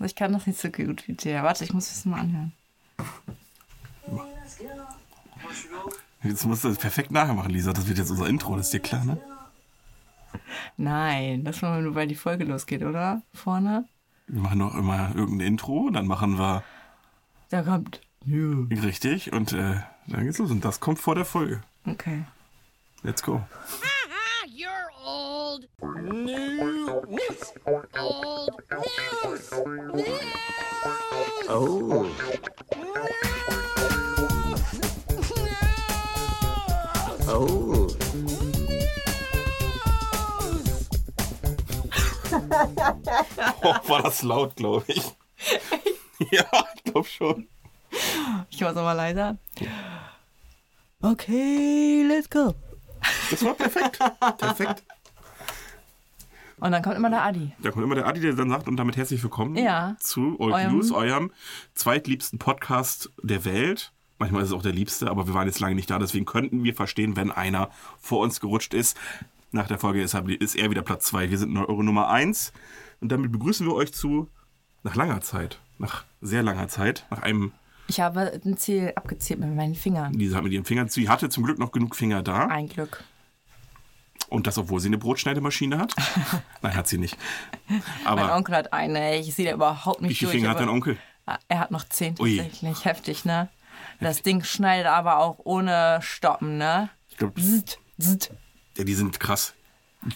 [0.00, 1.42] Ich kann das nicht so gut wie dir.
[1.42, 2.52] Warte, ich muss das mal anhören.
[6.22, 7.72] Jetzt musst du das perfekt nachmachen, Lisa.
[7.72, 9.18] Das wird jetzt unser Intro, das ist dir klar, ne?
[10.76, 13.22] Nein, das machen wir nur, weil die Folge losgeht, oder?
[13.32, 13.86] Vorne?
[14.26, 16.64] Wir machen doch immer irgendein Intro, dann machen wir
[17.50, 18.00] Da kommt.
[18.24, 18.66] Ja.
[18.82, 19.76] richtig und äh,
[20.06, 20.50] dann geht's los.
[20.50, 21.62] Und das kommt vor der Folge.
[21.86, 22.24] Okay.
[23.02, 23.42] Let's go.
[25.54, 25.68] Old.
[26.02, 26.60] News.
[26.60, 27.52] Old news.
[29.06, 29.52] News.
[29.56, 29.70] Oh.
[31.48, 32.10] Oh.
[43.62, 45.04] Oh, war das laut, glaube ich.
[46.32, 46.44] ja,
[46.74, 47.48] ich glaube schon.
[48.50, 49.36] Ich mach's nochmal leiser.
[51.00, 52.54] Okay, let's go.
[53.30, 53.98] Das war perfekt.
[54.38, 54.82] Perfekt.
[56.64, 57.52] Und dann kommt immer der Adi.
[57.62, 59.96] Da kommt immer der Adi, der dann sagt, und damit herzlich willkommen Ja.
[60.00, 61.30] zu Old Eurem- News, eurem
[61.74, 63.92] zweitliebsten Podcast der Welt.
[64.18, 66.64] Manchmal ist es auch der liebste, aber wir waren jetzt lange nicht da, deswegen könnten
[66.64, 67.68] wir verstehen, wenn einer
[68.00, 68.96] vor uns gerutscht ist.
[69.52, 71.28] Nach der Folge ist er, ist er wieder Platz zwei.
[71.30, 72.54] Wir sind eure Nummer eins.
[73.02, 74.30] Und damit begrüßen wir euch zu,
[74.84, 77.52] nach langer Zeit, nach sehr langer Zeit, nach einem,
[77.88, 80.14] Ich habe ein Ziel abgezählt mit meinen Fingern.
[80.14, 82.46] Lisa hat mit ihren Fingern, sie hatte zum Glück noch genug Finger da.
[82.46, 83.04] Ein Glück.
[84.28, 85.94] Und das, obwohl sie eine Brotschneidemaschine hat.
[86.62, 87.16] Nein, hat sie nicht.
[87.68, 89.18] Mein Aber Onkel hat eine.
[89.18, 90.40] Ich sehe da überhaupt nicht wie viele durch.
[90.40, 90.98] Finger hat dein Onkel?
[91.48, 92.36] Er hat noch zehn Ui.
[92.36, 92.84] tatsächlich.
[92.84, 93.48] Heftig, ne?
[94.00, 96.90] Das Ding schneidet aber auch ohne Stoppen, ne?
[97.08, 98.30] Ich glaube, Zzt, zzt.
[98.76, 99.54] Ja, die sind krass.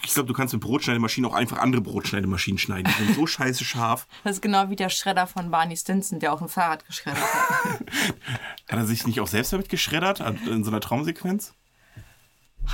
[0.05, 2.92] Ich glaube, du kannst mit Brotschneidemaschinen auch einfach andere Brotschneidemaschinen schneiden.
[2.98, 4.06] Die sind so scheiße scharf.
[4.25, 7.81] Das ist genau wie der Schredder von Barney Stinson, der auch ein Fahrrad geschreddert hat.
[8.69, 11.55] Hat er sich nicht auch selbst damit geschreddert in so einer Traumsequenz?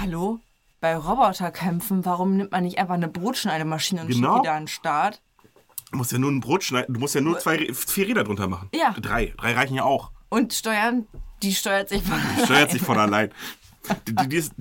[0.01, 0.41] Hallo?
[0.85, 4.35] Bei Roboterkämpfen, warum nimmt man nicht einfach eine Brotschneidemaschine und Genau.
[4.35, 5.23] schiebt die da an den Start?
[5.91, 6.93] Du musst ja nur ein Brot schneiden.
[6.93, 8.69] Du musst ja nur zwei, vier Räder drunter machen.
[8.75, 8.91] Ja.
[9.01, 9.33] Drei.
[9.39, 10.11] Drei reichen ja auch.
[10.29, 11.07] Und steuern,
[11.43, 13.31] die steuert sich von Steuert sich von allein.
[14.07, 14.53] Die, die, die ist,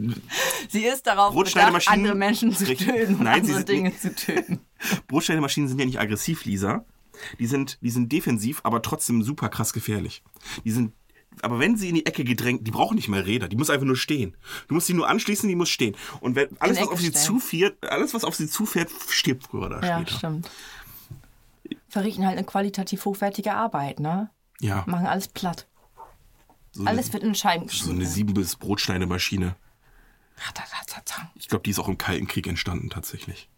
[0.70, 2.88] Sie ist darauf bedacht, andere Menschen zu Richtig.
[2.88, 4.62] töten, Nein, andere Dinge nicht- zu töten.
[5.10, 6.86] Brotschneidemaschinen sind ja nicht aggressiv, Lisa.
[7.38, 10.24] Die sind, die sind defensiv, aber trotzdem super krass gefährlich.
[10.64, 10.94] Die sind,
[11.42, 13.86] aber wenn sie in die Ecke gedrängt, die brauchen nicht mehr Räder, die muss einfach
[13.86, 14.36] nur stehen.
[14.68, 15.96] Du musst sie nur anschließen, die muss stehen.
[16.22, 17.26] Und wenn alles, was auf sie stellen.
[17.26, 20.18] zufährt, alles, was auf sie zufährt, stirbt früher oder Ja, später.
[20.18, 20.50] stimmt.
[21.90, 24.30] Verrichten halt eine qualitativ hochwertige Arbeit, ne?
[24.60, 25.68] Ja, Machen alles platt.
[26.72, 28.06] so Alles eine, wird in Scheiben so eine geschnitten.
[28.06, 28.60] sieben Ratatatatang.
[28.60, 29.56] Brotschneidemaschine.
[31.36, 33.50] Ich glaube, die ist auch im Kalten Krieg entstanden tatsächlich.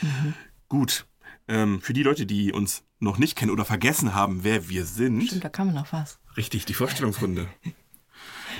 [0.00, 0.34] Mhm.
[0.68, 1.06] Gut,
[1.48, 5.22] ähm, für die Leute, die uns noch nicht kennen oder vergessen haben, wer wir sind,
[5.24, 6.18] Stimmt, da man noch was.
[6.36, 7.46] richtig, die Vorstellungsrunde,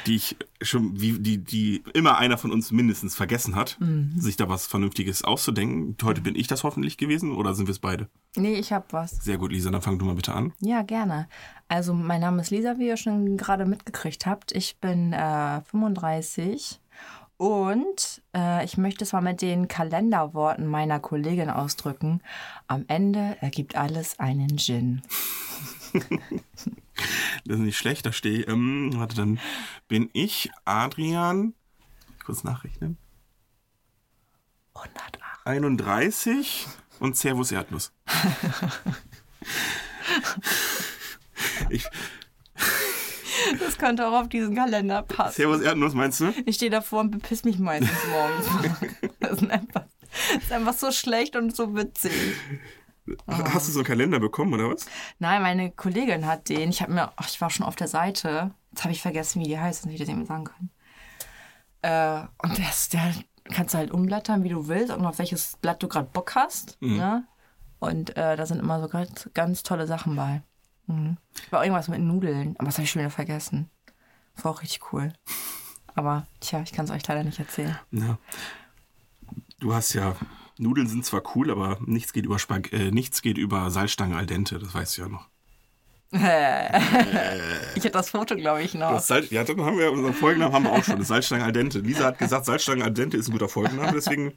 [0.07, 4.13] die ich schon, wie, die, die immer einer von uns mindestens vergessen hat, Mhm.
[4.21, 5.97] sich da was Vernünftiges auszudenken.
[6.05, 8.09] Heute bin ich das hoffentlich gewesen oder sind wir es beide?
[8.37, 9.13] Nee, ich hab was.
[9.25, 10.53] Sehr gut, Lisa, dann fang du mal bitte an.
[10.61, 11.29] Ja, gerne.
[11.69, 14.53] Also, mein Name ist Lisa, wie ihr schon gerade mitgekriegt habt.
[14.53, 16.79] Ich bin äh, 35
[17.37, 22.23] und äh, ich möchte es mal mit den Kalenderworten meiner Kollegin ausdrücken.
[22.67, 25.03] Am Ende ergibt alles einen Gin.
[27.45, 28.49] Das ist nicht schlecht, da stehe ich.
[28.49, 29.39] Ähm, warte, dann
[29.87, 31.53] bin ich Adrian.
[32.25, 32.97] Kurz nachrechnen.
[34.75, 35.17] 108.
[35.47, 36.67] 31
[36.99, 37.93] und Servus Erdnuss.
[41.71, 41.87] ich,
[43.61, 45.35] Das könnte auch auf diesen Kalender passen.
[45.37, 46.33] Servus Erdnuss, meinst du?
[46.45, 48.81] Ich stehe davor und bepiss mich meistens morgens.
[49.21, 49.85] Das ist einfach,
[50.35, 52.13] das ist einfach so schlecht und so witzig.
[53.29, 54.87] Hast du so einen Kalender bekommen, oder was?
[55.19, 56.71] Nein, meine Kollegin hat den.
[56.71, 58.53] Ich habe mir, ach, ich war schon auf der Seite.
[58.73, 60.71] Jetzt habe ich vergessen, wie die heißt, und wie ich das eben sagen kann.
[61.83, 63.13] Äh, und der, ist- der
[63.53, 66.79] kannst du halt umblättern, wie du willst, und auf welches Blatt du gerade Bock hast.
[66.97, 67.25] Ne?
[67.79, 70.43] Und äh, da sind immer so ganz, ganz tolle Sachen bei.
[70.87, 71.17] Mhm.
[71.51, 73.71] War irgendwas mit Nudeln, aber das habe ich schon wieder vergessen.
[74.35, 75.13] Das war auch richtig cool.
[75.95, 77.79] Aber tja, ich kann es euch leider nicht erzählen.
[77.91, 78.19] Ja.
[79.59, 80.15] Du hast ja.
[80.59, 84.27] Nudeln sind zwar cool, aber nichts geht über Spag äh, nichts geht über Salzstangen al
[84.27, 85.29] dente, das weißt du ja noch.
[87.75, 88.91] Ich hätte das Foto, glaube ich, noch.
[88.91, 90.99] Das Salz, ja, dann haben wir unseren Folgennamen haben wir auch schon.
[90.99, 91.81] Das Salzstangen al dente.
[91.81, 94.33] Lisa hat gesagt, Salzstangen al dente ist ein guter Folgenname, deswegen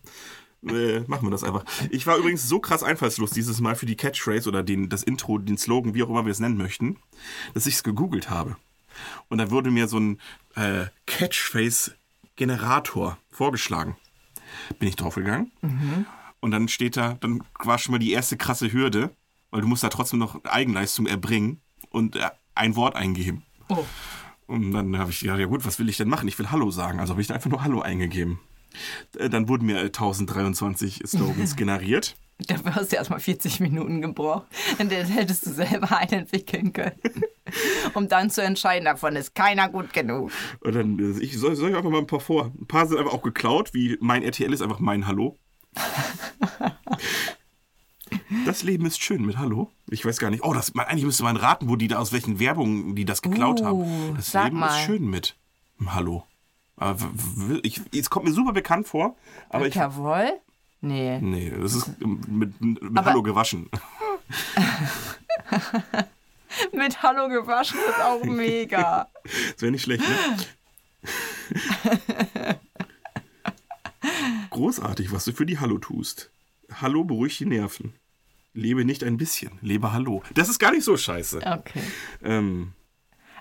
[0.68, 1.66] äh, machen wir das einfach.
[1.90, 5.38] Ich war übrigens so krass einfallslos dieses Mal für die Catchphrase oder den, das Intro,
[5.38, 6.98] den Slogan, wie auch immer wir es nennen möchten,
[7.54, 8.58] dass ich es gegoogelt habe.
[9.30, 10.20] Und da wurde mir so ein
[10.56, 13.96] äh, Catchphrase-Generator vorgeschlagen.
[14.80, 15.52] Bin ich draufgegangen.
[16.42, 19.12] Und dann steht da, dann war schon mal die erste krasse Hürde,
[19.52, 23.44] weil du musst da trotzdem noch Eigenleistung erbringen und äh, ein Wort eingeben.
[23.70, 23.86] Oh.
[24.48, 26.28] Und dann habe ich gedacht, ja gut, was will ich denn machen?
[26.28, 27.00] Ich will Hallo sagen.
[27.00, 28.40] Also habe ich da einfach nur Hallo eingegeben.
[29.18, 32.16] Äh, Dann wurden mir äh, 1023 Slogans generiert.
[32.48, 34.48] Dafür hast du erstmal 40 Minuten gebraucht.
[34.78, 36.96] In der hättest du selber einen entwickeln können.
[37.96, 40.32] Um dann zu entscheiden, davon ist keiner gut genug.
[40.62, 42.52] Und dann, äh, ich soll, soll ich einfach mal ein paar vor.
[42.60, 45.38] Ein paar sind einfach auch geklaut, wie mein RTL ist einfach mein Hallo.
[48.46, 49.70] Das Leben ist schön mit Hallo.
[49.90, 50.44] Ich weiß gar nicht.
[50.44, 53.22] Oh, das, man, eigentlich müsste man raten, wo die da aus welchen Werbungen die das
[53.22, 54.16] geklaut Uh, haben.
[54.16, 54.68] Das Leben mal.
[54.80, 55.36] ist schön mit
[55.86, 56.24] Hallo.
[57.64, 59.16] Ich, es kommt mir super bekannt vor,
[59.50, 59.76] aber ich.
[59.76, 60.40] Jawohl?
[60.82, 61.20] Nee.
[61.20, 63.70] Nee, das ist mit, mit Aber- Hallo gewaschen.
[66.74, 69.08] Mit Hallo gewaschen ist auch mega.
[69.54, 70.16] Das wäre nicht schlecht, ne?
[74.50, 76.32] Großartig, was du für die Hallo tust.
[76.82, 77.94] Hallo beruhigt die Nerven.
[78.54, 80.24] Lebe nicht ein bisschen, lebe Hallo.
[80.34, 81.38] Das ist gar nicht so scheiße.
[81.38, 81.82] Okay.
[82.24, 82.74] Ähm,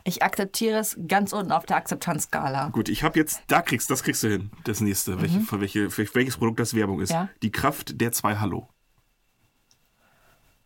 [0.08, 2.70] Ich akzeptiere es ganz unten auf der Akzeptanzskala.
[2.70, 4.50] gut, ich habe jetzt, da kriegst, das kriegst du hin.
[4.64, 7.10] Das nächste, welche, für welche, für welches Produkt das Werbung ist.
[7.10, 7.14] Mhm.
[7.14, 7.28] Ja.
[7.43, 8.70] Die Kraft der zwei Hallo.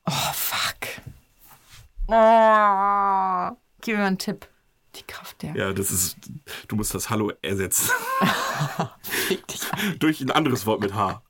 [0.06, 0.76] Oh, fuck.
[2.06, 3.50] Oh.
[3.80, 4.46] Gib mir mal einen Tipp.
[4.94, 5.56] Die Kraft der.
[5.56, 6.18] Ja, das ist,
[6.68, 7.90] du musst das Hallo ersetzen.
[9.98, 11.20] Durch ein anderes Wort mit H.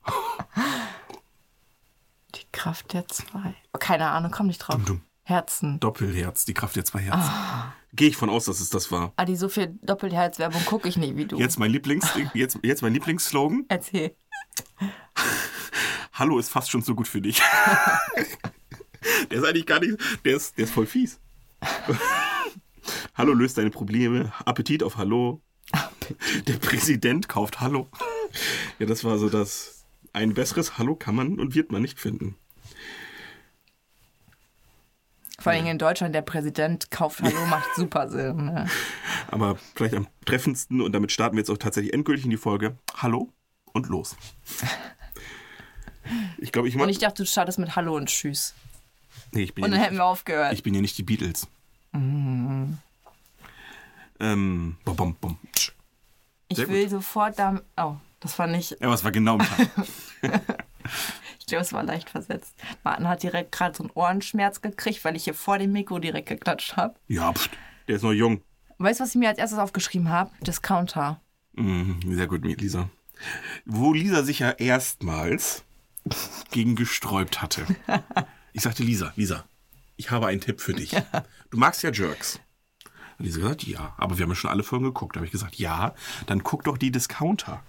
[2.35, 3.55] Die Kraft der zwei.
[3.73, 4.75] Oh, keine Ahnung, komm nicht drauf.
[4.75, 5.01] Dum, dum.
[5.23, 5.79] Herzen.
[5.79, 7.31] Doppelherz, die Kraft der zwei Herzen.
[7.95, 9.13] Gehe ich von aus, dass es das war.
[9.17, 11.37] Adi, so viel Doppelherzwerbung gucke ich nicht wie du.
[11.37, 13.65] Jetzt mein Lieblings, jetzt, jetzt mein Lieblingsslogan.
[13.67, 14.15] Erzähl.
[16.13, 17.39] Hallo ist fast schon so gut für dich.
[19.31, 21.19] der ist eigentlich gar nicht, der ist, der ist voll fies.
[23.13, 24.33] Hallo löst deine Probleme.
[24.43, 25.41] Appetit auf Hallo.
[26.47, 27.89] Der Präsident kauft Hallo.
[28.79, 29.85] Ja, das war so das.
[30.13, 32.37] Ein besseres Hallo kann man und wird man nicht finden.
[35.43, 38.45] Vor allem in Deutschland, der Präsident kauft Hallo, macht super Sinn.
[38.45, 38.65] Ne?
[39.27, 42.77] Aber vielleicht am treffendsten und damit starten wir jetzt auch tatsächlich endgültig in die Folge.
[42.95, 43.29] Hallo
[43.73, 44.15] und los.
[46.37, 48.53] Ich glaube, ich Und ich dachte, du startest mit Hallo und Tschüss.
[49.33, 50.53] Nee, ich bin Und dann nicht- hätten wir aufgehört.
[50.53, 51.47] Ich bin ja nicht die Beatles.
[51.93, 52.77] Ähm,
[54.85, 55.37] bom, bom, bom.
[56.47, 57.59] Ich sehr will sofort da.
[57.77, 58.77] Oh, das war nicht.
[58.79, 59.69] Ja, was war genau im Tag?
[61.51, 62.55] Es war leicht versetzt.
[62.83, 66.29] Martin hat direkt gerade so einen Ohrenschmerz gekriegt, weil ich hier vor dem Mikro direkt
[66.29, 66.95] geklatscht habe.
[67.07, 67.49] ja, pst,
[67.87, 68.41] der ist noch jung.
[68.79, 70.31] Weißt du, was ich mir als erstes aufgeschrieben habe?
[70.41, 71.21] Discounter.
[71.53, 72.89] Mhm, sehr gut, Lisa.
[73.65, 75.63] Wo Lisa sich ja erstmals
[76.51, 77.65] gegen gesträubt hatte.
[78.55, 79.45] Ich sagte, Lisa, Lisa,
[79.95, 80.91] ich habe einen Tipp für dich.
[81.49, 82.39] Du magst ja Jerks.
[82.85, 83.95] Hat Lisa gesagt, ja.
[83.97, 85.15] Aber wir haben ja schon alle Folgen geguckt.
[85.15, 85.95] Da habe ich gesagt, ja,
[86.27, 87.63] dann guck doch die Discounter.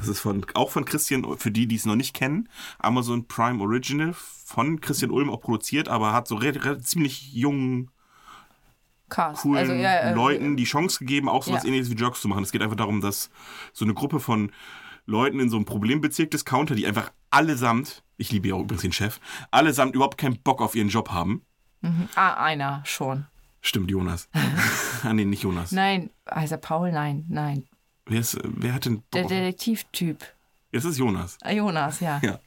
[0.00, 2.48] Das ist von, auch von Christian, für die, die es noch nicht kennen,
[2.78, 7.90] Amazon Prime Original, von Christian Ulm auch produziert, aber hat so re, re, ziemlich jungen,
[9.08, 9.42] Cast.
[9.42, 11.68] coolen also, ja, äh, Leuten die Chance gegeben, auch so was ja.
[11.68, 12.42] ähnliches wie Jerks zu machen.
[12.42, 13.30] Es geht einfach darum, dass
[13.72, 14.52] so eine Gruppe von
[15.06, 18.92] Leuten in so einem Problembezirk Discounter, die einfach allesamt, ich liebe ja auch übrigens den
[18.92, 19.20] Chef,
[19.50, 21.42] allesamt überhaupt keinen Bock auf ihren Job haben.
[22.14, 23.26] Ah, einer schon.
[23.62, 24.28] Stimmt, Jonas.
[25.02, 25.72] ah, nee, nicht Jonas.
[25.72, 26.92] Nein, heißt er Paul?
[26.92, 27.64] Nein, nein.
[28.10, 29.22] Wer, ist, wer hat denn Der.
[29.24, 30.24] Detektivtyp.
[30.72, 31.38] Jetzt ist Jonas.
[31.42, 32.20] Ah, Jonas, ja.
[32.22, 32.40] Ja.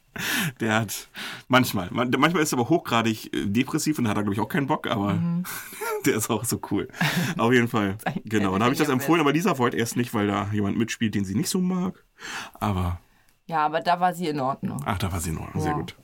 [0.60, 1.08] Der hat
[1.48, 4.48] manchmal, man, manchmal ist er aber hochgradig äh, depressiv und hat da, glaube ich, auch
[4.50, 5.18] keinen Bock, aber
[6.06, 6.88] der ist auch so cool.
[7.38, 7.98] Auf jeden Fall.
[8.26, 8.54] Genau.
[8.54, 11.16] Und da habe ich das empfohlen, aber Lisa wollte erst nicht, weil da jemand mitspielt,
[11.16, 12.04] den sie nicht so mag.
[12.60, 13.00] Aber,
[13.48, 14.84] Ja, aber da war sie in Ordnung.
[14.86, 15.64] ach, da war sie in Ordnung.
[15.64, 15.78] Sehr Ja.
[15.78, 15.96] gut.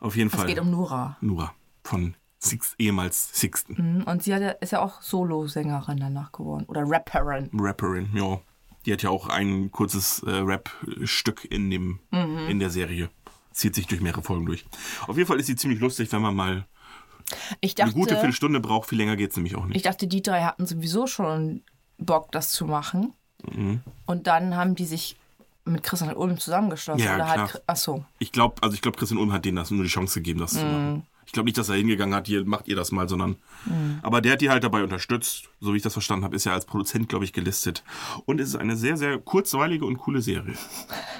[0.00, 0.46] Auf jeden Es Fall.
[0.46, 1.16] geht um Nora.
[1.20, 3.96] Nura von Six, ehemals Sixten.
[3.98, 6.64] Mhm, Und sie hat, ja- ist ja auch Solosängerin danach geworden.
[6.68, 7.50] Oder Rapperin.
[7.54, 8.40] Rapperin, ja.
[8.84, 12.48] Die hat ja auch ein kurzes äh, Rap-Stück in, dem, Mhm.
[12.48, 13.10] in der Serie.
[13.52, 14.64] Zieht sich durch mehrere Folgen durch.
[15.08, 16.66] Auf jeden Fall ist sie ziemlich lustig, wenn man mal
[17.60, 18.88] Ich eine dachte, gute Viertelstunde braucht.
[18.88, 19.76] Viel länger geht es nämlich auch nicht.
[19.76, 21.62] ich dachte, die drei hatten sowieso schon
[21.98, 23.14] Bock, das zu machen.
[23.50, 23.80] Mhm.
[24.04, 25.16] Und dann haben die sich
[25.64, 27.02] mit Christian Ulm zusammengeschlossen.
[27.02, 27.38] Ja, Oder klar.
[27.52, 28.04] halt, ach so.
[28.20, 30.52] Ich glaube, also ich glaube, Christian Ulm hat denen das nur die Chance gegeben, das
[30.52, 30.70] zu Mhm.
[30.72, 31.06] machen.
[31.26, 33.36] Ich glaube nicht, dass er hingegangen hat, hier macht ihr das mal, sondern.
[34.02, 35.48] Aber der hat die halt dabei unterstützt.
[35.60, 37.82] So wie ich das verstanden habe, ist er als Produzent, glaube ich, gelistet.
[38.26, 40.54] Und es ist eine sehr, sehr kurzweilige und coole Serie.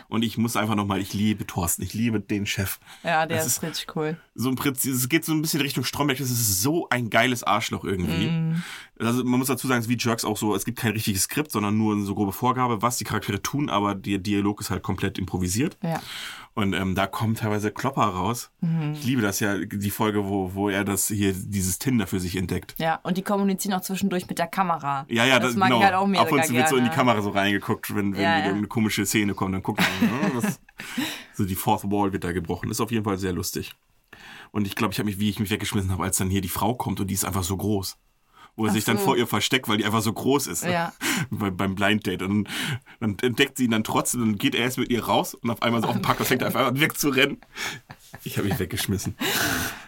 [0.08, 2.78] Und ich muss einfach nochmal, ich liebe Thorsten, ich liebe den Chef.
[3.02, 4.16] Ja, der Das ist, richtig cool.
[4.34, 7.42] so im Prinzip, es geht so ein bisschen Richtung Stromberg, das ist so ein geiles
[7.42, 8.54] Arschloch irgendwie.
[8.98, 11.24] Also man muss dazu sagen, es ist wie Jerks auch so, es gibt kein richtiges
[11.24, 14.70] Skript, sondern nur eine so grobe Vorgabe, was die Charaktere tun, aber der Dialog ist
[14.70, 15.76] halt komplett improvisiert.
[15.82, 16.00] Ja.
[16.54, 18.50] Und ähm, da kommen teilweise Klopper raus.
[18.94, 22.34] Ich liebe das ja, die Folge, wo, wo er das hier, dieses Tinder für sich
[22.34, 22.74] entdeckt.
[22.78, 25.04] Ja, und die kommunizieren auch zwischendurch mit der Kamera.
[25.10, 25.80] Ja, ja, das, das, mag genau.
[25.80, 26.90] ich halt auch mega Ab und zu wird so in die.
[26.90, 28.38] Kamera so reingeguckt, wenn, wenn Ja, ja.
[28.38, 30.58] irgendeine komische Szene kommt, dann guckt man, ne, was,
[31.34, 32.70] so die Fourth Wall wird da gebrochen.
[32.70, 33.74] Ist auf jeden Fall sehr lustig.
[34.50, 36.48] Und ich glaube, ich habe mich, wie ich mich weggeschmissen habe, als dann hier die
[36.48, 37.98] Frau kommt und die ist einfach so groß.
[38.56, 39.04] Wo er Ach sich dann so.
[39.04, 40.64] vor ihr versteckt, weil die einfach so groß ist.
[40.64, 40.92] Ja.
[41.30, 42.22] Bei, beim Blind Date.
[42.22, 42.48] Und
[43.00, 45.62] dann entdeckt sie ihn dann trotzdem, dann geht er erst mit ihr raus und auf
[45.62, 47.38] einmal so auf dem Parkplatz fängt er einfach an wegzurennen.
[48.24, 49.16] Ich habe mich weggeschmissen.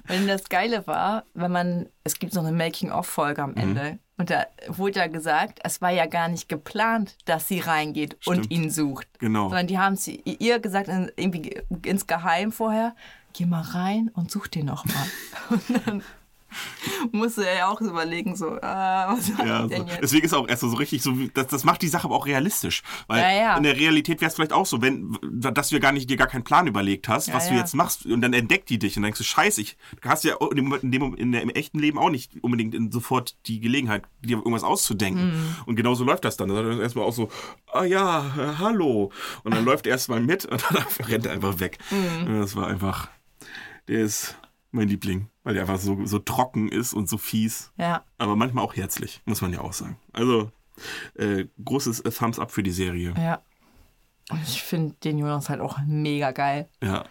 [0.07, 3.49] Wenn das Geile war, wenn man, es gibt so eine Making-of-Folge Mhm.
[3.49, 3.99] am Ende.
[4.17, 8.45] Und da wurde ja gesagt, es war ja gar nicht geplant, dass sie reingeht und
[8.47, 8.51] Stimmt.
[8.53, 9.07] ihn sucht.
[9.21, 9.45] Genau.
[9.49, 12.97] Sondern die haben es ihr gesagt, irgendwie insgeheim vorher,
[13.33, 15.07] geh mal rein und such den noch mal.
[15.51, 16.03] Und dann
[17.13, 20.03] musste er ja auch überlegen, so, ah, was Ja, ich denn jetzt?
[20.03, 22.83] Deswegen ist auch erst so richtig so, das, das macht die Sache aber auch realistisch.
[23.07, 23.57] Weil Ja, ja.
[23.57, 26.27] in der Realität wäre es vielleicht auch so, wenn, dass du gar nicht, dir gar
[26.27, 29.03] keinen Plan überlegt hast, Ja, was du jetzt machst und dann entdeckt die dich und
[29.03, 31.79] denkst du, scheiße, ich du hast ja in dem, in dem, in der, im echten
[31.79, 35.27] Leben auch nicht unbedingt in, sofort die Gelegenheit, dir irgendwas auszudenken.
[35.33, 35.57] Mhm.
[35.67, 36.49] Und genau so läuft das dann.
[36.49, 37.31] Dann ist erstmal auch so,
[37.73, 39.13] ah ja, äh, hallo.
[39.45, 41.79] Und dann läuft er erstmal mit und dann rennt er einfach weg.
[41.91, 42.41] Mhm.
[42.41, 43.09] Das war einfach,
[43.89, 44.37] der ist
[44.71, 48.65] mein Liebling, weil der einfach so, so trocken ist und so fies Ja, aber manchmal
[48.65, 49.97] auch herzlich, muss man ja auch sagen.
[50.13, 50.51] Also,
[51.15, 53.15] äh, großes äh, Thumbs up für die Serie.
[53.17, 53.43] ja.
[54.31, 56.69] Und ich finde den Jonas halt auch mega geil.
[56.83, 57.07] Ja.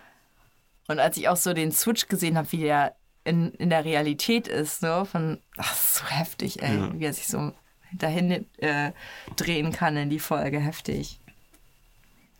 [0.88, 4.48] Und als ich auch so den Switch gesehen habe, wie der in, in der Realität
[4.48, 6.94] ist, so von, ach, so heftig, ey, Ja.
[6.94, 7.54] wie er sich so
[7.92, 8.92] dahin äh,
[9.36, 11.20] drehen kann in die Folge, heftig.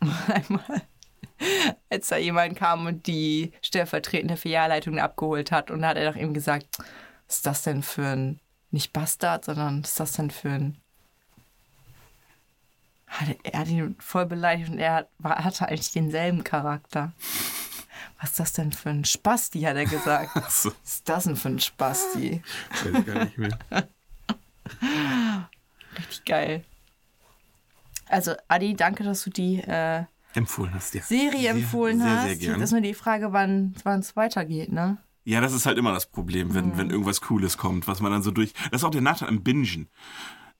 [0.28, 0.82] Einmal,
[1.90, 6.18] als da jemand kam und die stellvertretende Filialleitung abgeholt hat, und da hat er doch
[6.18, 6.66] eben gesagt,
[7.26, 8.40] was ist das denn für ein,
[8.70, 10.80] nicht Bastard, sondern was ist das denn für ein
[13.42, 17.12] er hat ihn voll beleidigt und er hat, war, hatte eigentlich denselben Charakter.
[18.20, 20.30] Was ist das denn für ein Spasti, hat er gesagt.
[20.34, 22.42] Was ist das denn für ein Spasti?
[22.84, 23.58] weiß ich gar nicht mehr.
[25.96, 26.64] Richtig geil.
[28.08, 30.04] Also, Adi, danke, dass du die äh,
[30.38, 31.02] Empfohlen hast, ja.
[31.02, 32.24] Serie Sehr, empfohlen sehr, hast.
[32.26, 32.54] Sehr, gern.
[32.60, 34.98] Das ist nur die Frage, wann es weitergeht, ne?
[35.24, 36.78] Ja, das ist halt immer das Problem, wenn, Mhm.
[36.78, 38.52] wenn irgendwas Cooles kommt, was man dann so durch.
[38.70, 39.88] Das ist auch der Nachteil am Bingen.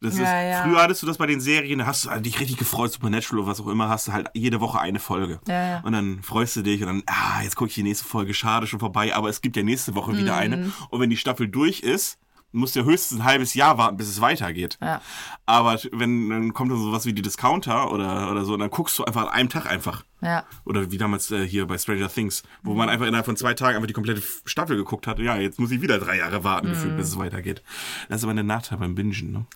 [0.01, 0.63] Das ist, Ja, ja.
[0.63, 3.51] Früher hattest du das bei den Serien, da hast du dich richtig gefreut, Supernatural oder
[3.51, 5.41] was auch immer, hast du halt jede Woche eine Folge.
[5.49, 5.81] Ja, ja.
[5.81, 8.67] Und dann freust du dich und dann, ah, jetzt gucke ich die nächste Folge, schade,
[8.69, 10.39] schon vorbei, aber es gibt ja nächste Woche wieder Mhm.
[10.41, 10.73] eine.
[10.91, 12.19] Und wenn die Staffel durch ist,
[12.53, 14.79] musst ja höchstens ein halbes Jahr warten, bis es weitergeht.
[14.81, 15.01] Ja.
[15.47, 18.99] Aber wenn dann kommt dann sowas wie die Discounter oder, oder so, und dann guckst
[18.99, 20.05] du einfach an einem Tag einfach.
[20.21, 20.45] Ja.
[20.65, 23.77] Oder wie damals äh, hier bei Stranger Things, wo man einfach innerhalb von zwei Tagen
[23.77, 25.19] einfach die komplette Staffel geguckt hat.
[25.19, 27.63] Ja, jetzt muss ich wieder drei Jahre warten, gefühlt, bis es weitergeht.
[28.09, 29.47] Das ist aber der Nachteil beim Bingen, ne?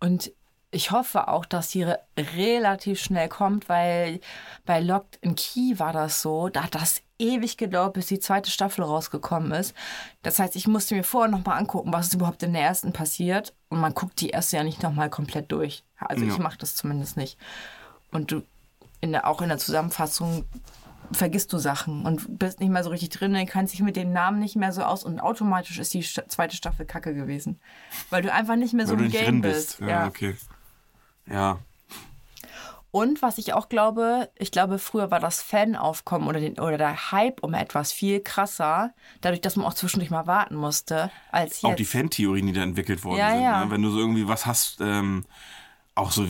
[0.00, 0.32] Und
[0.70, 4.20] ich hoffe auch, dass die re relativ schnell kommt, weil
[4.66, 8.50] bei Locked in Key war das so, da hat das ewig gedauert, bis die zweite
[8.50, 9.74] Staffel rausgekommen ist.
[10.22, 13.54] Das heißt, ich musste mir vorher nochmal angucken, was ist überhaupt in der ersten passiert.
[13.70, 15.84] Und man guckt die erste ja nicht nochmal komplett durch.
[15.98, 16.38] Also ich Ja.
[16.38, 17.38] mache das zumindest nicht.
[18.12, 18.42] Und du,
[19.00, 20.44] in der, auch in der Zusammenfassung
[21.12, 24.38] vergisst du Sachen und bist nicht mehr so richtig drin, kannst dich mit dem Namen
[24.38, 27.58] nicht mehr so aus und automatisch ist die zweite Staffel kacke gewesen.
[28.10, 29.78] Weil du einfach nicht mehr so im Game drin bist.
[29.78, 29.88] bist.
[29.88, 30.36] Ja, okay.
[31.30, 31.58] Ja,
[32.90, 37.12] Und was ich auch glaube, ich glaube, früher war das Fanaufkommen oder, den, oder der
[37.12, 41.64] Hype um etwas viel krasser, dadurch, dass man auch zwischendurch mal warten musste, als jetzt.
[41.64, 43.42] auch die Fan-Theorien, die da entwickelt worden Ja, sind.
[43.42, 43.64] ja.
[43.64, 43.70] Ne?
[43.70, 45.26] Wenn du so irgendwie was hast, ähm,
[45.94, 46.26] auch so,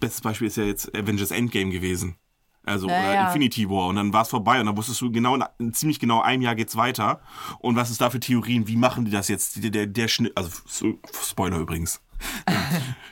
[0.00, 2.16] bestes Beispiel ist ja jetzt Avengers Endgame gewesen.
[2.64, 3.26] Also, Ja, oder ja.
[3.26, 3.88] Infinity War.
[3.88, 6.54] Und dann war es vorbei und dann wusstest du genau, in, ziemlich genau einem Jahr
[6.56, 7.20] geht's weiter.
[7.60, 8.68] Und was ist da für Theorien?
[8.68, 9.62] Wie machen die das jetzt?
[9.62, 12.00] Der, der, der Schnitt, also, so, Spoiler übrigens.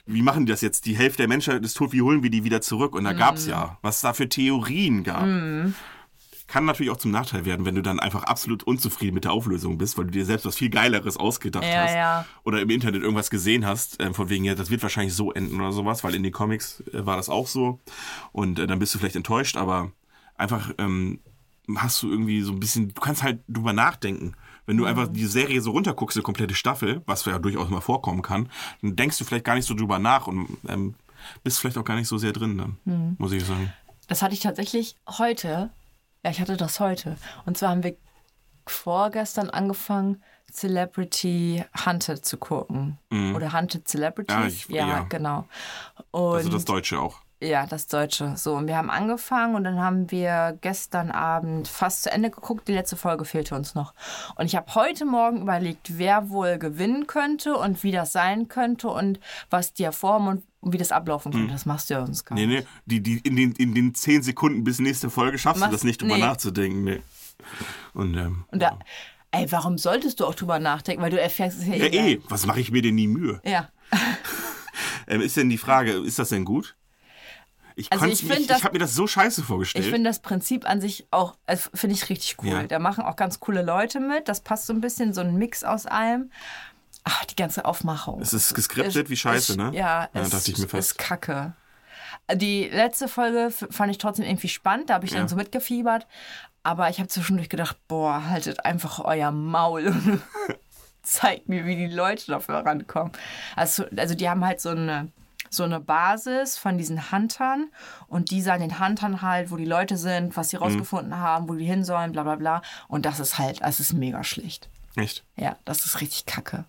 [0.06, 0.86] Wie machen die das jetzt?
[0.86, 2.94] Die Hälfte der Menschheit ist tot, wie holen wir die wieder zurück?
[2.94, 5.26] Und da gab's ja, was es da für Theorien gab.
[6.46, 9.78] Kann natürlich auch zum Nachteil werden, wenn du dann einfach absolut unzufrieden mit der Auflösung
[9.78, 11.94] bist, weil du dir selbst was viel Geileres ausgedacht Ja, hast.
[11.94, 12.26] ja.
[12.44, 15.58] Oder im Internet irgendwas gesehen hast, äh, von wegen, ja, das wird wahrscheinlich so enden
[15.58, 17.80] oder sowas, weil in den Comics äh, war das auch so.
[18.32, 19.90] Und äh, dann bist du vielleicht enttäuscht, aber
[20.36, 21.20] einfach ähm,
[21.76, 24.34] hast du irgendwie so ein bisschen, du kannst halt drüber nachdenken.
[24.66, 28.22] Wenn du einfach die Serie so runterguckst, eine komplette Staffel, was ja durchaus mal vorkommen
[28.22, 28.48] kann,
[28.82, 30.94] dann denkst du vielleicht gar nicht so drüber nach und ähm,
[31.42, 33.72] bist vielleicht auch gar nicht so sehr drin dann, muss ich sagen.
[34.08, 35.70] Das hatte ich tatsächlich heute.
[36.24, 37.16] Ja, ich hatte das heute.
[37.46, 37.96] Und zwar haben wir
[38.66, 42.98] vorgestern angefangen, Celebrity Hunted zu gucken.
[43.34, 44.34] Oder Hunted Celebrities.
[44.34, 45.00] Ja, ich- ja.
[45.08, 45.46] genau.
[46.10, 47.20] Und Also das Deutsche auch.
[47.42, 48.34] Ja, das Deutsche.
[48.36, 52.68] So, und wir haben angefangen und dann haben wir gestern Abend fast zu Ende geguckt.
[52.68, 53.92] Die letzte Folge fehlte uns noch.
[54.36, 58.88] Und ich habe heute Morgen überlegt, wer wohl gewinnen könnte und wie das sein könnte
[58.88, 61.52] und was die Form und wie das ablaufen könnte.
[61.52, 62.66] Das machst du ja sonst gar Nee, nicht.
[62.86, 65.76] nee, die, die, in, den, in den zehn Sekunden bis nächste Folge schaffst Machst- du
[65.76, 66.22] das nicht, drüber nee.
[66.22, 66.84] nachzudenken.
[66.84, 67.02] Nee.
[67.92, 68.78] Und, ähm, Und da,
[69.32, 71.02] ey, warum solltest du auch drüber nachdenken?
[71.02, 73.40] Weil du erfährst es ja, ja, eh, was mache ich mir denn nie Mühe?
[73.44, 73.68] Ja.
[75.06, 76.76] Ähm, ist denn die Frage, ist das denn gut?
[77.76, 79.84] Ich, Also ich das- ich habe mir das so scheiße vorgestellt.
[79.84, 82.48] Ich finde das Prinzip an sich auch, äh, finde ich richtig cool.
[82.50, 82.62] Ja.
[82.64, 84.28] Da machen auch ganz coole Leute mit.
[84.28, 86.30] Das passt so ein bisschen, so ein Mix aus allem.
[87.06, 88.20] ach, die ganze Aufmachung.
[88.22, 89.70] Es ist geskriptet wie Scheiße, ist, ne?
[89.74, 90.92] Ja, Ja, es dachte ich mir fast.
[90.92, 91.52] ist kacke.
[92.32, 95.18] Die letzte Folge fand ich trotzdem irgendwie spannend, da habe ich Ja.
[95.18, 96.06] dann so mitgefiebert.
[96.62, 100.22] Aber ich habe zwischendurch gedacht, boah, haltet einfach euer Maul und
[101.02, 103.12] zeigt mir, wie die Leute dafür rankommen.
[103.56, 105.08] Also, also die haben halt so eine,
[105.54, 107.70] so eine Basis von diesen Huntern
[108.08, 110.50] und die sagen den Huntern halt, wo die Leute sind, was Mhm.
[110.50, 112.62] sie rausgefunden haben, wo die hin sollen, bla bla bla.
[112.88, 114.68] Und das ist halt, es ist mega schlecht.
[114.96, 115.24] Echt?
[115.36, 116.64] Ja, das ist richtig kacke.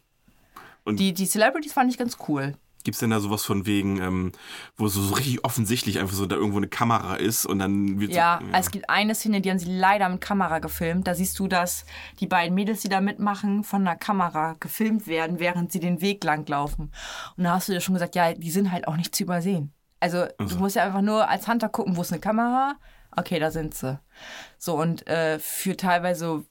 [0.83, 2.55] Und- die, die Celebrities fand ich ganz cool.
[2.85, 4.31] Gibt's denn da sowas von wegen, ähm,
[4.77, 8.13] wo so, so richtig offensichtlich einfach so da irgendwo eine Kamera ist und dann wird
[8.13, 11.07] Ja, so, es gibt eine Szene, die haben sie leider mit Kamera gefilmt.
[11.07, 11.85] Da siehst du, dass
[12.19, 16.23] die beiden Mädels, die da mitmachen, von der Kamera gefilmt werden, während sie den Weg
[16.23, 16.91] lang laufen.
[17.35, 19.73] Und da hast du dir schon gesagt, ja, die sind halt auch nicht zu übersehen.
[19.99, 22.75] Also, du musst ja einfach nur als Hunter gucken, wo ist eine Kamera?
[23.17, 23.99] Okay, da sind sie.
[24.59, 26.45] So, und äh, für teilweise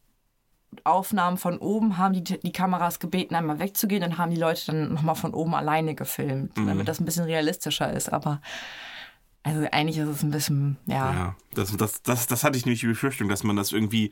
[0.84, 4.00] Aufnahmen von oben haben die, die Kameras gebeten, einmal wegzugehen.
[4.00, 7.92] Dann haben die Leute dann nochmal von oben alleine gefilmt, damit das ein bisschen realistischer
[7.92, 8.12] ist.
[8.12, 8.40] Aber
[9.42, 11.12] also eigentlich ist es ein bisschen, ja.
[11.12, 14.10] Ja, das, das, das, das hatte ich nämlich die Befürchtung, dass man das irgendwie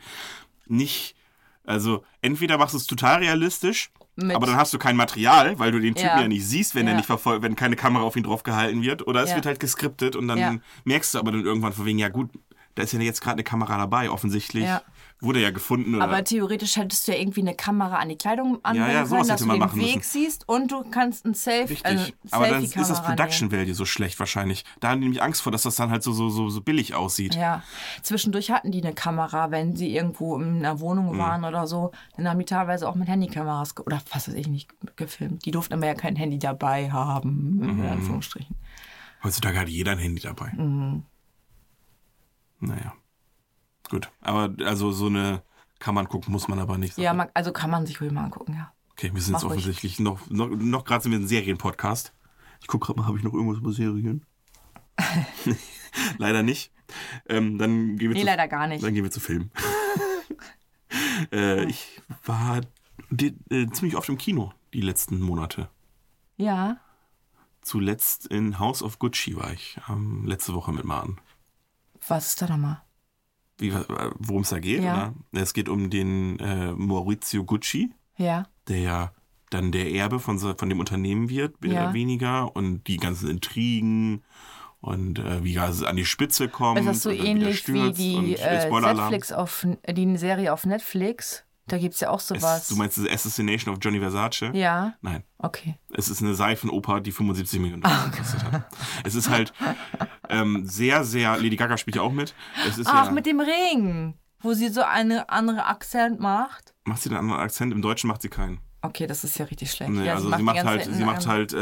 [0.67, 1.17] nicht.
[1.65, 5.71] Also, entweder machst du es total realistisch, Mit- aber dann hast du kein Material, weil
[5.71, 6.21] du den Typen Ja.
[6.21, 6.97] ja, nicht siehst, wenn er Ja.
[6.97, 9.07] nicht verfolgt, wenn keine Kamera auf ihn drauf gehalten wird.
[9.07, 9.37] Oder es Ja.
[9.37, 12.31] wird halt geskriptet und dann merkst du aber dann irgendwann von wegen, ja gut,
[12.75, 14.65] da ist ja jetzt gerade eine Kamera dabei, offensichtlich.
[14.65, 14.83] Ja.
[15.25, 15.95] Wurde ja gefunden.
[15.95, 16.03] Oder?
[16.05, 19.29] Aber theoretisch hättest du ja irgendwie eine Kamera an die Kleidung anbringen ja, sowas können,
[19.29, 20.03] dass du den Weg müssen.
[20.03, 21.87] siehst und du kannst ein Selfie, Richtig.
[21.93, 24.65] also aber dann ist das Production Value so schlecht wahrscheinlich.
[24.81, 26.95] Da haben die nämlich Angst vor, dass das dann halt so, so, so, so billig
[26.95, 27.33] aussieht.
[27.35, 27.43] nehmen.
[27.43, 27.63] Ja,
[28.03, 30.81] zwischendurch hatten die eine Kamera, wenn sie irgendwo in einer Mhm.
[30.81, 31.93] Wohnung waren oder so.
[32.17, 35.45] Dann haben die teilweise auch mit Handykameras oder was weiß ich nicht gefilmt.
[35.45, 37.81] Die durften aber ja kein Handy dabei haben, Mhm.
[37.85, 38.57] in Anführungsstrichen.
[39.23, 40.51] Heutzutage hat jeder ein Handy dabei.
[40.57, 41.05] Mhm.
[42.59, 42.93] Naja.
[43.93, 44.11] Gut.
[44.23, 45.43] Aber also so eine
[45.79, 46.97] kann man gucken, muss man aber nicht.
[46.97, 48.73] Ja, man, also kann man sich ruhig mal angucken, ja.
[48.93, 49.59] Okay, wir sind jetzt Mach ruhig.
[49.59, 52.15] offensichtlich noch, noch, noch gerade sind wir ein Serienpodcast.
[52.63, 54.25] Ich gucke gerade mal, habe ich noch irgendwas über Serien?
[56.19, 56.73] leider nicht.
[57.29, 58.83] Ähm, dann gehen wir Nee, zu, leider gar nicht.
[58.83, 59.51] Dann gehen wir zu Filmen.
[61.33, 62.63] äh, ich war
[63.11, 65.69] die, äh, ziemlich oft im Kino die letzten Monate.
[66.39, 66.79] Ja,
[67.61, 71.21] Zuletzt in House of Gucci war ich ähm, letzte Woche mit Martin.
[72.09, 72.81] was ist da nochmal?
[74.19, 74.83] Worum es da geht?
[74.83, 75.15] Ja.
[75.33, 75.43] Oder?
[75.43, 79.13] Es geht um den äh, Maurizio Gucci, Ja, der ja
[79.51, 81.85] dann der Erbe von, von dem Unternehmen wird, mehr Ja.
[81.85, 82.57] oder weniger.
[82.57, 84.23] Und die ganzen Intrigen
[84.81, 86.81] und äh, wie er an die Spitze kommt.
[86.81, 88.69] ist das so ähnlich wie die äh.
[88.71, 91.45] Netflix auf, die Serie auf Netflix?
[91.67, 92.63] Da gibt es ja auch sowas.
[92.63, 94.51] Es, du meinst The Assassination of Johnny Versace?
[94.53, 95.23] ja, Nein.
[95.39, 95.77] okay.
[95.95, 98.67] Es ist eine Seifenoper, die 75 Millionen Dollar gekostet hat.
[99.05, 99.53] Es ist halt
[100.29, 101.37] ähm, sehr, sehr.
[101.37, 102.35] Lady Gaga spielt ja auch mit.
[102.85, 106.75] Ach, ja, mit dem Ring, wo sie so eine andere Akzent macht.
[106.85, 107.73] macht sie einen anderen Akzent?
[107.73, 108.61] Im Deutschen macht sie keinen.
[108.83, 109.93] Okay, das ist ja richtig schlecht.
[109.93, 111.53] Nee, ja, also macht sie die macht halt, sie einen, macht halt,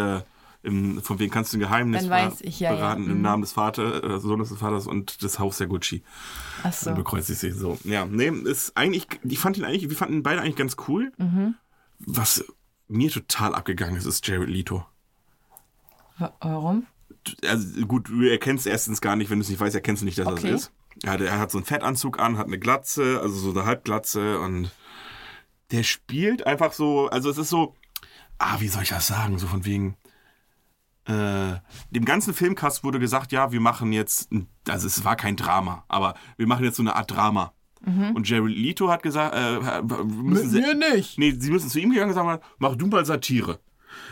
[0.63, 2.03] im, von wem kannst du ein Geheimnis
[2.41, 2.77] ich, ja, ja.
[2.77, 3.23] verraten im Mhm.
[3.23, 6.03] Namen des Vaters, äh, Sohnes des Vaters und des Haus der Gucci.
[6.63, 6.87] Ach so.
[6.87, 7.79] Dann bekreuzigt sich so.
[7.85, 11.13] Ja, nee, ist eigentlich, ich fand ihn eigentlich, wir fanden ihn beide eigentlich ganz cool.
[11.19, 11.55] Mhm.
[12.01, 12.45] Was
[12.89, 14.85] mir total abgegangen ist, ist Jared Leto.
[16.19, 16.87] Wa- Warum?
[17.47, 20.19] Also gut, du erkennst erstens gar nicht, wenn du es nicht weißt, erkennst du nicht,
[20.19, 20.51] dass er Okay.
[20.51, 20.73] es ist.
[21.03, 24.39] Er hat, er hat so einen Fettanzug an, hat eine Glatze, also so eine Halbglatze
[24.41, 24.71] und
[25.71, 27.75] der spielt einfach so, also es ist so,
[28.39, 29.97] ah, wie soll ich das sagen, so von wegen,
[31.11, 34.31] äh, dem ganzen Filmcast wurde gesagt, ja, wir machen jetzt,
[34.69, 37.53] also es war kein Drama, aber wir machen jetzt so eine Art Drama.
[37.83, 41.19] Und Jared Leto hat gesagt, äh, müssen sie, nicht.
[41.19, 43.59] Nee, sie müssen zu ihm gegangen und sagen, mach du mal Satire.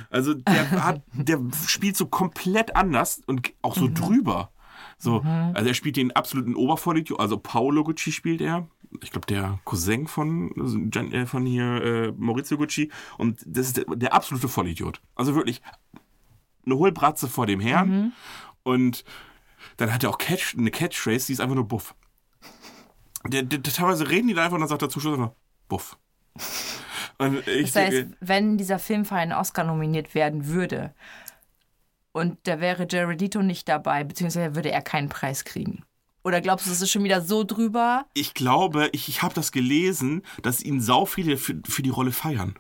[0.09, 4.53] Also der, hat, der spielt so komplett anders und auch so drüber.
[4.97, 8.67] So, also er spielt den absoluten Obervollidiot, also Paolo Gucci spielt er.
[9.03, 12.91] Ich glaube, der Cousin von, also äh, von hier äh, Maurizio Gucci.
[13.19, 15.03] Und das ist der, der absolute Vollidiot.
[15.15, 15.61] Also wirklich
[16.65, 18.13] eine Hohlbratze vor dem Herrn.
[18.63, 19.05] Und
[19.77, 21.95] dann hat er auch Catch, eine Catchphrase, die ist einfach nur Buff.
[23.27, 25.33] Der, der, der, teilweise reden die da einfach und dann sagt der Zuschauer einfach
[25.69, 25.99] Buff.
[27.21, 30.95] Und ich Das heißt, wenn dieser Film für einen Oscar nominiert werden würde
[32.13, 35.83] und da wäre Jared Leto nicht dabei, beziehungsweise würde er keinen Preis kriegen.
[36.23, 38.07] Oder glaubst du, es ist schon wieder so drüber?
[38.15, 42.13] ich glaube, ich, ich habe das gelesen, dass ihn sau viele für, für die Rolle
[42.13, 42.57] feiern.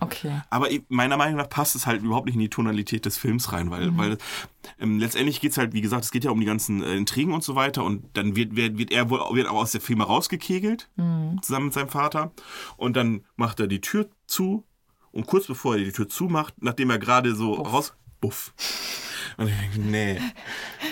[0.00, 0.40] Okay.
[0.50, 3.70] Aber meiner Meinung nach passt es halt überhaupt nicht in die Tonalität des Films rein,
[3.70, 4.18] weil, weil
[4.78, 7.32] ähm, letztendlich geht es halt, wie gesagt, es geht ja um die ganzen äh, Intrigen
[7.32, 10.04] und so weiter und dann wird, wird, wird er wohl wird aber aus der Firma
[10.04, 10.88] rausgekegelt,
[11.42, 12.32] zusammen mit seinem Vater.
[12.76, 14.64] Und dann macht er die Tür zu
[15.10, 17.94] und kurz bevor er die Tür zumacht, nachdem er gerade so raus.
[18.20, 18.52] Buff.
[19.36, 20.20] Und ich denke, nee.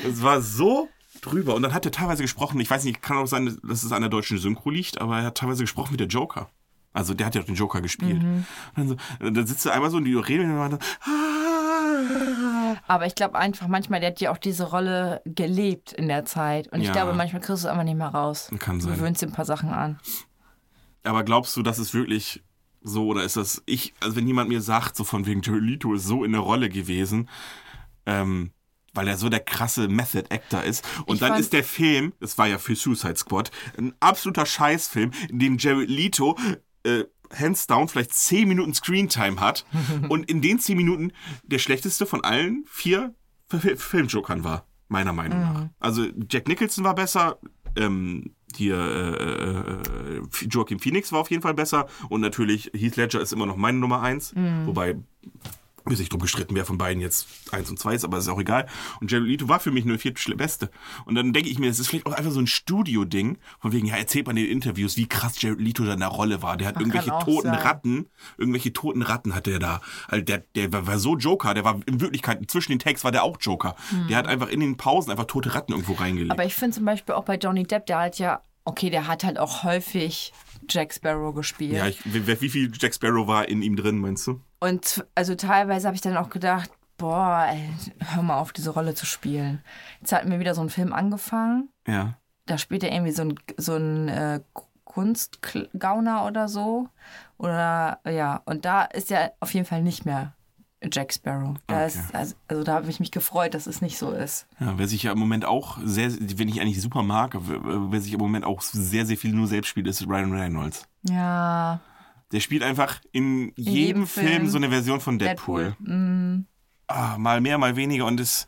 [0.06, 0.88] Es war so
[1.20, 1.54] drüber.
[1.54, 4.02] Und dann hat er teilweise gesprochen, ich weiß nicht, kann auch sein, dass es an
[4.02, 6.50] der deutschen Synchro liegt, aber er hat teilweise gesprochen wie der Joker.
[6.96, 8.22] Also der hat ja auch den Joker gespielt.
[8.22, 8.46] Mhm.
[8.74, 12.76] Dann, so, dann sitzt er einmal so und die reden und dann ah.
[12.86, 16.72] Aber ich glaube einfach, manchmal, der hat ja auch diese Rolle gelebt in der Zeit.
[16.72, 16.92] Und ich Ja.
[16.92, 18.50] glaube, manchmal kriegst du es einfach nicht mehr raus.
[18.58, 18.92] Kann sein.
[18.92, 19.98] Du gewöhnst dir ein paar Sachen an.
[21.04, 22.42] Aber glaubst du, das ist wirklich
[22.82, 25.92] so oder ist das ich, also wenn jemand mir sagt, so von wegen Jared Leto
[25.94, 27.28] ist so in der Rolle gewesen,
[28.06, 28.52] ähm,
[28.94, 30.82] weil er so der krasse Method Actor ist.
[31.04, 35.10] Und Ich dann ist der Film, das war ja für Suicide Squad, ein absoluter Scheißfilm,
[35.28, 36.36] in dem Jared Leto
[36.86, 39.66] äh, hands down vielleicht 10 Minuten Screentime hat
[40.08, 43.14] und in den 10 Minuten der schlechteste von allen vier
[43.50, 45.68] Fi- Filmjokern war, meiner Meinung nach.
[45.80, 47.38] Also Jack Nicholson war besser,
[47.76, 53.20] ähm, hier äh, äh, Joaquin Phoenix war auf jeden Fall besser und natürlich Heath Ledger
[53.20, 54.32] ist immer noch meine Nummer eins,
[54.66, 54.96] wobei
[55.88, 58.40] mir sich drum gestritten, wer von beiden jetzt eins und zwei ist, aber ist auch
[58.40, 58.66] egal.
[59.00, 60.70] Und Jared Leto war für mich nur vierte Beste.
[61.04, 63.86] Und dann denke ich mir, es ist vielleicht auch einfach so ein Studio-Ding, von wegen,
[63.86, 66.56] ja, erzählt man in den Interviews, wie krass Jared Leto da in der Rolle war.
[66.56, 67.54] Der hat irgendwelche auch toten sein.
[67.54, 68.06] Ratten,
[68.38, 69.80] irgendwelche toten Ratten hatte er da.
[70.08, 73.12] Also der, der war, war so Joker, der war in Wirklichkeit, zwischen den Takes war
[73.12, 73.76] der auch Joker.
[74.08, 76.32] Der hat einfach in den Pausen einfach tote Ratten irgendwo reingelegt.
[76.32, 79.24] Aber ich finde zum Beispiel auch bei Johnny Depp, der hat ja, okay, der hat
[79.24, 80.32] halt auch häufig
[80.68, 81.72] Jack Sparrow gespielt.
[81.74, 84.40] ja, ich, wie, wie viel Jack Sparrow war in ihm drin, meinst du?
[84.60, 87.68] Und also teilweise habe ich dann auch gedacht, boah, ey,
[88.14, 89.62] hör mal auf, diese Rolle zu spielen.
[90.00, 91.68] Jetzt hat mir wieder so ein Film angefangen.
[91.86, 92.14] Ja.
[92.46, 94.40] Da spielt er irgendwie so ein, so ein äh,
[94.84, 96.88] Kunstgauner oder so.
[97.38, 100.32] Oder ja, und da ist er auf jeden Fall nicht mehr
[100.92, 101.56] Jack Sparrow.
[101.66, 101.86] Da Okay.
[101.86, 104.46] ist, also, also da habe ich mich gefreut, dass es nicht so ist.
[104.60, 108.12] Ja, wer sich ja im Moment auch sehr, wenn ich eigentlich super mag, wer sich
[108.12, 110.86] im Moment auch sehr, sehr viel nur selbst spielt, ist Ryan Reynolds.
[111.02, 111.80] Ja,
[112.32, 115.64] Der spielt einfach in, jedem, jedem Film, Film so eine Version von Deadpool.
[115.64, 115.94] Deadpool.
[115.94, 116.46] Mhm.
[116.88, 118.46] Ah, mal mehr, mal weniger und es.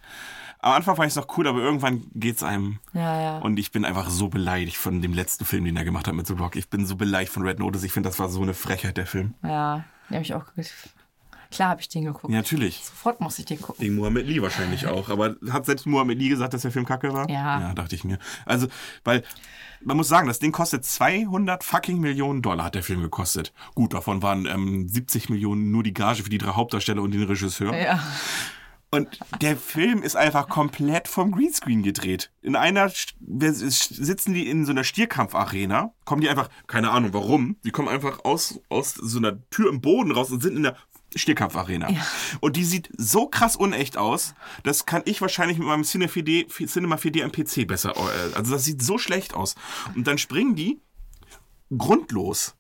[0.61, 2.81] Am Anfang fand ich es noch cool, aber irgendwann geht's einem.
[2.93, 3.39] Ja, ja.
[3.39, 6.27] Und ich bin einfach so beleidigt von dem letzten Film, den er gemacht hat mit
[6.27, 6.57] The Rock.
[6.57, 7.85] Ich bin so beleidigt von Red Notice.
[7.85, 9.35] Ich finde, das war so eine Frechheit, der Film.
[9.45, 10.47] ja, den habe ich auch
[11.51, 12.33] Klar habe ich den geguckt.
[12.33, 12.85] Ja, natürlich.
[12.85, 13.83] Sofort muss ich den gucken.
[13.83, 15.09] Wegen Mohammed Lee wahrscheinlich auch.
[15.09, 17.29] Aber hat selbst Mohammed Lee gesagt, dass der Film kacke war?
[17.31, 17.61] Ja.
[17.61, 18.19] Ja, dachte ich mir.
[18.45, 18.69] Also,
[19.05, 19.25] weil
[19.83, 23.53] man muss sagen, das Ding kostet 200 fucking Millionen Dollar, hat der Film gekostet.
[23.75, 27.23] Gut, davon waren ähm, 70 Millionen nur die Gage für die drei Hauptdarsteller und den
[27.25, 27.75] Regisseur.
[27.75, 28.03] Ja.
[28.91, 32.31] Und der Film ist einfach komplett vom Greenscreen gedreht.
[32.41, 37.71] In einer sitzen die in so einer Stierkampfarena, kommen die einfach, keine Ahnung warum, die
[37.71, 40.77] kommen einfach aus, aus so einer Tür im Boden raus und sind in der
[41.15, 41.89] Stierkampfarena.
[42.41, 46.49] Und die sieht so krass unecht aus, das kann ich wahrscheinlich mit meinem Cine 4D,
[46.67, 47.95] Cinema 4D am PC besser.
[47.97, 49.55] äh, Also das sieht so schlecht aus.
[49.95, 50.81] Und dann springen die
[51.77, 52.55] grundlos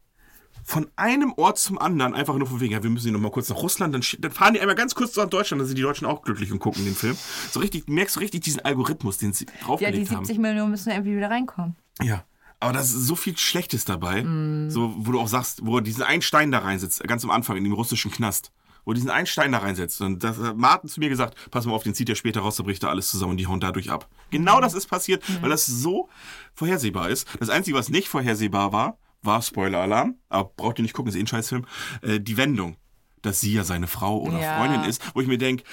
[0.64, 3.30] von einem Ort zum anderen, einfach nur von wegen, ja, wir müssen hier noch mal
[3.30, 5.82] kurz nach Russland, dann, dann fahren die einmal ganz kurz nach Deutschland, dann sind die
[5.82, 7.16] Deutschen auch glücklich und gucken den Film.
[7.50, 10.42] So richtig, du merkst so richtig diesen Algorithmus, den sie ja, die draufgelegt 70 haben.
[10.42, 11.76] Millionen müssen irgendwie wieder reinkommen.
[12.02, 12.24] Ja.
[12.60, 14.68] Aber da ist so viel Schlechtes dabei, Mm.
[14.70, 17.56] so, wo du auch sagst, wo er diesen einen Stein da reinsetzt, ganz am Anfang
[17.56, 18.50] in dem russischen Knast,
[18.84, 20.00] wo er diesen einen Stein da reinsetzt.
[20.00, 22.56] Und das hat Martin zu mir gesagt, pass mal auf, den zieht er später raus,
[22.56, 24.08] da bricht er alles zusammen und die hauen dadurch ab.
[24.30, 26.08] Genau das ist passiert, weil das so
[26.54, 27.28] vorhersehbar ist.
[27.38, 31.20] Das Einzige, was nicht vorhersehbar war, war Spoiler-Alarm, aber braucht ihr nicht gucken, ist eh
[31.20, 31.64] ein Scheißfilm,
[32.02, 32.76] äh, die Wendung,
[33.22, 34.58] dass sie ja seine Frau oder Ja.
[34.58, 35.64] Freundin ist, wo ich mir denke,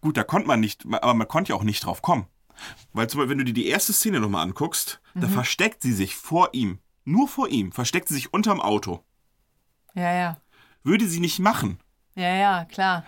[0.00, 2.26] gut, da konnte man nicht, aber man konnte ja auch nicht drauf kommen.
[2.92, 5.32] Weil zum Beispiel, wenn du dir die erste Szene nochmal anguckst, da Mhm.
[5.32, 9.02] versteckt sie sich vor ihm, nur vor ihm, versteckt sie sich unterm Auto.
[9.94, 10.36] Ja, ja.
[10.84, 11.78] Würde sie nicht machen.
[12.14, 13.04] Ja, ja, klar.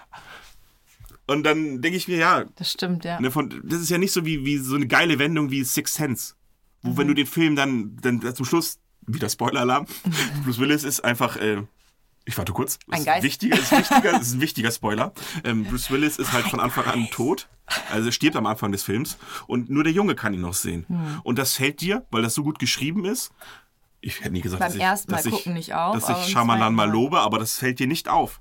[1.27, 3.21] Und dann denke ich mir, ja, Das stimmt, ja.
[3.21, 5.95] ne, von, das ist ja nicht so wie, wie so eine geile Wendung wie Six
[5.95, 6.35] Sense.
[6.83, 6.97] Wo, Mhm.
[6.97, 9.87] wenn du den Film dann, dann zum Schluss, wieder Spoiler-Alarm,
[10.45, 11.63] Bruce Willis ist einfach, äh,
[12.25, 13.23] ich warte kurz, Ein ist Geist.
[13.25, 15.13] Wichtiger, ist, wichtiger, ist ein wichtiger Spoiler.
[15.45, 17.49] Ähm, Bruce Willis ist halt von Anfang an tot,
[17.91, 20.85] also stirbt am Anfang des Films und nur der Junge kann ihn noch sehen.
[20.89, 21.21] Hm.
[21.23, 23.33] Und das fällt dir, weil das so gut geschrieben ist.
[24.01, 26.29] Ich hätte nie gesagt, Beim dass ich, ersten Mal dass ich, gucken nicht auf, dass
[26.29, 26.91] ich mal Mal.
[26.91, 28.41] lobe, aber das fällt dir nicht auf.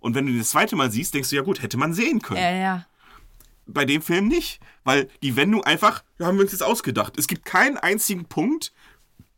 [0.00, 2.40] Und wenn du das zweite Mal siehst, denkst du, ja gut, hätte man sehen können
[2.40, 2.86] Ja, ja.
[3.66, 7.18] bei dem Film nicht, weil die Wendung einfach, ja, haben wir uns jetzt ausgedacht.
[7.18, 8.72] Es gibt keinen einzigen Punkt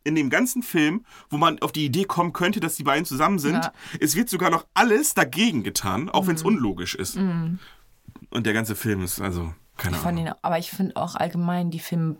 [0.03, 3.39] in dem ganzen Film, wo man auf die Idee kommen könnte, dass die beiden zusammen
[3.39, 3.55] sind.
[3.63, 3.73] Ja.
[3.99, 6.27] Es wird sogar noch alles dagegen getan, auch Mhm.
[6.27, 7.15] wenn es unlogisch ist.
[7.17, 7.59] Und
[8.45, 10.25] der ganze Film ist also keine Von Ahnung.
[10.25, 12.17] den, aber ich finde auch allgemein die Filme,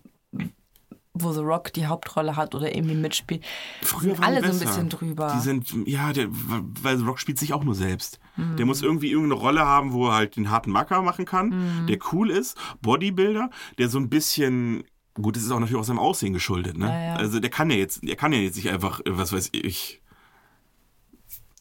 [1.16, 3.44] wo The Rock die Hauptrolle hat oder irgendwie mitspielt,
[3.84, 4.66] Früher sind alle so ein besser.
[4.66, 5.32] bisschen drüber.
[5.36, 8.20] Die sind, ja, der, weil The Rock spielt sich auch nur selbst.
[8.36, 8.56] Mhm.
[8.58, 11.50] Der muss irgendwie irgendeine Rolle haben, wo er halt den harten Macker machen kann,
[11.84, 11.88] Mhm.
[11.88, 14.84] der cool ist, Bodybuilder, der so ein bisschen,
[15.16, 16.88] gut, das ist auch natürlich auch seinem Aussehen geschuldet, ne?
[16.88, 17.16] Ja, ja.
[17.16, 20.02] Also der kann ja jetzt, der kann ja jetzt nicht einfach, äh, was weiß ich,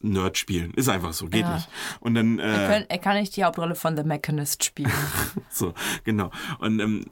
[0.01, 0.73] Nerd spielen.
[0.73, 1.55] Ist einfach so, geht Ja.
[1.55, 1.69] nicht.
[2.01, 4.91] Und dann, er, äh, kann, er kann nicht die Hauptrolle von The Mechanist spielen.
[5.49, 6.29] so, genau.
[6.59, 7.05] Und, ähm,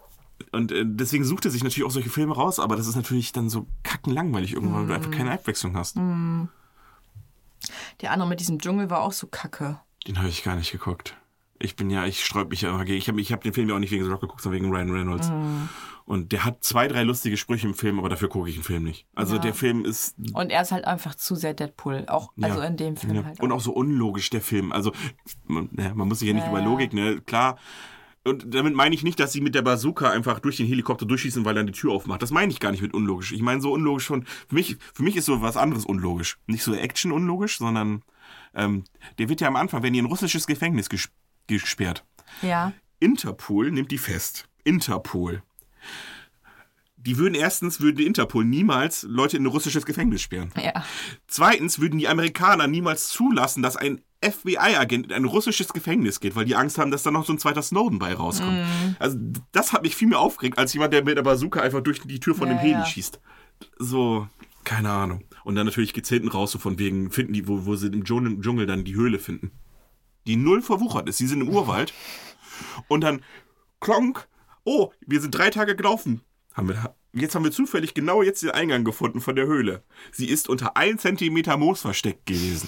[0.52, 3.32] und äh, deswegen sucht er sich natürlich auch solche Filme raus, aber das ist natürlich
[3.32, 5.96] dann so kackenlangweilig irgendwann, weil du einfach keine Abwechslung hast.
[8.02, 9.80] Der andere mit diesem Dschungel war auch so kacke.
[10.08, 11.16] Den habe ich gar nicht geguckt.
[11.60, 12.98] Ich bin ja, ich sträub mich ja immer gegen.
[12.98, 14.74] Ich habe ich hab den Film ja auch nicht wegen The Rock geguckt, sondern wegen
[14.74, 15.30] Ryan Reynolds.
[15.30, 15.70] Mhm.
[16.06, 18.84] Und der hat zwei, drei lustige Sprüche im Film, aber dafür gucke ich den Film
[18.84, 19.06] nicht.
[19.16, 19.42] Also Ja.
[19.42, 22.06] der Film ist Und er ist halt einfach zu sehr Deadpool.
[22.08, 22.66] Auch, also Ja.
[22.68, 23.24] in dem Film Ja.
[23.26, 23.40] halt.
[23.40, 24.72] Und auch so unlogisch, der Film.
[24.72, 24.92] Also,
[25.48, 26.62] man, man muss sich ja nicht über.
[26.62, 27.22] Logik, ne?
[27.22, 27.58] Klar.
[28.24, 31.44] Und damit meine ich nicht, dass sie mit der Bazooka einfach durch den Helikopter durchschießen,
[31.44, 32.22] weil er die Tür aufmacht.
[32.22, 33.32] Das meine ich gar nicht mit unlogisch.
[33.32, 34.26] Ich meine so unlogisch schon.
[34.48, 36.38] Für mich, für mich ist so was anderes unlogisch.
[36.46, 38.04] Nicht so Action unlogisch, sondern
[38.54, 38.84] ähm,
[39.18, 41.10] der wird ja am Anfang, wenn die in ein russisches Gefängnis ges
[41.48, 42.06] gesperrt.
[42.44, 42.74] Ja.
[43.00, 44.48] Interpol nimmt die fest.
[44.64, 45.42] Interpol.
[46.98, 50.52] Die würden erstens, würde Interpol niemals Leute in ein russisches Gefängnis sperren.
[50.56, 50.86] Ja.
[51.28, 56.46] Zweitens würden die Amerikaner niemals zulassen, dass ein FBI-Agent in ein russisches Gefängnis geht, weil
[56.46, 58.66] die Angst haben, dass da noch so ein zweiter Snowden bei rauskommt.
[59.00, 59.18] Also
[59.52, 62.20] das hat mich viel mehr aufgeregt, als jemand, der mit der Bazooka einfach durch die
[62.20, 62.86] Tür von Ja, dem Heli ja.
[62.86, 63.20] schießt.
[63.80, 64.28] So,
[64.64, 65.24] keine Ahnung.
[65.44, 68.04] Und dann natürlich geht's hinten raus, so von wegen, finden die, wo, wo sie im
[68.04, 69.52] Dschungel dann die Höhle finden.
[70.28, 71.18] Die null verwuchert ist.
[71.18, 71.94] Sie sind im Urwald.
[72.88, 73.24] Und dann,
[73.80, 74.28] klonk,
[74.64, 76.22] oh, wir sind drei Tage gelaufen.
[76.54, 79.84] Haben wir, jetzt haben wir zufällig genau jetzt den Eingang gefunden von der Höhle.
[80.12, 82.68] Sie ist unter ein Zentimeter Moos versteckt gewesen.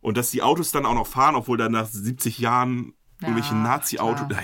[0.00, 3.60] Und dass die Autos dann auch noch fahren, obwohl dann nach 70 Jahren irgendwelche Ja,
[3.62, 4.28] Nazi-Autos.
[4.28, 4.42] klar.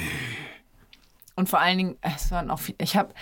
[1.36, 2.74] Und vor allen Dingen, es waren auch viel.
[2.78, 3.14] Ich habe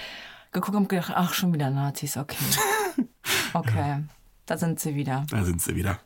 [0.50, 2.36] geguckt und gedacht, ach, schon wieder Nazis, okay.
[3.54, 4.04] Okay.
[4.46, 5.24] Da sind sie wieder.
[5.30, 6.00] Da sind sie wieder.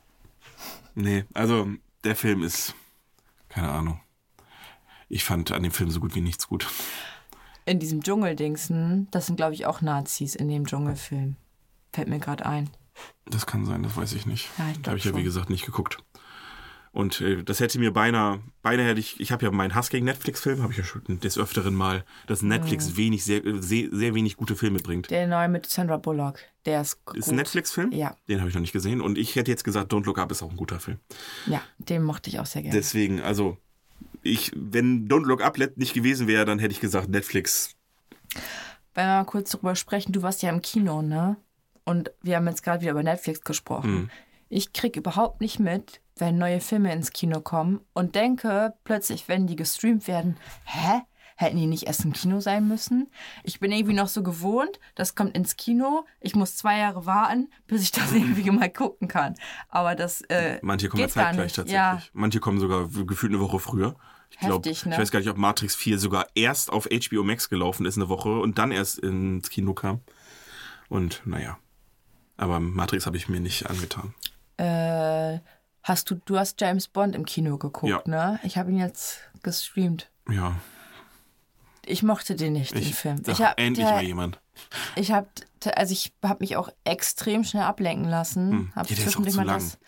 [0.94, 1.68] Nee, also
[2.04, 2.74] der Film ist.
[3.48, 4.00] Keine Ahnung.
[5.08, 6.66] Ich fand an dem Film so gut wie nichts gut.
[7.66, 11.36] In diesem Dschungeldingsen, das sind, glaube ich, auch Nazis in dem Dschungelfilm.
[11.92, 12.70] Fällt mir gerade ein.
[13.26, 14.48] Das kann sein, das weiß ich nicht.
[14.56, 15.98] Ja, ich da habe ich ja, wie gesagt, nicht geguckt.
[16.92, 20.06] Und äh, das hätte mir beinahe, beinahe hätte ich, ich habe ja meinen Hass gegen
[20.06, 22.96] Netflix-Film, habe ich ja schon des Öfteren mal, dass Netflix Mhm.
[22.96, 25.10] wenig, sehr, sehr, sehr wenig gute Filme bringt.
[25.10, 26.38] Der neue mit Sandra Bullock.
[26.64, 27.16] Der ist gut.
[27.18, 27.92] Ist ein Netflix-Film?
[27.92, 28.16] Ja.
[28.28, 29.02] Den habe ich noch nicht gesehen.
[29.02, 30.98] Und ich hätte jetzt gesagt, Don't Look Up ist auch ein guter Film.
[31.46, 32.74] Ja, den mochte ich auch sehr gerne.
[32.74, 33.58] Deswegen, also,
[34.26, 37.74] ich, wenn Don't Look Up nicht gewesen wäre, dann hätte ich gesagt, Netflix.
[38.94, 41.36] Wenn wir mal kurz drüber sprechen, du warst ja im Kino, ne?
[41.84, 43.94] Und wir haben jetzt gerade wieder über Netflix gesprochen.
[43.94, 44.10] Mhm.
[44.48, 49.46] Ich krieg überhaupt nicht mit, wenn neue Filme ins Kino kommen und denke plötzlich, wenn
[49.46, 51.02] die gestreamt werden, hä?
[51.38, 53.10] Hätten die nicht erst im Kino sein müssen?
[53.44, 56.06] Ich bin irgendwie noch so gewohnt, das kommt ins Kino.
[56.18, 59.34] Ich muss zwei Jahre warten, bis ich das irgendwie mal gucken kann.
[59.68, 61.74] Aber das äh, Manche kommen ja geht gar zeitgleich tatsächlich.
[61.74, 63.96] Ja, Manche kommen sogar gefühlt eine Woche früher.
[64.30, 64.72] Ich glaube, ne?
[64.72, 68.08] ich weiß gar nicht, ob Matrix 4 sogar erst auf HBO Max gelaufen ist eine
[68.08, 70.00] Woche und dann erst ins Kino kam.
[70.88, 71.58] Und naja.
[72.36, 74.14] Aber Matrix habe ich mir nicht angetan.
[74.58, 75.38] äh,
[75.82, 78.02] hast du, du hast James Bond im Kino geguckt, Ja.
[78.06, 78.38] ne?
[78.42, 80.10] Ich habe ihn jetzt gestreamt.
[80.28, 80.56] Ja,
[81.86, 83.22] Ich mochte den nicht, den ich, Film.
[83.24, 84.40] sag, ich hab, endlich der, mal jemand.
[84.96, 85.28] Ich habe
[85.74, 88.50] also ich habe mich auch extrem schnell ablenken lassen.
[88.50, 88.72] Hm.
[88.74, 89.58] Habe Ja, der ist auch zu lang.
[89.58, 89.78] das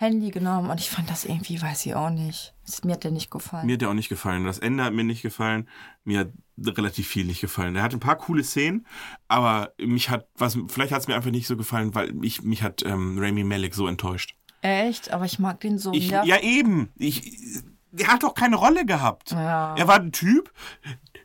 [0.00, 2.54] Handy genommen und ich fand das irgendwie, weiß ich auch nicht.
[2.84, 3.66] Mir hat der nicht gefallen.
[3.66, 4.44] Mir hat der auch nicht gefallen.
[4.44, 5.68] Das Ende hat mir nicht gefallen.
[6.04, 6.28] Mir hat
[6.64, 7.74] relativ viel nicht gefallen.
[7.74, 8.86] Er hat ein paar coole Szenen,
[9.26, 12.62] aber mich hat, was, vielleicht hat es mir einfach nicht so gefallen, weil ich, mich
[12.62, 14.36] hat ähm, Rami Malek so enttäuscht.
[14.60, 15.10] Echt?
[15.10, 15.92] Aber ich mag den so.
[15.92, 16.40] Ich, ja.
[16.40, 16.90] eben.
[16.96, 19.32] Ich, der hat doch keine Rolle gehabt.
[19.32, 19.74] Ja.
[19.76, 20.52] Er war ein Typ.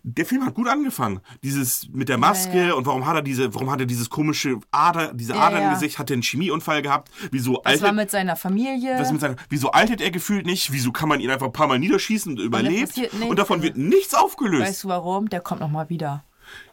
[0.05, 1.21] Der Film hat gut angefangen.
[1.43, 2.73] Dieses mit der Maske Ja, ja.
[2.73, 5.63] und warum hat er diese, warum hat er dieses komische Ader, diese Ja, Ader im
[5.63, 5.73] ja.
[5.73, 7.09] Gesicht, hat er einen Chemieunfall gehabt?
[7.31, 8.95] Wieso Das war altert, mit seiner Familie.
[8.99, 10.73] was mit seiner, wieso altert er gefühlt nicht?
[10.73, 12.97] Wieso kann man ihn einfach ein paar Mal niederschießen und überlebt?
[12.97, 13.13] nichts.
[13.21, 14.61] Und davon wird nichts aufgelöst.
[14.67, 15.29] weißt du warum?
[15.29, 16.25] Der kommt noch mal wieder.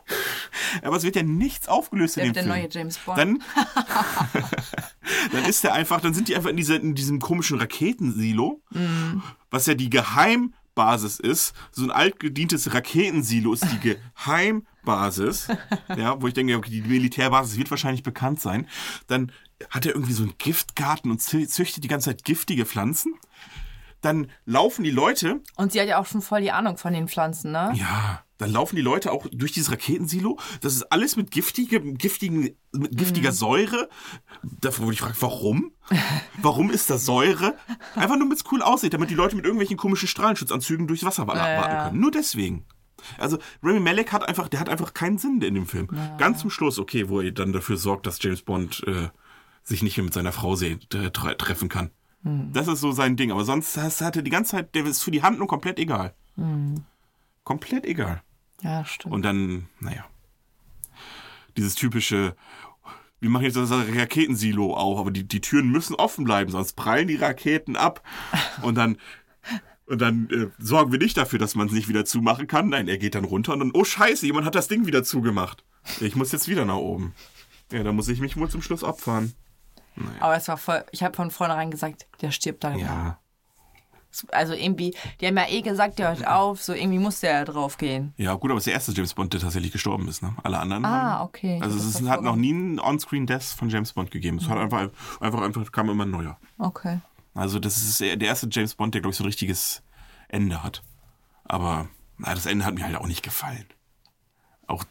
[0.82, 2.54] Aber es wird ja nichts aufgelöst Der in dem der Film.
[2.56, 3.16] neue James Bond.
[3.18, 3.42] Dann,
[5.32, 9.22] dann ist der einfach, dann sind die einfach in, dieser, in diesem komischen Raketensilo, Mhm.
[9.50, 9.90] was ja die
[10.80, 11.54] Geheimbasis ist.
[11.72, 15.48] So ein altgedientes Raketensilo ist die Geheimbasis.
[15.96, 18.66] ja, wo ich denke, okay, die Militärbasis wird wahrscheinlich bekannt sein.
[19.06, 19.32] Dann
[19.68, 23.14] hat er irgendwie so einen Giftgarten und zü- züchtet die ganze Zeit giftige Pflanzen.
[24.02, 27.06] Dann laufen die Leute und sie hat ja auch schon voll die Ahnung von den
[27.08, 27.72] Pflanzen, ne?
[27.74, 30.38] ja, dann laufen die Leute auch durch dieses Raketensilo.
[30.62, 33.90] Das ist alles mit, giftige, giftigen, mit giftiger Säure.
[34.42, 35.72] Da wurde ich gefragt, warum?
[36.40, 37.54] Warum ist das Säure?
[37.96, 41.26] Einfach nur, damit es cool aussieht, damit die Leute mit irgendwelchen komischen Strahlenschutzanzügen durchs Wasser
[41.26, 41.88] wa- Ja, warten ja.
[41.88, 42.00] können.
[42.00, 42.64] Nur deswegen.
[43.18, 45.88] Also Rami Malek hat einfach, der hat einfach keinen Sinn in dem Film.
[46.16, 49.08] Ganz zum Schluss, okay, wo er dann dafür sorgt, dass James Bond äh,
[49.62, 51.90] sich nicht mehr mit seiner Frau seh, tre treffen kann.
[52.22, 53.32] Das ist so sein Ding.
[53.32, 56.14] Aber sonst hat er die ganze Zeit, der ist für die Handlung komplett egal.
[57.44, 58.22] Komplett egal.
[58.62, 59.14] Ja, stimmt.
[59.14, 60.04] Und dann, naja,
[61.56, 62.36] dieses typische,
[63.20, 67.08] wir machen jetzt das Raketensilo auf, aber die, die Türen müssen offen bleiben, sonst prallen
[67.08, 68.02] die Raketen ab.
[68.62, 68.98] Und dann,
[69.86, 72.68] und dann äh, sorgen wir nicht dafür, dass man es nicht wieder zumachen kann.
[72.68, 75.64] Nein, er geht dann runter und dann, oh scheiße, jemand hat das Ding wieder zugemacht.
[76.00, 77.12] Ich muss jetzt wieder nach oben.
[77.72, 78.84] Ja, da muss ich mich wohl zum Schluss
[79.96, 80.16] opfern.
[80.20, 82.74] Aber es war voll, ich habe von vornherein gesagt, der stirbt da.
[82.74, 83.18] Ja.
[84.32, 87.44] Also irgendwie, die haben ja eh gesagt, der hört auf, so irgendwie muss der ja
[87.44, 88.12] drauf gehen.
[88.16, 90.20] Ja, gut, aber es ist der erste James Bond, der tatsächlich gestorben ist.
[90.20, 90.34] Ne?
[90.42, 90.84] Alle anderen.
[90.84, 91.60] Ah, haben- okay.
[91.62, 94.38] Also es ist, hat noch nie einen On-Screen-Death von James Bond gegeben.
[94.38, 96.38] Es hat einfach, einfach, einfach kam immer ein neuer.
[96.58, 96.98] Okay.
[97.34, 99.84] Also das ist der erste James Bond, der, glaube ich, so ein richtiges
[100.26, 100.82] Ende hat.
[101.44, 101.86] Aber
[102.18, 103.64] na, das Ende hat mir halt auch nicht gefallen.
[104.66, 104.82] Auch,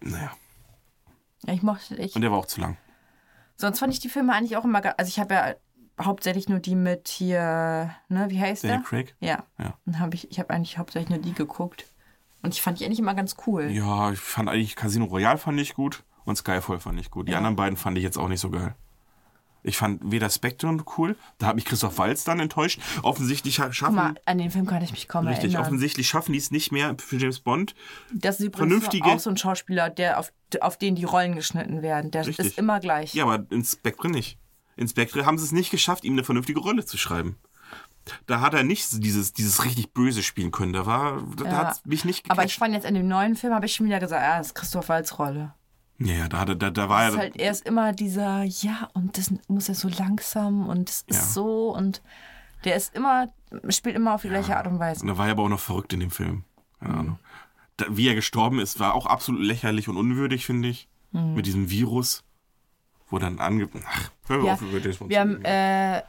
[0.00, 0.30] naja.
[1.46, 2.78] Ja, ich mochte, ich, Und der war auch zu lang.
[3.62, 5.54] Sonst fand ich die Filme eigentlich auch immer, also ich habe ja
[6.00, 8.86] hauptsächlich nur die mit hier, ne, wie heißt Daniel der?
[8.88, 9.14] Craig?
[9.20, 9.44] Ja.
[9.58, 9.74] Ja.
[9.86, 11.86] Dann habe ich, ich habe eigentlich hauptsächlich nur die geguckt.
[12.42, 13.70] Und ich fand die eigentlich immer ganz cool.
[13.70, 17.28] Ja, ich fand eigentlich Casino Royale fand ich gut und Skyfall fand ich gut.
[17.28, 17.38] Die Ja.
[17.38, 18.74] anderen beiden fand ich jetzt auch nicht so geil.
[19.64, 22.80] Ich fand weder Spectre cool, da hat mich Christoph Waltz dann enttäuscht.
[23.02, 25.62] Offensichtlich schaffen, mal, an den Film kann ich mich kaum richtig, erinnern.
[25.62, 27.74] offensichtlich schaffen die es nicht mehr für James Bond.
[28.12, 31.80] Das ist übrigens vernünftige- auch so ein Schauspieler, der auf, auf den die Rollen geschnitten
[31.82, 32.10] werden.
[32.10, 32.44] Der Richtig.
[32.46, 33.14] ist immer gleich.
[33.14, 34.38] Ja, aber in Spectre nicht.
[34.76, 37.36] In Spectre haben sie es nicht geschafft, ihm eine vernünftige Rolle zu schreiben.
[38.26, 40.72] Da hat er nicht dieses, dieses richtig Böse spielen können.
[40.72, 41.50] Da war, da Ja.
[41.68, 42.58] hat mich nicht Aber ich gecatcht.
[42.58, 44.88] fand jetzt in dem neuen Film, habe ich schon wieder gesagt, ah, das ist Christoph
[44.88, 45.54] Waltz Rolle.
[46.04, 47.20] Ja, ja, da, da, da war Das ist er.
[47.22, 51.16] halt, er ist immer dieser, ja, und das muss er so langsam und das ist
[51.16, 51.22] Ja.
[51.22, 52.02] so und
[52.64, 53.32] der ist immer,
[53.68, 55.02] spielt immer auf die gleiche Art und Weise.
[55.02, 56.44] Und da war er aber auch noch verrückt in dem Film.
[56.80, 56.84] Mhm.
[56.86, 57.18] Keine Ahnung.
[57.76, 60.88] Da, wie er gestorben ist, war auch absolut lächerlich und unwürdig, finde ich.
[61.10, 61.34] Mhm.
[61.34, 62.24] Mit diesem Virus.
[63.10, 63.68] Wo dann ange...
[63.86, 66.02] Ach, hör Ja, auf, über Bond Wir haben, äh, äh,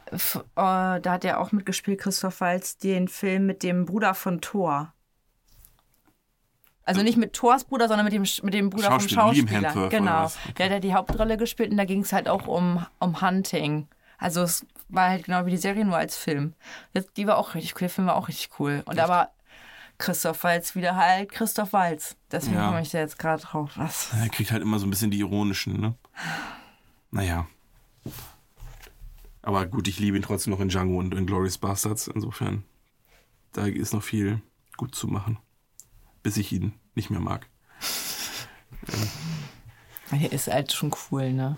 [0.54, 4.93] da hat er auch mitgespielt, Christoph Waltz, den Film mit dem Bruder von Thor.
[6.86, 9.68] Also nicht mit Thors Bruder, sondern mit dem, mit dem Bruder Schauspieler, vom Liam Schauspieler.
[9.68, 10.24] Hemsworth oder genau.
[10.26, 10.52] Okay.
[10.58, 13.88] Der hat ja die Hauptrolle gespielt und da ging es halt auch um, um Hunting.
[14.18, 16.54] Also es war halt genau wie die Serie, nur als Film.
[16.92, 18.82] Das, die war auch richtig cool, der Film war auch richtig cool.
[18.84, 19.30] Und aber
[19.98, 22.16] Christoph Waltz wieder halt Christoph Waltz.
[22.30, 22.66] Deswegen Ja.
[22.68, 23.72] komme ich da jetzt gerade drauf.
[23.76, 24.10] Was?
[24.20, 25.94] Er kriegt halt immer so ein bisschen die ironischen, ne?
[27.10, 27.46] Naja.
[29.42, 32.08] Aber gut, ich liebe ihn trotzdem noch in Django und in Glorious Bastards.
[32.08, 32.64] Insofern,
[33.52, 34.40] da ist noch viel
[34.76, 35.38] gut zu machen.
[36.24, 37.46] Bis ich ihn nicht mehr mag.
[40.10, 41.56] Der ist halt schon cool, ne?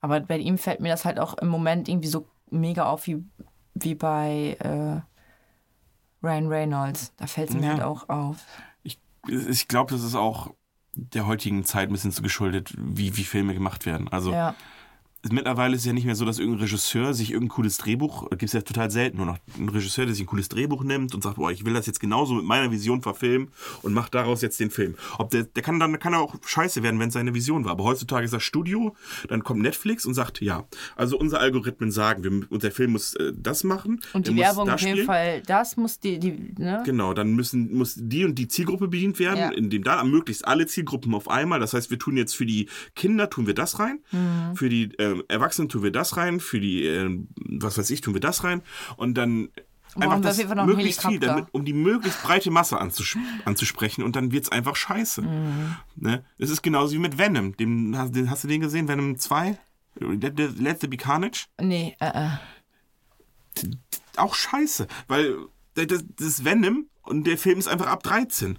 [0.00, 3.22] Aber bei ihm fällt mir das halt auch im Moment irgendwie so mega auf wie,
[3.74, 5.00] wie bei äh,
[6.26, 7.12] Ryan Reynolds.
[7.16, 7.72] Da fällt es mir Ja.
[7.72, 8.38] halt auch auf.
[8.82, 10.54] Ich, ich glaube, das ist auch
[10.94, 14.08] der heutigen Zeit ein bisschen so geschuldet, wie, wie Filme gemacht werden.
[14.08, 14.54] Also Ja.
[15.30, 18.44] Mittlerweile ist es ja nicht mehr so, dass irgendein Regisseur sich irgendein cooles Drehbuch, gibt
[18.44, 21.22] es ja total selten, nur noch ein Regisseur, der sich ein cooles Drehbuch nimmt und
[21.22, 23.48] sagt, boah, ich will das jetzt genauso mit meiner Vision verfilmen
[23.82, 24.94] und macht daraus jetzt den Film.
[25.18, 27.72] Ob der, der kann dann kann er auch scheiße werden, wenn es seine Vision war.
[27.72, 28.94] Aber heutzutage ist das Studio,
[29.28, 30.64] dann kommt Netflix und sagt, ja,
[30.96, 34.00] also unsere Algorithmen sagen, wir, unser Film muss äh, das machen.
[34.12, 35.06] Und die Werbung auf jeden spielen.
[35.06, 36.82] Fall, das muss die, die ne?
[36.84, 39.48] Genau, dann müssen, muss die und die Zielgruppe bedient werden, Ja.
[39.50, 41.58] indem da möglichst alle Zielgruppen auf einmal.
[41.60, 44.56] Das heißt, wir tun jetzt für die Kinder tun wir das rein, Mhm.
[44.56, 48.14] für die ähm, Erwachsenen tun wir das rein, für die, ähm, was weiß ich, tun
[48.14, 48.62] wir das rein.
[48.96, 49.48] Und dann
[49.96, 54.02] einfach das möglichst viel, damit, um die möglichst breite Masse anzusch anzusprechen.
[54.02, 55.22] Und dann wird's einfach scheiße.
[55.22, 55.76] Mhm.
[55.96, 56.24] Ne?
[56.38, 57.56] Das ist genauso wie mit Venom.
[57.56, 58.88] Den, hast, den, hast du den gesehen?
[58.88, 59.58] Venom 2?
[60.00, 61.46] Let, let, let there be Carnage?
[61.60, 62.30] Nee, äh, äh.
[64.16, 64.86] Auch scheiße.
[65.08, 65.36] Weil
[65.74, 68.58] das, das ist Venom und der Film ist einfach ab 13.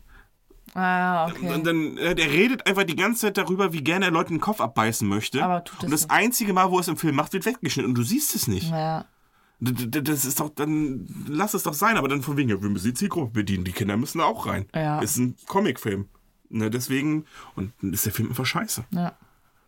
[0.76, 1.54] Ah, okay.
[1.54, 4.42] Und dann, äh, der redet einfach die ganze Zeit darüber, wie gerne er Leuten den
[4.42, 5.44] Kopf abbeißen möchte.
[5.44, 6.12] Aber tut und das nicht.
[6.12, 8.70] einzige Mal, wo er es im Film macht, wird weggeschnitten und du siehst es nicht.
[8.72, 9.06] Ja.
[9.62, 12.88] Das ist doch, dann lass es doch sein, aber dann von wegen, ja, wir müssen
[12.88, 14.66] die Zielgruppe bedienen, die Kinder müssen da auch rein.
[14.74, 15.00] Ja.
[15.00, 16.08] Ist ein Comicfilm.
[16.50, 18.86] Ne, deswegen, und dann ist der Film einfach scheiße.
[18.92, 19.14] Ja.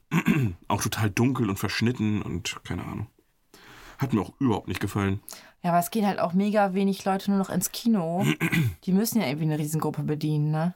[0.68, 3.08] Auch total dunkel und verschnitten und keine Ahnung.
[3.98, 5.22] Hat mir auch überhaupt nicht gefallen.
[5.62, 8.26] ja, aber es gehen halt auch mega wenig Leute nur noch ins Kino.
[8.86, 10.74] Die müssen ja irgendwie eine Riesengruppe bedienen, ne?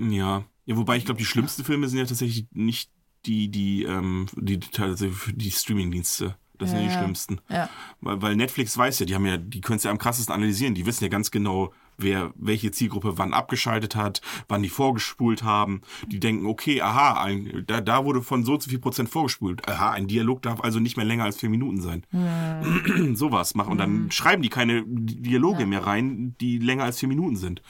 [0.00, 0.44] Ja.
[0.66, 2.90] Ja, wobei ich glaube, die schlimmsten Filme sind ja tatsächlich nicht
[3.26, 6.36] die, die, ähm, die, die, die Streaming-Dienste.
[6.58, 6.98] Das sind ja die Ja.
[7.00, 7.40] schlimmsten.
[7.48, 7.68] Ja.
[8.00, 10.74] Weil, weil Netflix weiß ja, die haben ja, die können es ja am krassesten analysieren.
[10.74, 15.80] Die wissen ja ganz genau, wer welche Zielgruppe wann abgeschaltet hat, wann die vorgespult haben.
[16.06, 19.66] Die denken, okay, aha, ein, da, da wurde von so so viel Prozent vorgespult.
[19.68, 22.04] Aha, ein Dialog darf also nicht mehr länger als vier Minuten sein.
[23.16, 23.72] Sowas machen.
[23.72, 27.62] Und dann schreiben die keine Dialoge mehr rein, die länger als vier Minuten sind.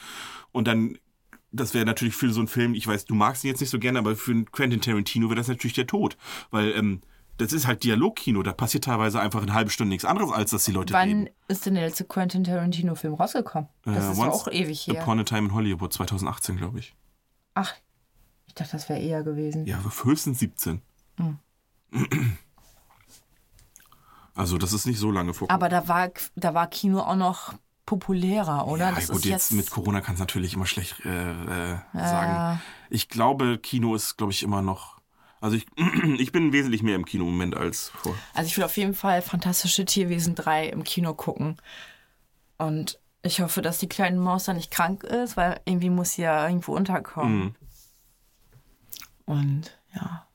[0.51, 0.97] Und dann,
[1.51, 3.79] das wäre natürlich für so einen Film, ich weiß, du magst ihn jetzt nicht so
[3.79, 6.17] gerne, aber für Quentin Tarantino wäre das natürlich der Tod.
[6.49, 7.01] Weil, ähm,
[7.37, 10.63] das ist halt Dialogkino, da passiert teilweise einfach eine halbe Stunde nichts anderes, als dass
[10.65, 11.29] die Leute Wann reden.
[11.47, 13.67] ist denn der letzte Quentin Tarantino-Film rausgekommen?
[13.83, 15.01] Das Äh, ist auch ewig her.
[15.01, 16.95] Upon a Time in Hollywood 2018, glaube ich.
[17.55, 17.73] Ach,
[18.47, 19.65] ich dachte, das wäre eher gewesen.
[19.65, 20.81] Ja, höchstens 17.
[21.17, 21.39] Hm.
[24.35, 25.49] Also, das ist nicht so lange vor.
[25.51, 27.53] Aber da war, da war Kino auch noch
[27.85, 28.89] populärer, oder?
[28.89, 32.31] ja, das gut, ist jetzt, mit Corona kann es natürlich immer schlecht äh, äh, sagen.
[32.31, 32.61] Ja.
[32.89, 34.99] Ich glaube, Kino ist, glaube ich, immer noch.
[35.39, 35.65] Also ich,
[36.17, 38.15] ich bin wesentlich mehr im Kino im Moment als vor.
[38.33, 41.57] Also ich will auf jeden Fall Fantastische Tierwesen 3 im Kino gucken.
[42.57, 46.23] Und ich hoffe, dass die kleine Maus da nicht krank ist, weil irgendwie muss sie
[46.23, 47.43] ja irgendwo unterkommen.
[47.43, 47.55] Mhm.
[49.25, 50.27] Und ja,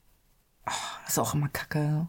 [0.67, 2.09] Ach, das ist auch immer kacke.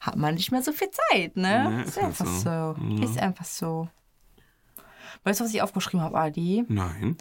[0.00, 1.70] Hat man nicht mehr so viel Zeit, ne?
[1.70, 2.76] Nee, ist ist halt einfach so.
[2.76, 3.04] so.
[3.04, 3.88] Ist einfach so.
[5.24, 6.64] Weißt du, was ich aufgeschrieben habe, Adi?
[6.68, 7.16] Nein.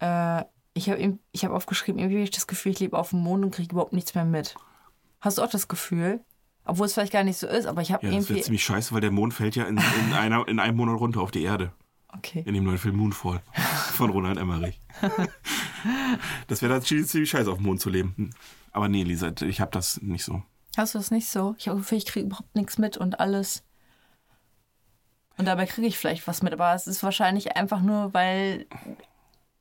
[0.00, 0.44] Äh,
[0.74, 3.44] ich habe ich hab aufgeschrieben, irgendwie habe ich das Gefühl, ich lebe auf dem Mond
[3.44, 4.54] und kriege überhaupt nichts mehr mit.
[5.20, 6.20] Hast du auch das Gefühl?
[6.64, 8.42] Obwohl es vielleicht gar nicht so ist, aber ich habe Ja, das wäre irgendwie.
[8.44, 11.30] ziemlich scheiße, weil der Mond fällt ja in, in, einer, in einem Monat runter auf
[11.30, 11.72] die Erde.
[12.08, 12.42] Okay.
[12.46, 13.42] In dem neuen Film Moonfall
[13.92, 14.80] von Ronald Emmerich.
[16.48, 18.30] Das wäre dann ziemlich scheiße, auf dem Mond zu leben.
[18.72, 20.42] Aber nee, Lisa, ich habe das nicht so.
[20.76, 21.54] Hast du das nicht so?
[21.58, 23.62] Ich habe das Gefühl, ich kriege überhaupt nichts mit und alles.
[25.38, 28.66] Und dabei kriege ich vielleicht was mit, aber es ist wahrscheinlich einfach nur, weil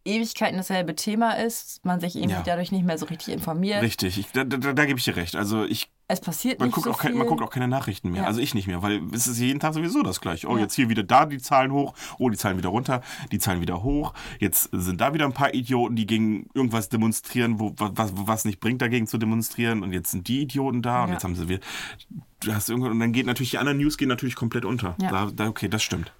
[0.05, 2.43] Ewigkeiten dasselbe Thema ist, man sich irgendwie Ja.
[2.43, 3.81] dadurch nicht mehr so richtig informiert.
[3.81, 5.35] Richtig, ich, da, da, da gebe ich dir recht.
[5.35, 8.11] Also ich, Es passiert man, nicht guckt so auch kein, man guckt auch keine Nachrichten
[8.11, 8.21] mehr.
[8.21, 8.27] Ja.
[8.27, 10.47] Also ich nicht mehr, weil es ist jeden Tag sowieso das gleiche.
[10.47, 10.63] Oh, Ja.
[10.63, 13.01] jetzt hier wieder da die Zahlen hoch, oh, die Zahlen wieder runter,
[13.31, 14.13] die Zahlen wieder hoch.
[14.39, 18.59] Jetzt sind da wieder ein paar Idioten, die gegen irgendwas demonstrieren, wo, was, was nicht
[18.59, 19.81] bringt, dagegen zu demonstrieren.
[19.81, 21.13] Und jetzt sind die Idioten da und Ja.
[21.15, 21.61] jetzt haben sie wieder.
[22.41, 24.95] Du hast irgendwann, und dann geht natürlich, die anderen News gehen natürlich komplett unter.
[24.99, 26.13] Da, da, okay, das stimmt.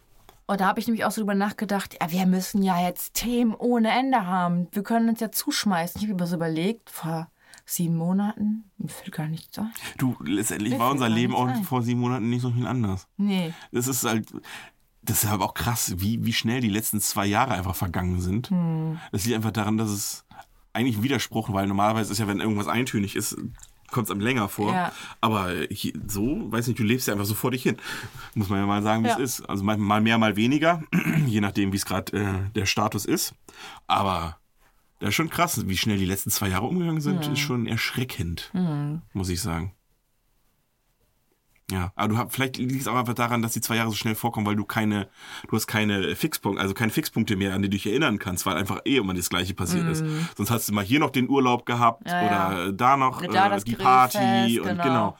[0.47, 3.53] Und da habe ich nämlich auch so drüber nachgedacht, ja, wir müssen ja jetzt Themen
[3.53, 4.67] ohne Ende haben.
[4.71, 6.01] Wir können uns ja zuschmeißen.
[6.01, 7.29] Ich habe mir so überlegt, vor
[7.65, 9.71] sieben Monaten, mir fällt gar nichts ein.
[9.97, 13.07] Du, letztendlich Mir war unser Leben auch vor sieben Monaten nicht so viel anders.
[13.17, 13.53] Nee.
[13.71, 14.31] Das ist halt,
[15.01, 18.49] das ist aber auch krass, wie, wie schnell die letzten zwei Jahre einfach vergangen sind.
[18.49, 18.99] Hm.
[19.11, 20.25] Das liegt einfach daran, dass es
[20.73, 23.35] eigentlich ein Widerspruch, weil normalerweise ist ja, wenn irgendwas eintönig ist,
[23.91, 24.73] kommt es einem länger vor.
[24.73, 24.91] Ja.
[25.21, 27.77] Aber hier, so, weiß nicht, du lebst ja einfach so vor dich hin.
[28.33, 29.13] Muss man ja mal sagen, wie Ja.
[29.15, 29.49] es ist.
[29.49, 30.83] Also mal, mal mehr, mal weniger,
[31.25, 33.33] je nachdem, wie es gerade äh, der Status ist.
[33.87, 34.37] Aber
[34.99, 38.51] das ist schon krass, wie schnell die letzten zwei Jahre umgegangen sind, ist schon erschreckend,
[39.13, 39.73] muss ich sagen.
[41.71, 43.95] Ja, aber du hast, vielleicht liegt es auch einfach daran, dass die zwei Jahre so
[43.95, 45.09] schnell vorkommen, weil du keine,
[45.49, 48.55] du hast keine Fixpunkte, also keine Fixpunkte mehr, an die du dich erinnern kannst, weil
[48.55, 50.05] einfach eh immer das Gleiche passiert ist.
[50.37, 52.11] Sonst hast du mal hier noch den Urlaub gehabt Mhm.
[52.11, 52.47] Ja, ja.
[52.49, 54.83] oder da noch da äh, das die Party Grillfest, und genau.
[54.83, 55.17] genau.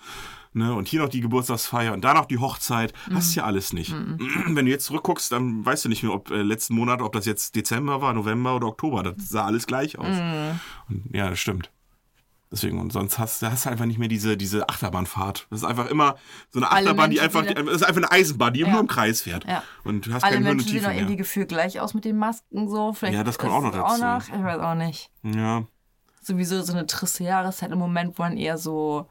[0.58, 2.93] Ne, und hier noch die Geburtstagsfeier und da noch die Hochzeit.
[3.14, 3.39] Hast Mhm.
[3.39, 3.93] ja alles nicht.
[4.47, 7.26] Wenn du jetzt zurückguckst, dann weißt du nicht mehr, ob äh, letzten Monat, ob das
[7.26, 9.03] jetzt Dezember war, November oder Oktober.
[9.03, 10.08] Das sah alles gleich aus.
[10.16, 10.60] Mhm.
[10.88, 11.72] Und, ja, das stimmt.
[12.51, 15.47] Deswegen, und sonst hast, hast du einfach nicht mehr diese, diese Achterbahnfahrt.
[15.49, 16.16] Das ist einfach immer
[16.51, 18.70] so eine Achterbahn, die einfach, die, das ist einfach eine Eisenbahn, die Ja.
[18.70, 19.43] nur im Kreis fährt.
[19.45, 19.62] Ja.
[19.84, 22.70] Und du hast Alle keine Menschen sehen doch irgendwie gefühlt gleich aus mit den Masken
[22.70, 22.93] so.
[22.93, 23.84] Vielleicht Ja, das kommt auch noch dazu.
[23.84, 25.10] Auch noch, ich weiß auch nicht.
[25.24, 25.66] Ja.
[26.22, 29.10] Sowieso so eine triste Jahreszeit im Moment, wo man eher so.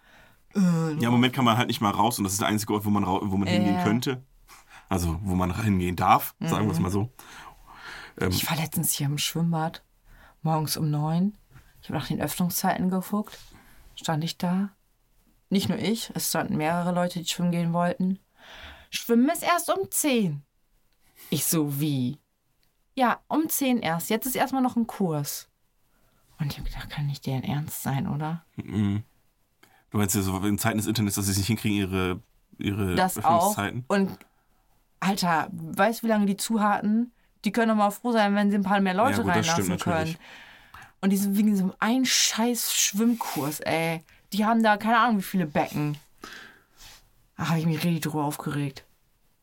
[0.55, 2.75] Äh, ja, im Moment kann man halt nicht mal raus und das ist der einzige
[2.75, 3.83] Ort, wo man, wo man hingehen Ja.
[3.83, 4.23] könnte.
[4.89, 7.11] Also, wo man hingehen darf, sagen wir es mal so.
[8.29, 9.83] Ich war letztens hier im Schwimmbad,
[10.43, 11.37] morgens um neun.
[11.83, 13.39] Ich habe nach den Öffnungszeiten geguckt.
[13.97, 14.71] Stand ich da.
[15.51, 18.19] Nicht nur ich, es standen mehrere Leute, die schwimmen gehen wollten.
[18.91, 20.43] Schwimmen ist erst um zehn.
[21.31, 22.19] Ich so, wie?
[22.95, 24.11] Ja, um zehn erst.
[24.11, 25.49] Jetzt ist erstmal noch ein Kurs.
[26.39, 28.45] Und ich habe gedacht, kann nicht deren Ernst sein, oder?
[29.95, 32.21] Du meinst ja so in Zeiten des Internets, dass sie es nicht hinkriegen, ihre,
[32.59, 33.37] ihre Das auch.
[33.37, 33.85] Öffnungszeiten?
[33.87, 34.19] Und
[34.99, 37.13] Alter, weißt du, wie lange die zu hatten?
[37.45, 39.37] Die können doch mal froh sein, wenn sie ein paar mehr Leute Ja, gut, das
[39.47, 39.97] reinlassen stimmt können.
[39.97, 40.19] natürlich.
[41.01, 44.03] Und die sind wegen so einem scheiß Schwimmkurs, ey.
[44.33, 45.97] Die haben da keine Ahnung, wie viele Becken.
[47.37, 48.85] Da habe ich mich richtig drüber aufgeregt.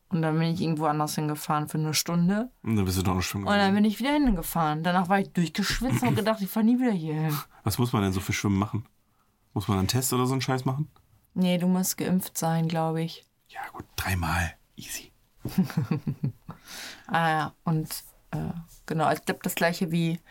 [0.09, 2.49] Und dann bin ich irgendwo anders hingefahren für eine Stunde.
[2.61, 3.75] Und dann bist du doch noch schwimmen Und dann gegangen.
[3.75, 4.83] bin ich wieder hingefahren.
[4.83, 7.37] Danach war ich durchgeschwitzt und gedacht, ich fahre nie wieder hier hin.
[7.63, 8.85] Was muss man denn so für Schwimmen machen?
[9.53, 10.89] Muss man einen Test oder so einen Scheiß machen?
[11.33, 13.25] Nee, du musst geimpft sein, glaube ich.
[13.49, 14.53] Ja, gut, dreimal.
[14.75, 15.11] Easy.
[17.07, 17.89] Ah ja, und
[18.31, 18.53] äh,
[18.85, 20.21] genau, ich glaube das gleiche wie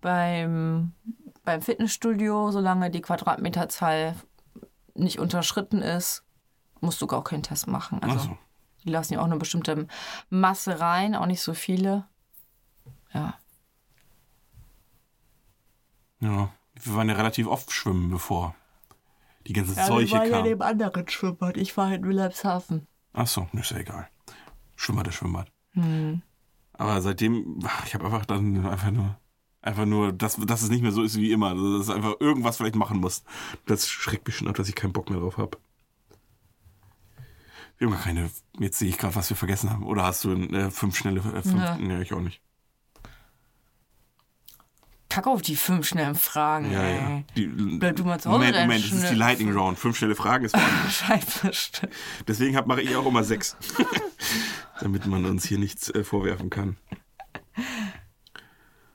[0.00, 0.92] beim,
[1.44, 4.16] beim Fitnessstudio, solange die Quadratmeterzahl
[4.94, 6.24] nicht unterschritten ist,
[6.80, 8.02] musst du gar keinen Test machen.
[8.02, 8.38] Also so.
[8.84, 9.86] die lassen ja auch eine bestimmte
[10.30, 12.06] Masse rein, auch nicht so viele.
[13.12, 13.34] Ja.
[16.20, 18.54] Ja, wir waren ja relativ oft schwimmen, bevor
[19.46, 20.44] die ganze ja Seuche kam.
[20.44, 21.56] dem anderen Schwimmbad.
[21.56, 22.86] Ich war in Wilhelmshaven.
[23.12, 24.08] Ach so, ist ja egal.
[24.76, 25.50] Schwimmbad ist Schwimmbad.
[25.72, 26.22] Hm.
[26.74, 29.16] Aber seitdem, ach, ich habe einfach dann einfach nur,
[29.60, 31.50] einfach nur, dass, dass es nicht mehr so ist wie immer.
[31.50, 33.24] Also, dass es einfach irgendwas vielleicht machen muss.
[33.66, 35.58] Das schreckt mich schon ab, dass ich keinen Bock mehr drauf habe.
[37.78, 39.84] Wir haben gar keine, jetzt sehe ich gerade, was wir vergessen haben.
[39.84, 41.76] Oder hast du äh, fünf schnelle, äh, fünf, Ja.
[41.76, 42.40] nee, ich auch nicht.
[45.12, 47.22] Kack auf die fünf schnellen Fragen, Ja, ja.
[47.36, 49.78] Die, Bleib du mal zu Hause, Moment, Moment, das ist die Lightning Round.
[49.78, 50.56] Fünf schnelle Fragen ist.
[50.90, 51.50] Scheiße.
[52.26, 53.56] Deswegen mache ich auch immer sechs.
[54.80, 56.76] Damit man uns hier nichts äh, vorwerfen kann.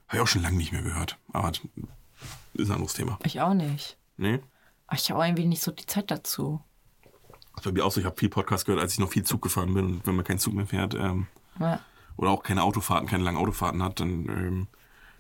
[0.08, 1.18] Habe ich auch schon lange nicht mehr gehört.
[1.34, 1.62] Aber ist
[2.70, 3.20] ein anderes Thema.
[3.24, 3.98] Ich auch nicht.
[4.18, 4.40] Nee?
[4.88, 6.62] Aber ich habe auch irgendwie nicht so die Zeit dazu.
[7.56, 9.42] Das bei mir auch so, ich habe viel Podcast gehört, als ich noch viel Zug
[9.42, 9.86] gefahren bin.
[9.86, 11.28] Und wenn man keinen Zug mehr fährt, ähm,
[11.60, 11.80] Ja.
[12.16, 14.68] oder auch keine Autofahrten, keine langen Autofahrten hat, dann ähm,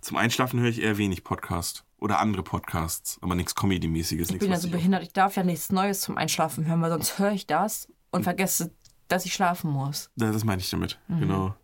[0.08, 1.84] zum Einschlafen höre ich eher wenig Podcast.
[2.00, 4.30] Oder andere Podcasts, aber nichts Comedy-mäßiges.
[4.30, 7.18] Ich bin ja so behindert, ich darf ja nichts Neues zum Einschlafen hören, weil sonst
[7.20, 8.72] höre ich das und vergesse,
[9.08, 10.12] dass ich schlafen muss.
[10.16, 11.20] Ja, das meine ich damit, Mhm.
[11.20, 11.56] genau.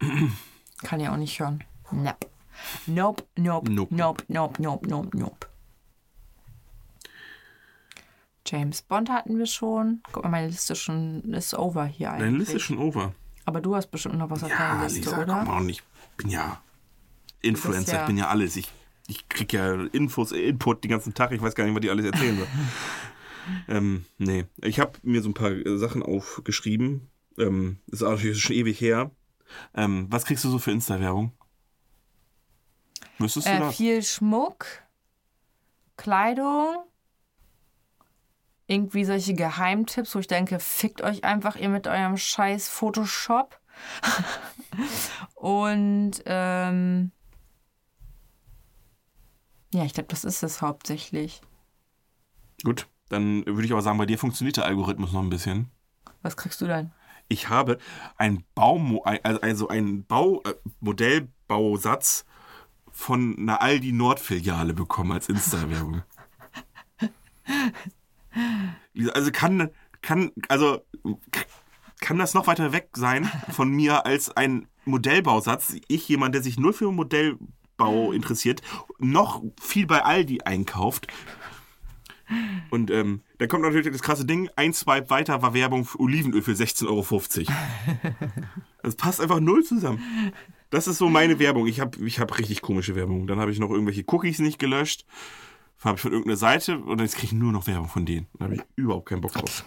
[0.82, 1.62] Kann ja auch nicht hören.
[1.92, 2.26] Nope.
[2.86, 3.94] Nope, nope, Nope.
[3.94, 5.46] nope, nope, nope, nope, nope.
[8.44, 10.02] James Bond hatten wir schon.
[10.12, 12.24] Guck mal, meine Liste schon ist over hier eigentlich.
[12.26, 13.14] Deine Liste ist schon over.
[13.44, 15.44] Aber du hast bestimmt noch was auf Ja, deiner Liste, Lisa, oder?
[15.44, 15.82] komm on, ich
[16.16, 16.60] bin ja
[17.42, 18.56] Influencer, ja- ich bin ja alles.
[18.56, 18.68] Ich,
[19.06, 22.04] ich krieg ja Infos, Input den ganzen Tag, ich weiß gar nicht, was die alles
[22.06, 22.46] erzählen soll.
[23.68, 27.10] ähm, nee, ich habe mir so ein paar äh, Sachen aufgeschrieben.
[27.38, 29.10] Ähm, ist auch natürlich schon ewig her.
[29.74, 31.32] Ähm, was kriegst du so für Insta-Werbung?
[33.18, 33.76] Müsstest du Äh, das?
[33.76, 34.66] viel Schmuck,
[35.96, 36.84] Kleidung,
[38.66, 43.58] irgendwie solche Geheimtipps, wo ich denke, fickt euch einfach ihr mit eurem scheiß Photoshop.
[45.34, 47.12] Und ähm,
[49.72, 51.40] ja, ich glaube, das ist es hauptsächlich.
[52.64, 55.70] Gut, dann würde ich aber sagen, bei dir funktioniert der Algorithmus noch ein bisschen.
[56.22, 56.90] Was kriegst du denn?
[57.28, 57.78] Ich habe
[58.16, 62.24] ein Baumo also ein Bau äh, Modellbausatz
[62.90, 66.02] von einer Aldi Nord-Filiale bekommen als Insta-Werbung.
[69.14, 69.70] Also kann,
[70.02, 70.84] kann, also
[72.00, 75.76] kann das noch weiter weg sein von mir als ein Modellbausatz?
[75.88, 76.90] Ich, jemand, der sich nur für
[77.78, 78.62] Modellbau interessiert,
[78.98, 81.06] noch viel bei Aldi einkauft.
[82.70, 86.42] Und ähm, da kommt natürlich das krasse Ding, ein Swipe weiter war Werbung für Olivenöl
[86.42, 87.22] für 16,50 Euro.
[88.80, 90.02] Das passt einfach null zusammen.
[90.70, 91.66] Das ist so meine Werbung.
[91.66, 93.26] Ich habe ich hab richtig komische Werbung.
[93.26, 95.04] Dann habe ich noch irgendwelche Cookies nicht gelöscht.
[95.84, 98.28] Habe ich von irgendeiner Seite und jetzt kriege ich nur noch Werbung von denen.
[98.38, 99.64] Da habe ich überhaupt keinen Bock drauf.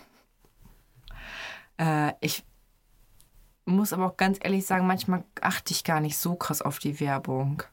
[1.78, 2.46] Äh, ich
[3.66, 7.00] muss aber auch ganz ehrlich sagen, manchmal achte ich gar nicht so krass auf die
[7.00, 7.64] Werbung.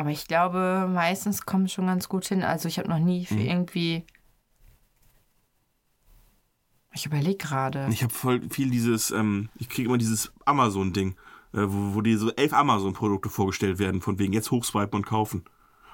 [0.00, 2.42] Aber ich glaube, meistens kommt schon ganz gut hin.
[2.42, 4.06] Also ich habe noch nie für irgendwie.
[6.94, 7.86] Ich überlege gerade.
[7.90, 11.16] Ich habe voll viel dieses, ähm, ich kriege immer dieses Amazon-Ding,
[11.52, 15.44] äh, wo, wo dir so elf Amazon-Produkte vorgestellt werden, von wegen jetzt hochswipen und kaufen.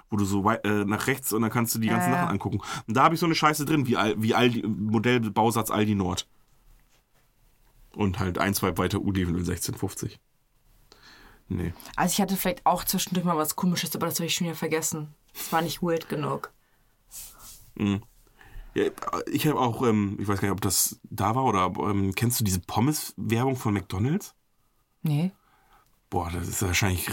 [0.08, 2.22] Wo du so äh, nach rechts und dann kannst du die ganzen Ja, ja.
[2.22, 2.60] Sachen angucken.
[2.86, 6.28] Und da habe ich so eine Scheiße drin, wie, Al wie Aldi, Modellbausatz Aldi Nord.
[7.92, 10.20] Und halt ein, zwei weiter Olivenöl 1650.
[11.48, 11.72] Nee.
[11.94, 14.56] Also ich hatte vielleicht auch zwischendurch mal was komisches, aber das habe ich schon wieder
[14.56, 15.14] vergessen.
[15.32, 16.52] Das war nicht weird genug.
[18.74, 18.90] Ja,
[19.26, 22.40] ich habe auch, ähm, ich weiß gar nicht, ob das da war oder ähm, kennst
[22.40, 24.34] du diese Pommes-Werbung von McDonalds?
[25.02, 25.32] Nee.
[26.10, 27.08] Boah, das ist wahrscheinlich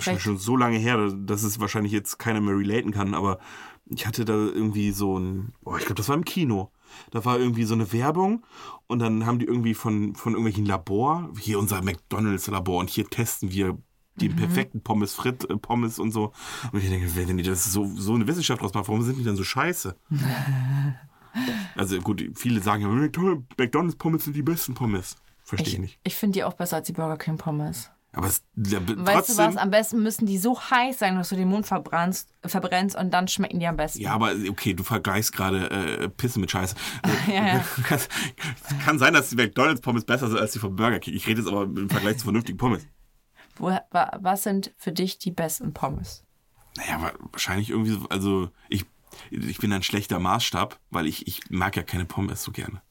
[0.00, 3.38] schon, schon so lange her, dass es wahrscheinlich jetzt keiner mehr relaten kann, aber
[3.86, 6.70] ich hatte da irgendwie so ein, boah, ich glaube, das war im Kino.
[7.10, 8.44] Da war irgendwie so eine Werbung
[8.86, 13.50] und dann haben die irgendwie von, von irgendwelchen Labor, hier unser McDonalds-Labor und hier testen
[13.50, 13.78] wir
[14.16, 16.32] den perfekten Pommes Frit, äh, Pommes und so.
[16.70, 19.24] Und ich denke, wenn die das so, so eine Wissenschaft draus machen, warum sind die
[19.24, 19.96] dann so scheiße?
[21.76, 25.16] also gut, viele sagen ja, McDonald's McDonald's Pommes sind die besten Pommes.
[25.44, 25.98] Verstehe ich, Ich, nicht.
[26.04, 27.90] ich finde die auch besser als die Burger King Pommes.
[28.14, 29.56] Aber es, ja, Weißt trotzdem, du was?
[29.56, 33.26] Am besten müssen die so heiß sein, dass du den Mund verbrennst, verbrennst und dann
[33.26, 34.00] schmecken die am besten.
[34.02, 36.76] Ja, aber okay, du vergleichst gerade äh, Pisse mit Scheiße.
[37.26, 37.64] Ja, ja.
[38.84, 41.14] kann, sein, dass die McDonalds Pommes besser sind als die von Burger King.
[41.14, 42.86] Ich rede jetzt aber im Vergleich zu vernünftigen Pommes.
[43.56, 46.24] Wo, wa, was sind für dich die besten Pommes?
[46.76, 48.84] Naja, wahrscheinlich irgendwie, so- also ich,
[49.30, 52.82] ich bin ein schlechter Maßstab, weil ich, ich mag ja keine Pommes so gerne.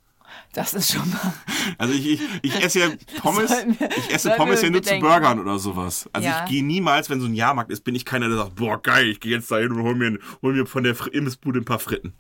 [0.54, 1.34] Das ist schon mal.
[1.78, 2.88] Also ich, ich, ich esse ja
[3.22, 4.98] Pommes, wir- ich esse Pommes ja nur zu.
[5.00, 6.10] Burgern oder sowas.
[6.14, 6.44] Also Ja.
[6.44, 9.08] ich gehe niemals, wenn so ein Jahrmarkt ist, bin ich keiner, der sagt, boah geil,
[9.08, 11.80] ich gehe jetzt da hin und hol mir, hol mir von der Imbissbude ein paar
[11.80, 12.14] Fritten.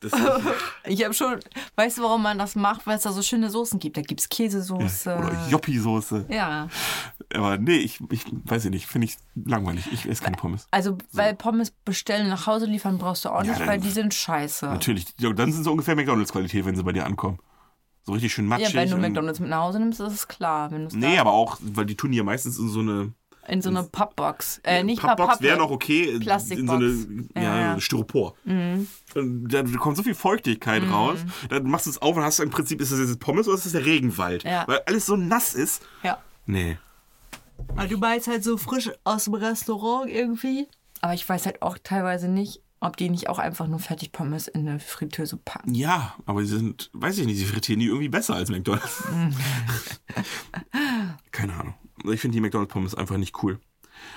[0.86, 1.40] Ich habe schon.
[1.76, 2.86] Weißt du, warum man das macht?
[2.86, 3.96] Weil es da so schöne Soßen gibt.
[3.96, 5.16] Da gibt es Käsesoße.
[5.16, 6.26] oder Joppi-Soße.
[6.28, 6.68] Ja.
[7.34, 9.84] Aber nee, ich, ich weiß ich nicht, finde ich langweilig.
[9.92, 10.66] Ich esse keine Pommes.
[10.70, 13.90] Also, weil Pommes bestellen nach Hause liefern brauchst du auch Ja, nicht, dann- weil die
[13.90, 14.66] sind scheiße.
[14.66, 17.38] Natürlich, ja, dann sind sie ungefähr McDonalds-Qualität, wenn sie bei dir ankommen.
[18.06, 18.74] So richtig schön matschig.
[18.74, 20.68] Ja, wenn du McDonalds mit nach Hause nimmst, ist es klar.
[20.70, 23.14] Nee, aber auch, weil die tun ja meistens in so eine
[23.48, 24.60] in so eine Pappbox.
[24.64, 25.42] Äh, nicht Pappbox Pappbox.
[25.42, 26.10] wäre noch okay.
[26.14, 26.82] in- Plastikbox.
[26.82, 27.80] In so eine ja, Ja, ja.
[27.80, 28.34] Styropor.
[28.44, 28.88] Und
[29.48, 31.18] Da, kommt so viel Feuchtigkeit raus.
[31.48, 33.64] Dann machst du es auf und hast im Prinzip, ist das jetzt Pommes oder ist
[33.66, 34.44] das der Regenwald?
[34.44, 34.64] Ja.
[34.66, 35.82] Weil alles so nass ist.
[36.02, 36.18] Ja.
[36.46, 36.78] Nee.
[37.76, 40.68] Aber du meinst halt so frisch aus dem Restaurant irgendwie.
[41.00, 44.68] Aber ich weiß halt auch teilweise nicht, ob die nicht auch einfach nur Fertigpommes in
[44.68, 45.74] eine Fritteuse packen.
[45.74, 49.04] Ja, aber sie sind, weiß ich nicht, sie frittieren die irgendwie besser als McDonalds.
[51.32, 51.74] Keine Ahnung.
[52.04, 53.58] Ich finde die McDonalds-Pommes einfach nicht cool.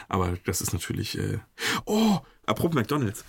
[0.09, 1.17] Aber das ist natürlich.
[1.17, 1.39] Äh
[1.85, 3.25] oh, apropos McDonalds.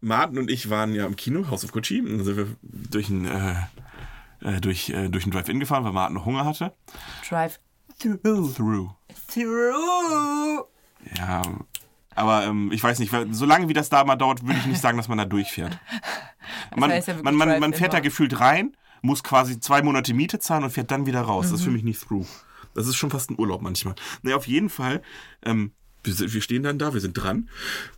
[0.00, 2.02] Martin und ich waren ja im Kino, House of Gucci.
[2.04, 3.54] Dann sind wir durch ein, äh,
[4.40, 6.74] äh, durch, äh, durch ein Drive-In gefahren, weil Martin noch Hunger hatte.
[7.28, 7.60] Drive
[8.00, 8.54] through.
[8.54, 8.90] Through.
[9.32, 10.66] Through.
[11.16, 11.42] Ja,
[12.14, 14.80] aber ähm, ich weiß nicht, weil, solange wie das da mal dauert, würde ich nicht
[14.80, 15.78] sagen, dass man da durchfährt.
[16.76, 20.38] Man, heißt ja man, man, man fährt da gefühlt rein, muss quasi zwei Monate Miete
[20.38, 21.50] zahlen und fährt dann wieder raus.
[21.50, 22.26] Das ist für mich nicht through.
[22.74, 23.94] Das ist schon fast ein Urlaub manchmal.
[24.22, 25.02] Naja, auf jeden Fall,
[25.44, 25.72] ähm,
[26.04, 27.48] wir, sind- wir stehen dann da, wir sind dran.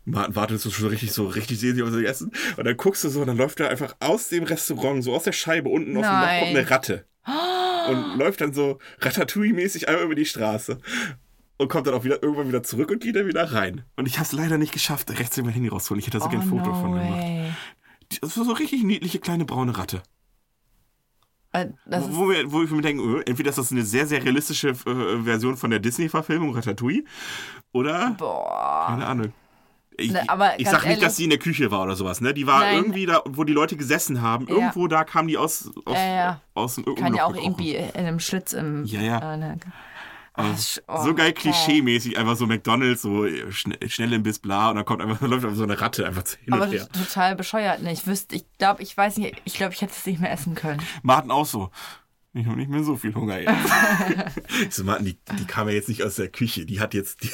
[0.04, 2.32] Martin wartet so schon richtig so, richtig sehen sie was wir essen.
[2.56, 5.24] Und dann guckst du so und dann läuft da einfach aus dem Restaurant, so aus
[5.24, 6.40] der Scheibe unten aus dem Loch Nein.
[6.44, 7.06] kommt eine Ratte.
[7.88, 10.78] Und läuft dann so Ratatouille-mäßig einmal über die Straße.
[11.56, 13.84] Und kommt dann auch wieder irgendwann wieder zurück und geht dann wieder rein.
[13.96, 16.00] Und ich habe es leider nicht geschafft, rechts mein Handy rauszuholen.
[16.00, 17.10] Ich hätte da so Oh, gerne ein Foto no von gemacht.
[17.12, 17.52] way.
[18.20, 20.02] Das war so richtig niedliche kleine braune Ratte.
[21.54, 21.68] Äh,
[22.10, 25.22] Wo, wir, wo ich mir denke, äh, entweder ist das eine sehr, sehr realistische äh,
[25.22, 27.04] Version von der Disney-Verfilmung Ratatouille
[27.72, 28.86] oder boah.
[28.88, 29.32] keine Ahnung.
[29.96, 32.20] Ich, Ne, aber ich sag nicht, dass ehrlich- sie in der Küche war oder sowas.
[32.20, 32.34] Ne?
[32.34, 32.74] Die war Nein.
[32.78, 34.46] irgendwie da, wo die Leute gesessen haben.
[34.48, 34.54] Ja.
[34.56, 36.40] Irgendwo da kam die aus, aus, Ja, ja.
[36.54, 37.52] aus dem Kann ja auch gekrochen.
[37.52, 38.84] irgendwie in einem Schlitz im.
[38.86, 39.34] Ja, ja.
[39.34, 39.56] Äh, ne.
[40.36, 44.70] Sch- oh, so geil klischee-mäßig, einfach so McDonalds, so äh, schn schnell im Biss, bla,
[44.70, 46.88] und dann kommt einfach, läuft einfach so eine Ratte einfach hin Aber und her.
[46.90, 47.82] total bescheuert.
[47.82, 47.92] Ne?
[47.92, 50.54] Ich wüsste, ich glaube, ich weiß nicht, ich glaube, ich hätte es nicht mehr essen
[50.54, 50.82] können.
[51.02, 51.70] Martin auch so.
[52.36, 53.54] Ich habe nicht mehr so viel Hunger jetzt.
[54.68, 56.66] ich so, Martin, die, die kam ja jetzt nicht aus der Küche.
[56.66, 57.30] Die hat jetzt, die,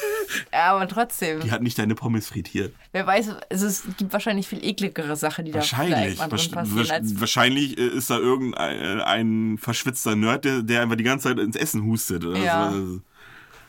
[0.53, 2.75] Ja, aber trotzdem, die hat nicht deine Pommes frittiert.
[2.91, 5.95] wer weiß, es, ist, es gibt wahrscheinlich viel ekligere Sachen, die Wahrscheinlich.
[5.95, 6.79] da vielleicht mal drin Wasch- passieren.
[6.85, 11.03] wasch- Als, wahrscheinlich äh, ist da irgendein äh, ein verschwitzter Nerd, der, der einfach die
[11.03, 12.23] ganze Zeit ins Essen hustet.
[12.23, 12.71] Oder Ja.
[12.71, 12.95] so.
[12.97, 13.01] Das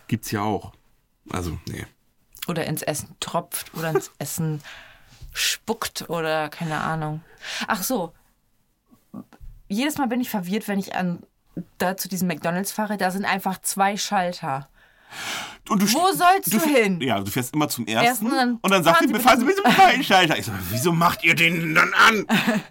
[0.09, 0.73] Gibt's ja auch.
[1.31, 1.87] Also, nee.
[2.47, 4.61] oder ins Essen tropft oder ins Essen
[5.33, 7.23] spuckt oder keine Ahnung.
[7.69, 8.13] Ach so.
[9.73, 11.21] Jedes Mal bin ich verwirrt, wenn ich an
[11.79, 12.97] da zu diesem McDonalds fahre.
[12.97, 14.69] Da sind einfach zwei Schalter.
[15.69, 17.01] Und du Wo st- sollst du fähr- hin?
[17.01, 18.07] Ja, du fährst immer zum ersten.
[18.07, 20.39] Ersten und dann und dann sagt fahren sie, befahren Sie bitte zum zweiten Schalter.
[20.39, 22.27] Ich so, wieso macht ihr den denn dann an?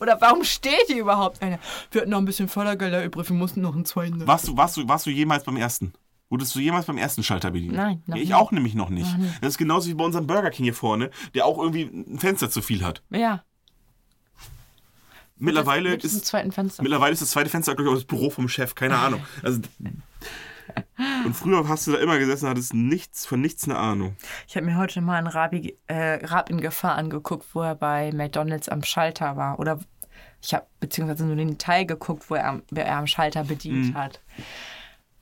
[0.00, 1.58] Oder warum steht hier überhaupt einer?
[1.90, 4.26] Wir hatten noch ein bisschen Fördergelder übrig, wir mussten noch einen zweiten.
[4.26, 5.92] Warst du, warst, du, warst du jemals beim ersten?
[6.28, 7.74] Wurdest du jemals beim ersten Schalter bedient?
[7.76, 8.34] Nein, noch Ja, ich nie.
[8.34, 9.08] auch nämlich noch nicht.
[9.40, 12.50] Das ist genauso wie bei unserem Burger King hier vorne, der auch irgendwie ein Fenster
[12.50, 13.02] zu viel hat.
[13.10, 13.44] Ja.
[15.42, 16.32] Mittlerweile ist,
[16.80, 18.74] mittlerweile ist das zweite Fenster, glaube ich, auch das Büro vom Chef.
[18.74, 19.20] Keine Ahnung.
[19.42, 19.60] Also,
[21.24, 24.16] und früher hast du da immer gesessen, hattest nichts, von nichts eine Ahnung.
[24.46, 28.12] Ich habe mir heute mal einen Rabi, äh, Rab in Gefahr angeguckt, wo er bei
[28.12, 29.58] McDonalds am Schalter war.
[29.58, 29.80] Oder
[30.40, 33.88] ich habe beziehungsweise nur den Teil geguckt, wo er, am- wer er am Schalter bedient
[33.88, 33.94] Mhm.
[33.94, 34.20] hat.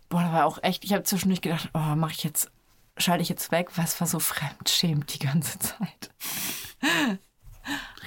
[0.09, 2.51] Boah, da war auch echt, ich habe zwischendurch gedacht, oh, mache ich jetzt,
[2.99, 3.71] schalte ich jetzt weg?
[3.77, 6.11] Was war so fremdschämend die ganze Zeit?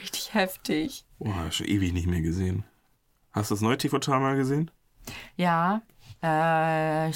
[0.04, 1.06] Richtig heftig.
[1.18, 2.66] Boah, schon ewig nicht mehr gesehen.
[3.32, 4.70] Hast du das neue TV-Total mal gesehen?
[5.38, 5.82] Ja,
[6.22, 7.12] äh,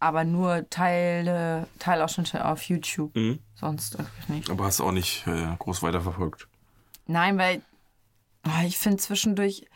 [0.00, 3.14] aber nur Teile, Teilausschnitte auf YouTube.
[3.14, 3.38] Mhm.
[3.54, 4.50] Sonst eigentlich nicht.
[4.50, 6.48] Aber hast du auch nicht äh, groß weiterverfolgt.
[7.06, 7.62] Nein, weil
[8.44, 9.66] oh, ich finde zwischendurch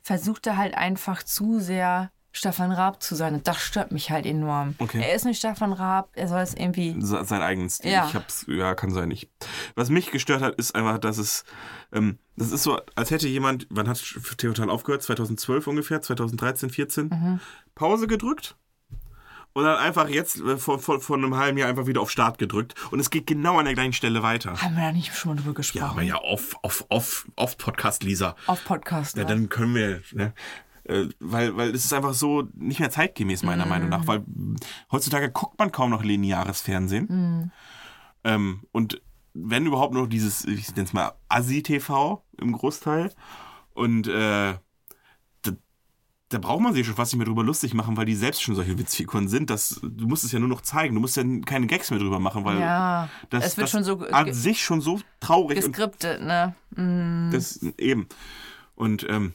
[0.00, 3.32] versucht er halt einfach zu sehr Stefan Raab zu sein.
[3.34, 4.74] Und das stört mich halt enorm.
[4.78, 5.00] Okay.
[5.00, 6.94] Er ist nicht Stefan Raab, er soll es irgendwie.
[7.00, 7.92] Se- Sein eigenen Stil.
[7.92, 8.06] Ja.
[8.08, 9.10] Ich hab's, ja, kann sein.
[9.12, 9.30] Ich,
[9.76, 11.44] was mich gestört hat, ist einfach, dass es,
[11.92, 14.02] ähm, das ist so, als hätte jemand, wann hat
[14.36, 15.02] Theotal aufgehört?
[15.04, 17.40] 2012 ungefähr, 2013, 14, Mhm.
[17.76, 18.56] Pause gedrückt.
[19.56, 22.38] Und dann einfach jetzt äh, vor, vor, vor einem halben Jahr einfach wieder auf Start
[22.38, 22.74] gedrückt.
[22.90, 24.60] Und es geht genau an der gleichen Stelle weiter.
[24.60, 25.84] Haben wir da nicht schon mal drüber gesprochen?
[25.84, 28.34] Ja, aber ja, auf, auf, auf, auf Podcast, Lisa.
[28.48, 29.16] Auf Podcast.
[29.16, 29.28] Ja, ne?
[29.28, 30.32] dann können wir, ne?
[30.84, 34.06] Äh, weil, weil es ist einfach so nicht mehr zeitgemäß, meiner Meinung nach.
[34.06, 34.58] Weil mh,
[34.92, 37.50] heutzutage guckt man kaum noch lineares Fernsehen.
[38.24, 39.00] Ähm, und
[39.34, 43.12] wenn überhaupt noch dieses, ich nenne es mal Assi-TV im Großteil.
[43.74, 44.54] Und äh,
[46.34, 48.54] da, braucht man sich schon fast nicht mehr drüber lustig machen, weil die selbst schon
[48.54, 49.50] solche Witzfiguren sind.
[49.50, 50.94] Dass, du musst es ja nur noch zeigen.
[50.94, 53.84] Du musst ja keine Gags mehr drüber machen, weil Ja, das, es wird das schon
[53.84, 56.54] so an sich schon so traurig geskriptet, ne?
[56.74, 58.08] Mm, das eben.
[58.74, 59.34] Und ähm,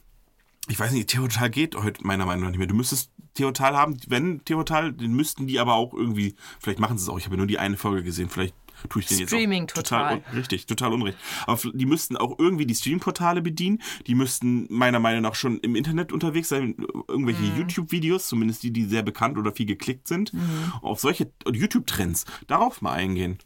[0.70, 2.68] ich weiß nicht, Theotal geht heute meiner Meinung nach nicht mehr.
[2.68, 7.04] Du müsstest Theotal haben, wenn Theotal, den müssten die aber auch irgendwie, vielleicht machen sie
[7.04, 8.54] es auch, ich habe ja nur die eine Folge gesehen, vielleicht
[8.88, 10.20] tue ich den jetzt Streaming auch total.
[10.20, 10.36] total.
[10.36, 11.18] richtig, total unrecht.
[11.46, 13.82] Aber die müssten auch irgendwie die Streamportale bedienen.
[14.08, 16.76] Die müssten meiner Meinung nach schon im Internet unterwegs sein,
[17.10, 17.58] irgendwelche Mhm.
[17.58, 20.34] YouTube-Videos, zumindest die, die sehr bekannt oder viel geklickt sind.
[20.34, 20.72] Mhm.
[20.82, 23.40] Auf solche YouTube-Trends, darauf mal eingehen.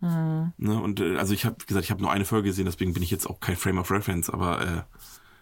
[0.00, 0.52] Mhm.
[0.56, 2.94] Ne, und äh, also ich habe, wie gesagt, ich habe nur eine Folge gesehen, deswegen
[2.94, 4.82] bin ich jetzt auch kein Frame of Reference, aber äh,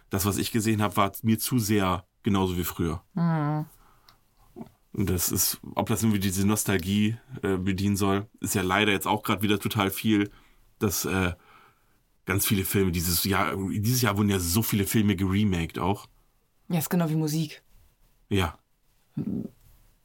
[0.09, 3.01] das, was ich gesehen habe, war mir zu sehr genauso wie früher.
[3.13, 3.65] Mhm.
[4.93, 9.05] Und das ist, ob das irgendwie diese Nostalgie äh, bedienen soll, ist ja leider jetzt
[9.07, 10.31] auch gerade wieder total viel,
[10.79, 11.33] dass äh,
[12.25, 16.07] ganz viele Filme dieses Jahr, dieses Jahr wurden ja so viele Filme geremaked auch.
[16.69, 17.61] ja, ist genau wie Musik.
[18.29, 18.57] Ja.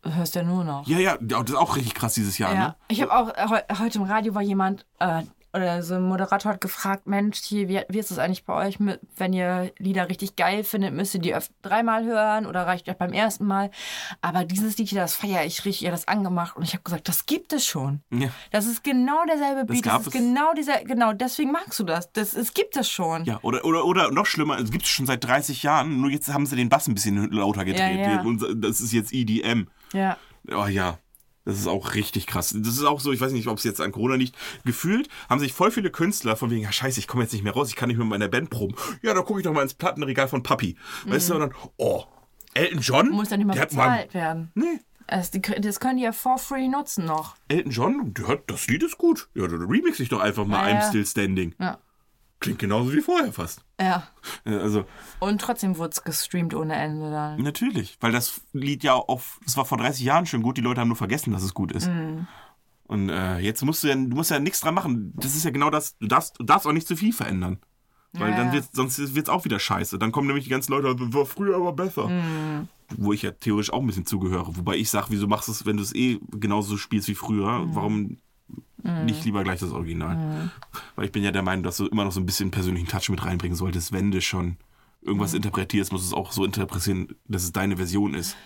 [0.04, 0.86] hörst du ja nur noch.
[0.86, 2.60] Ja, ja, das ist auch richtig krass dieses Jahr, Ja.
[2.68, 2.76] ne?
[2.88, 5.22] Ich habe auch, heu- heute im Radio war jemand, äh,
[5.54, 8.78] oder so ein Moderator hat gefragt, Mensch, hier, wie, wie ist es eigentlich bei euch,
[9.16, 13.12] wenn ihr Lieder richtig geil findet, müsst ihr die dreimal hören oder reicht euch beim
[13.12, 13.70] ersten Mal?
[14.22, 17.08] Aber dieses Lied hier, das feiere ich richtig, ihr das angemacht und ich habe gesagt,
[17.08, 18.00] das gibt es schon.
[18.10, 18.28] Ja.
[18.50, 20.20] Das ist genau derselbe Beat, gab das ist es.
[20.20, 22.10] genau dieser, genau, deswegen magst du das.
[22.12, 23.24] Das es gibt es schon.
[23.24, 26.32] Ja, oder, oder, oder noch schlimmer, es gibt es schon seit 30 Jahren, nur jetzt
[26.32, 28.00] haben sie den Bass ein bisschen lauter gedreht.
[28.00, 28.22] Ja, ja.
[28.22, 29.66] Und das ist jetzt EDM.
[29.92, 30.16] Ja.
[30.50, 30.98] Oh ja,
[31.44, 32.54] das ist auch richtig krass.
[32.56, 34.36] Das ist auch so, ich weiß nicht, ob es jetzt an Corona liegt.
[34.64, 37.52] Gefühlt haben sich voll viele Künstler von wegen, ja scheiße, ich komme jetzt nicht mehr
[37.52, 38.74] raus, ich kann nicht mit meiner Band proben.
[39.02, 40.76] Ja, da gucke ich doch mal ins Plattenregal von Papi.
[41.06, 42.04] Weißt du, und dann, oh,
[42.54, 43.10] Elton John?
[43.10, 44.50] Muss ja nicht mal hat mal, bezahlt werden.
[44.54, 47.34] Nee, Also, die, das können die ja for free nutzen noch.
[47.48, 49.28] Elton John, der hat, das Lied ist gut.
[49.34, 50.88] Ja, dann remix ich doch einfach mal Ja, I'm.
[50.88, 51.54] Still Standing.
[51.58, 51.78] Ja.
[52.42, 53.64] Klingt genauso wie vorher fast.
[53.80, 54.08] Ja.
[54.44, 54.84] Also,
[55.20, 57.40] Und trotzdem wurde es gestreamt ohne Ende dann.
[57.42, 60.80] Natürlich, weil das Lied ja auf, das war vor 30 Jahren schon gut, die Leute
[60.80, 61.88] haben nur vergessen, dass es gut ist.
[62.84, 65.12] Und äh, jetzt musst du ja, du musst ja nichts dran machen.
[65.16, 67.58] Das ist ja genau das, du darfst, du darfst auch nicht zu viel verändern.
[68.12, 68.52] Weil Ja, dann ja.
[68.54, 69.98] wird sonst wird es auch wieder scheiße.
[69.98, 72.10] Dann kommen nämlich die ganzen Leute, war früher aber besser.
[72.98, 74.54] Wo ich ja theoretisch auch ein bisschen zugehöre.
[74.54, 77.64] Wobei ich sage, wieso machst du es, wenn du es eh genauso spielst wie früher?
[77.68, 78.18] Warum
[78.82, 80.50] nicht lieber gleich das Original?
[80.96, 83.08] Weil ich bin ja der Meinung, dass du immer noch so ein bisschen persönlichen Touch
[83.08, 84.56] mit reinbringen solltest, wenn du schon
[85.02, 88.36] irgendwas interpretierst, musst du es auch so interpretieren, dass es deine Version ist.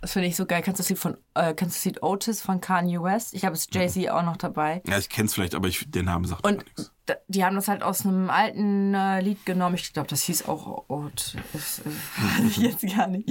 [0.00, 0.62] Das finde ich so geil.
[0.62, 3.34] Kannst du das Lied von, äh, kannst du das Lied Otis von Kanye West?
[3.34, 4.82] Ich habe es Jay-Z auch noch dabei.
[4.86, 6.92] Ja, ich kenn's vielleicht, aber ich, der Name sagt Und nichts.
[7.28, 9.74] die haben das halt aus einem alten äh, Lied genommen.
[9.74, 11.34] Ich glaube, das hieß auch Otis.
[11.34, 11.88] Äh,
[12.44, 13.28] weiß ich jetzt gar nicht.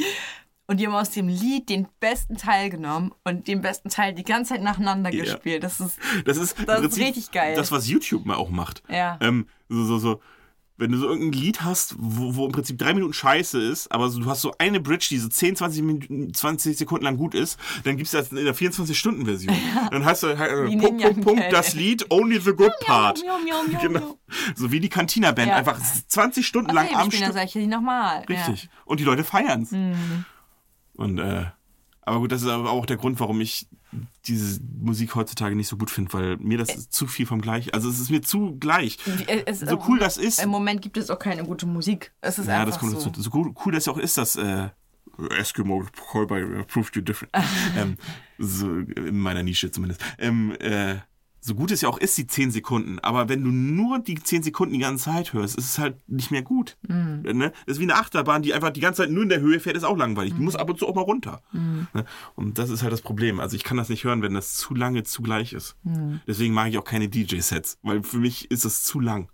[0.67, 4.23] Und die haben aus dem Lied den besten Teil genommen und den besten Teil die
[4.23, 5.23] ganze Zeit nacheinander Ja.
[5.25, 5.63] gespielt.
[5.63, 7.55] Das ist Das ist, Das ist richtig geil.
[7.55, 8.81] Das, was YouTube mal auch macht.
[8.89, 9.17] Ja.
[9.21, 10.21] Ähm, so, so, so.
[10.75, 14.09] Wenn du so irgendein Lied hast, wo, wo im Prinzip drei Minuten scheiße ist, aber
[14.09, 17.35] so, du hast so eine Bridge, die so 10, 20, Minuten, 20 Sekunden lang gut
[17.35, 19.55] ist, dann gibst du das in der 24-Stunden-Version.
[19.91, 23.21] Dann hast du halt, äh, Punkt, Punkt, Punkt, das Lied, only the good part.
[23.81, 24.17] genau.
[24.55, 25.57] So wie die Cantina-Band, Ja.
[25.57, 27.41] einfach 20 Stunden lang Okay, am ich spiele Stück.
[27.43, 28.23] das solche nochmal.
[28.27, 28.67] Richtig.
[28.85, 29.71] Und die Leute feiern's.
[29.71, 30.25] Mhm.
[30.95, 31.45] Und, äh,
[32.01, 33.67] aber gut, das ist aber auch der Grund, warum ich
[34.25, 37.73] diese Musik heutzutage nicht so gut finde, weil mir das ist zu viel vom Gleich.
[37.73, 38.97] Also es ist mir zu gleich.
[39.05, 39.35] Ja.
[39.45, 40.41] Es, So cool das ist.
[40.41, 42.11] Im Moment gibt es auch keine gute Musik.
[42.21, 43.09] Es ist Ja, einfach das kommt so.
[43.09, 43.21] dazu.
[43.21, 44.69] So cool, cool das ja auch ist, dass äh,
[45.37, 47.33] Eskimo Call by Proved You Different.
[47.77, 47.97] ähm,
[48.37, 50.01] so in meiner Nische zumindest.
[50.17, 50.95] Ähm, äh,
[51.45, 54.43] so gut es ja auch ist, die 10 Sekunden, aber wenn du nur die 10
[54.43, 56.77] Sekunden die ganze Zeit hörst, ist es halt nicht mehr gut.
[56.87, 57.51] Ne?
[57.65, 59.75] Das ist wie eine Achterbahn, die einfach die ganze Zeit nur in der Höhe fährt,
[59.75, 60.33] ist auch langweilig.
[60.35, 61.41] Die muss ab und zu auch mal runter.
[61.51, 62.05] Ne?
[62.35, 63.41] Und das ist halt das Problem.
[63.41, 65.75] Also ich kann das nicht hören, wenn das zu lange zugleich ist.
[66.25, 69.27] Deswegen mag ich auch keine DJ-Sets, weil für mich ist das zu lang.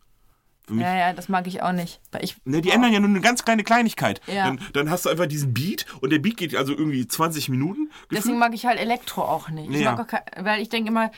[0.66, 1.99] Für mich Ja, ja, das mag ich auch nicht.
[2.12, 4.22] Weil ich, Ne, die ändern ja nur eine ganz kleine Kleinigkeit.
[4.28, 4.45] Ja.
[4.47, 7.89] Dann, dann hast du einfach diesen Beat und der Beat geht also irgendwie 20 Minuten.
[8.12, 8.39] Deswegen gefühlt.
[8.39, 9.70] mag ich halt Elektro auch nicht.
[9.72, 9.91] Ich Ja.
[9.91, 11.12] mag auch kein, weil ich denke immer,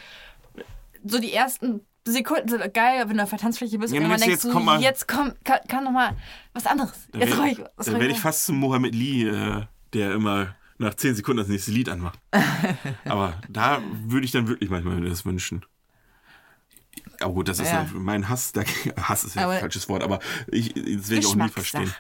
[1.05, 4.23] so die ersten Sekunden sind geil, wenn du auf der Tanzfläche bist Ja, und denkst
[4.25, 6.15] denkst du, jetzt komm mal- jetzt komm, kann, kann noch mal
[6.53, 7.07] was anderes.
[7.11, 7.59] Da Jetzt werde ruhig.
[7.79, 11.71] ich, werd ich fast zum Mohammed Lee, äh, der immer nach 10 Sekunden das nächste
[11.71, 12.19] Lied anmacht.
[13.05, 15.63] Aber da würde ich dann wirklich manchmal mir das wünschen.
[17.19, 17.83] Aber gut, das ist Ja.
[17.83, 17.89] ja.
[17.93, 18.51] mein Hass.
[18.97, 20.19] Hass ist ja Aber- ein falsches Wort, aber
[20.51, 21.93] ich, das werde ich auch nie verstehen.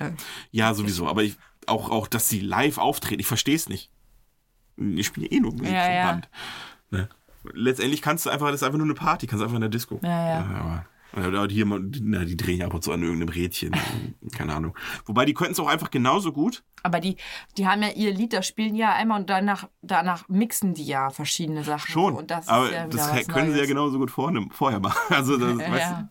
[0.49, 1.07] Ja, sowieso.
[1.07, 1.37] Aber ich,
[1.67, 3.91] auch, auch, dass sie live auftreten, ich verstehe es nicht.
[4.77, 6.05] Ich spiele eh nur Musik Ja, vom ja.
[6.11, 6.29] Band.
[6.89, 7.09] Ne?
[7.53, 9.99] Letztendlich kannst du einfach, das ist einfach nur eine Party, kannst einfach in der Disco.
[10.03, 10.85] Ja, ja.
[11.13, 13.75] aber, oder hier na, die drehen ja ab und zu an irgendeinem Rädchen.
[14.31, 14.77] Keine Ahnung.
[15.05, 16.63] Wobei, die könnten es auch einfach genauso gut.
[16.83, 17.17] Aber die,
[17.57, 21.09] die haben ja ihr Lied, das spielen ja einmal und danach, danach mixen die ja
[21.09, 21.91] verschiedene Sachen.
[21.91, 22.15] Schon.
[22.15, 23.67] Und das aber ja das können sie ja Neues.
[23.67, 24.99] genauso gut vorne, vorher machen.
[25.09, 26.09] Also, das, Ja, weißt ja.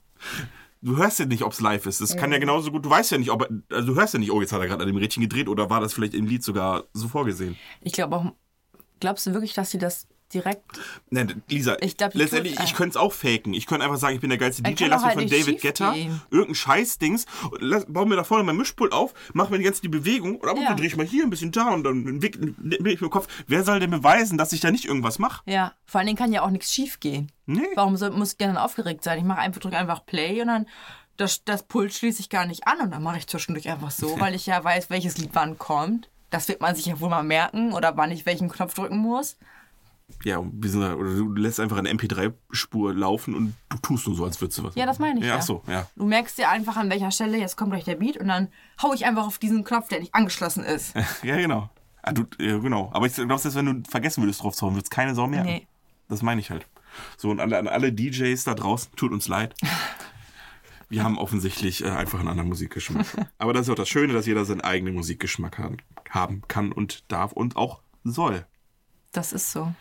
[0.82, 2.00] du, du hörst ja nicht, ob es live ist.
[2.00, 4.30] Das kann ja genauso gut, du weißt ja nicht, ob also du hörst ja nicht,
[4.30, 6.44] oh, jetzt hat er gerade an dem Rädchen gedreht oder war das vielleicht im Lied
[6.44, 7.56] sogar so vorgesehen.
[7.80, 8.32] Ich glaube auch,
[9.00, 10.64] glaubst du wirklich, dass sie das direkt.
[11.10, 13.52] Nein, Lisa, Ich glaub, letztendlich, ich könnte es auch faken.
[13.54, 16.20] Ich könnte einfach sagen, ich bin der geilste DJ, lass mir halt von David gehen.
[16.30, 17.26] irgendein Scheißdings,
[17.58, 20.48] lass, bau mir da vorne mein Mischpult auf, mach mir die ganze die Bewegung und
[20.48, 20.70] ab und Ja.
[20.70, 22.22] zu drehe ich mal hier ein bisschen da und dann bin
[22.86, 23.26] ich dem Kopf.
[23.46, 25.42] Wer soll denn beweisen, dass ich da nicht irgendwas mache?
[25.46, 27.30] Ja, vor allen Dingen kann ja auch nichts schief gehen.
[27.46, 27.66] Nee.
[27.74, 29.18] Warum soll, muss ich denn dann aufgeregt sein?
[29.18, 30.66] Ich mache einfach, drücke einfach Play und dann
[31.16, 34.18] das, das Pult schließe ich gar nicht an und dann mache ich zwischendurch einfach so,
[34.20, 36.08] weil ich ja weiß, welches Lied wann kommt.
[36.30, 39.36] Das wird man sich ja wohl mal merken oder wann ich welchen Knopf drücken muss.
[40.24, 44.16] Ja, wir sind da, oder du lässt einfach eine MP3-Spur laufen und du tust nur
[44.16, 45.24] so, als würdest du was Ja, das meine ich.
[45.26, 45.86] Ja, Ja, ach so, ja.
[45.96, 48.48] Du merkst ja einfach, an welcher Stelle jetzt kommt gleich der Beat und dann
[48.82, 50.94] hau ich einfach auf diesen Knopf, der nicht angeschlossen ist.
[51.22, 51.70] Ja, genau.
[52.02, 52.90] Ah, du, ja, genau.
[52.92, 55.26] Aber ich glaube, dass wenn du vergessen würdest drauf zu hauen, wird es keine Sau
[55.26, 55.48] merken.
[55.48, 55.66] Nee.
[56.08, 56.66] Das meine ich halt.
[57.16, 59.54] So, und alle, an alle DJs da draußen, tut uns leid.
[60.88, 63.06] Wir haben offensichtlich äh, einfach einen anderen Musikgeschmack.
[63.38, 65.76] Aber das ist auch das Schöne, dass jeder seinen eigenen Musikgeschmack haben,
[66.08, 68.44] haben kann und darf und auch soll.
[69.12, 69.72] Das ist so.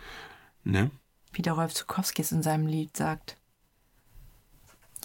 [0.63, 0.91] Ne?
[1.33, 3.37] Wie der Rolf Zukowski es in seinem Lied sagt.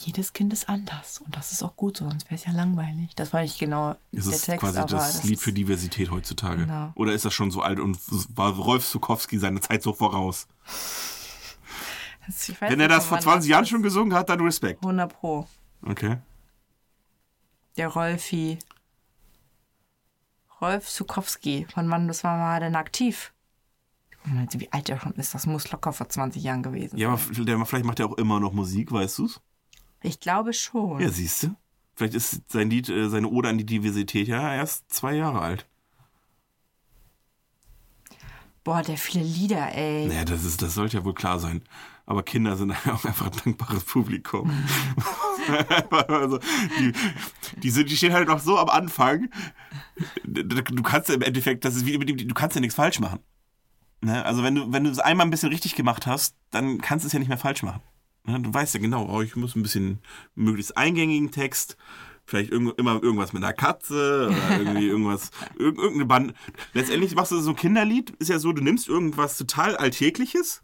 [0.00, 1.18] Jedes Kind ist anders.
[1.18, 3.14] Und das ist auch gut so, sonst wäre es ja langweilig.
[3.14, 6.62] Das war nicht genau Es der ist Text, quasi aber das Lied für Diversität heutzutage.
[6.66, 6.90] Genau.
[6.96, 7.98] Oder ist das schon so alt und
[8.36, 10.48] war Rolf Zukowski seine Zeit so voraus?
[12.26, 14.82] Das- Wenn er das vor wann 20 Jahren schon gesungen hat, dann Respekt.
[14.82, 15.46] 100 Pro.
[15.82, 16.16] Okay.
[17.76, 18.58] Der Rolfi.
[20.60, 21.66] Rolf Zukowski.
[21.72, 23.32] Von wann das war mal denn aktiv?
[24.24, 27.28] Wie alt er schon ist, das muss locker vor 20 Jahren gewesen Ja, sein.
[27.36, 29.40] aber der, vielleicht macht er auch immer noch Musik, weißt du's?
[30.02, 31.00] Ich glaube schon.
[31.00, 31.56] Ja, siehst du.
[31.94, 35.66] Vielleicht ist sein Lied, äh, seine Ode an die Diversität ja erst zwei Jahre alt.
[38.64, 40.06] Boah, der viele Lieder, ey.
[40.06, 41.62] Naja, das, ist, das sollte ja wohl klar sein.
[42.06, 44.50] Aber Kinder sind auch einfach ein dankbares Publikum.
[46.08, 46.38] also,
[46.78, 46.92] die,
[47.62, 49.28] die, sind, die stehen halt noch so am Anfang.
[50.24, 53.20] Du kannst ja im Endeffekt, das ist wie, du kannst ja nichts falsch machen.
[54.04, 54.22] Ne?
[54.24, 57.06] Also wenn du, wenn du es einmal ein bisschen richtig gemacht hast, dann kannst du
[57.06, 57.80] es ja nicht mehr falsch machen.
[58.24, 58.38] Ne?
[58.40, 60.00] Du weißt ja genau, oh, ich muss ein bisschen
[60.34, 61.78] möglichst eingängigen Text,
[62.26, 66.34] vielleicht irgend, immer irgendwas mit einer Katze oder irgendwie irgendwas, irg irgendeine Band.
[66.74, 70.62] Letztendlich machst du so ein Kinderlied, ist ja so, du nimmst irgendwas total Alltägliches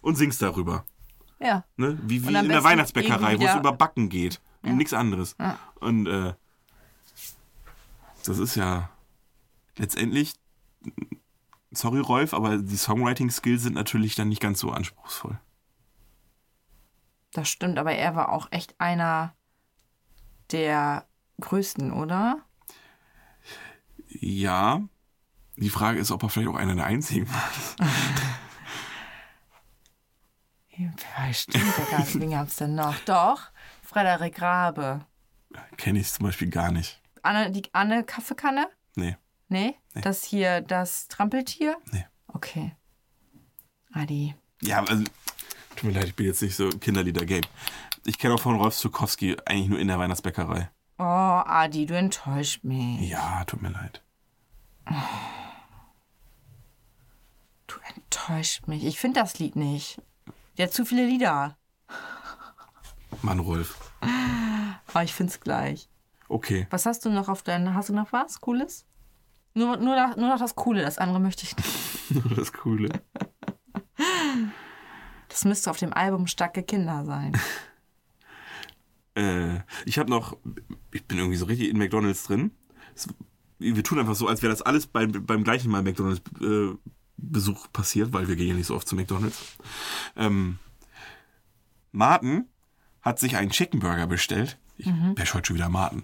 [0.00, 0.86] und singst darüber.
[1.38, 1.64] Ja.
[1.76, 1.98] Ne?
[2.02, 4.40] Wie, wie in der Weihnachtsbäckerei, wo es über Backen geht.
[4.62, 5.36] Und nichts anderes.
[5.80, 6.32] Und äh,
[8.24, 8.88] das ist ja
[9.76, 10.32] letztendlich,
[11.78, 15.38] sorry Rolf, aber die Songwriting-Skills sind natürlich dann nicht ganz so anspruchsvoll.
[17.32, 19.34] Das stimmt, aber er war auch echt einer
[20.52, 21.06] der
[21.40, 22.38] größten, oder?
[24.08, 24.82] Ja,
[25.56, 27.88] die Frage ist, ob er vielleicht auch einer der einzigen war.
[31.32, 32.20] Stimmt, ja gar nicht.
[32.20, 32.98] Wen gab's denn noch?
[33.00, 33.50] Doch,
[33.82, 35.04] Frederik Rabe.
[35.76, 37.00] Kenne ich zum Beispiel gar nicht.
[37.22, 38.68] Anne, die Anne Kaffeekanne?
[38.96, 39.16] Nee.
[39.54, 39.76] Nee?
[39.94, 41.76] Das hier, das Trampeltier?
[41.92, 42.04] Nee.
[42.26, 42.74] Okay.
[43.92, 44.34] Adi.
[44.60, 45.04] Ja, also,
[45.76, 47.44] tut mir leid, ich bin jetzt nicht so Kinderlieder-Game.
[48.04, 50.70] Ich kenne auch von Rolf Zukowski eigentlich nur in der Weihnachtsbäckerei.
[50.98, 53.08] Oh, Adi, du enttäuscht mich.
[53.08, 54.02] Ja, tut mir leid.
[57.68, 58.84] Du enttäuscht mich.
[58.84, 60.02] Ich finde das Lied nicht.
[60.58, 61.56] Der hat zu viele Lieder.
[63.22, 63.92] Mann, Rolf.
[64.88, 65.88] Aber ich find's gleich.
[66.28, 66.66] Okay.
[66.70, 67.72] Was hast du noch auf deinen.
[67.74, 68.84] Hast du noch was Cooles?
[69.54, 72.22] Nur, nur, noch- nur noch das Coole, das andere möchte ich nicht.
[72.38, 72.88] das Coole.
[75.28, 77.32] Das müsste auf dem Album Starke Kinder sein.
[79.16, 80.36] Äh, ich habe noch,
[80.90, 82.50] ich bin irgendwie so richtig in McDonalds drin.
[82.96, 83.06] Es,
[83.60, 86.76] wir tun einfach so, als wäre das alles beim, beim gleichen Mal McDonalds äh,
[87.16, 89.40] Besuch passiert, weil wir gehen ja nicht so oft zu McDonalds.
[90.16, 90.58] Ähm,
[91.92, 92.48] Martin
[93.02, 94.58] hat sich einen Chicken Burger bestellt.
[94.76, 95.14] Ich mhm.
[95.16, 96.02] heute schon wieder Martin.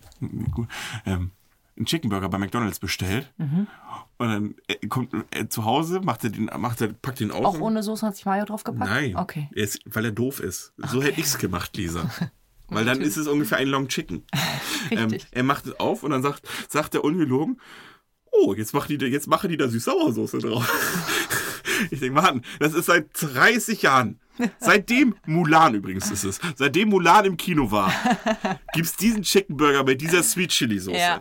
[1.04, 1.32] Ähm,
[1.80, 3.32] einen Chicken Burger bei McDonalds bestellt.
[3.38, 3.66] Und
[4.18, 7.44] dann äh, kommt er zu Hause, macht er den, macht er, packt den aus.
[7.56, 8.90] Auch ohne Soße hat sich Mayo draufgepackt?
[8.90, 9.48] Nein, Okay.
[9.54, 10.72] er ist, weil er doof ist.
[10.76, 12.08] So hätte ich's gemacht, Lisa.
[12.72, 14.22] Weil dann ist es ungefähr ein Long Chicken.
[14.92, 17.60] ähm, er macht es auf und dann sagt, sagt der ungelogen,
[18.30, 20.70] oh, jetzt machen die, da- jetzt machen die da Süß-Sauersoße drauf.
[21.90, 24.20] ich denke, Mann, das ist seit 30 Jahren.
[24.60, 26.40] Seitdem Mulan übrigens ist es.
[26.54, 27.92] Seitdem Mulan im Kino war,
[28.72, 30.96] gibt's diesen Chicken Burger mit dieser Sweet Chili Soße.
[30.96, 31.20] Ja.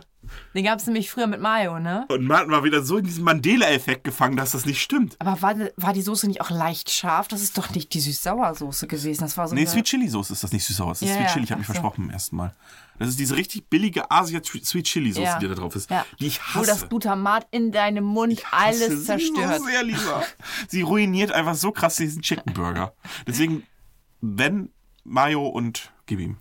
[0.54, 2.06] Den gab es nämlich früher mit Mayo, ne?
[2.08, 5.16] Und Martin war wieder so in diesem Mandela-Effekt gefangen, dass das nicht stimmt.
[5.20, 7.28] Aber war, war die Soße nicht auch leicht scharf?
[7.28, 9.20] Das ist doch nicht die Süß-Sauer-Soße gewesen.
[9.22, 9.66] Das war so Nee.
[9.66, 10.90] Sweet Chili Soße ist das nicht süß sauer.
[10.90, 11.72] Das ist Ja, Sweet Chili, ich habe mich so.
[11.74, 12.54] versprochen beim ersten Mal.
[12.98, 15.38] Das ist diese richtig billige Asia Sweet Chili Soße, Ja.
[15.38, 15.88] die da drauf ist.
[15.90, 16.04] Ja.
[16.18, 16.88] Die ich Wo das hasse.
[16.88, 19.58] Glutamat in deinem Mund hasse alles zerstört.
[19.58, 20.22] So sehr, Lisa.
[20.68, 22.92] Sie ruiniert einfach so krass diesen Chicken Burger.
[23.26, 23.62] Deswegen,
[24.20, 24.70] wenn
[25.04, 26.36] Mayo und gib ihm.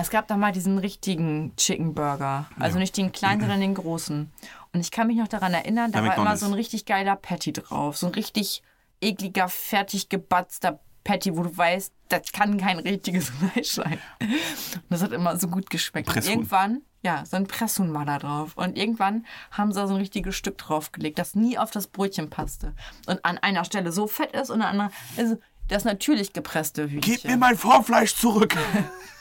[0.00, 2.46] Es gab da mal diesen richtigen Chicken Burger.
[2.58, 4.30] Also nicht den kleinen, sondern den großen.
[4.72, 7.16] Und ich kann mich noch daran erinnern, da Bei war immer so ein richtig geiler
[7.16, 7.96] Patty drauf.
[7.96, 8.62] So ein richtig
[9.00, 13.98] ekliger, fertig gebatzter Patty, wo du weißt, das kann kein richtiges Fleisch sein.
[14.20, 16.14] Und das hat immer so gut geschmeckt.
[16.14, 18.52] Und irgendwann, ja, so ein Presshuhn war da drauf.
[18.56, 22.28] Und irgendwann haben sie da so ein richtiges Stück draufgelegt, das nie auf das Brötchen
[22.28, 22.74] passte.
[23.06, 25.38] Und an einer Stelle so fett ist und an einer, also
[25.68, 27.00] das natürlich gepresste Hühnchen.
[27.00, 28.56] Gib mir mein Formfleisch zurück.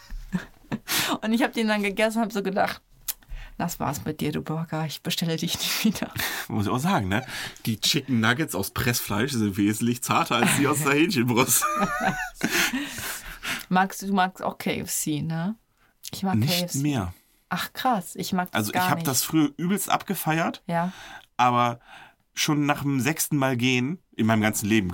[1.22, 2.82] Und ich habe den dann gegessen und habe so gedacht,
[3.58, 4.86] das war's mit dir, du Burger.
[4.86, 6.12] Ich bestelle dich nicht wieder.
[6.50, 7.26] Muss ich auch sagen, ne?
[7.66, 11.64] Die Chicken Nuggets aus Pressfleisch sind wesentlich zarter als die aus der Hähnchenbrust.
[13.70, 15.56] Magst du, magst auch KFC, ne?
[16.12, 16.76] Ich mag Nicht KFC.
[16.82, 17.14] mehr.
[17.50, 20.62] Ach krass, ich mag das Also ich habe das früher übelst abgefeiert.
[20.68, 20.92] Ja.
[21.38, 21.80] aber
[22.36, 24.92] schon nach dem sechsten Mal gehen in meinem ganzen Leben.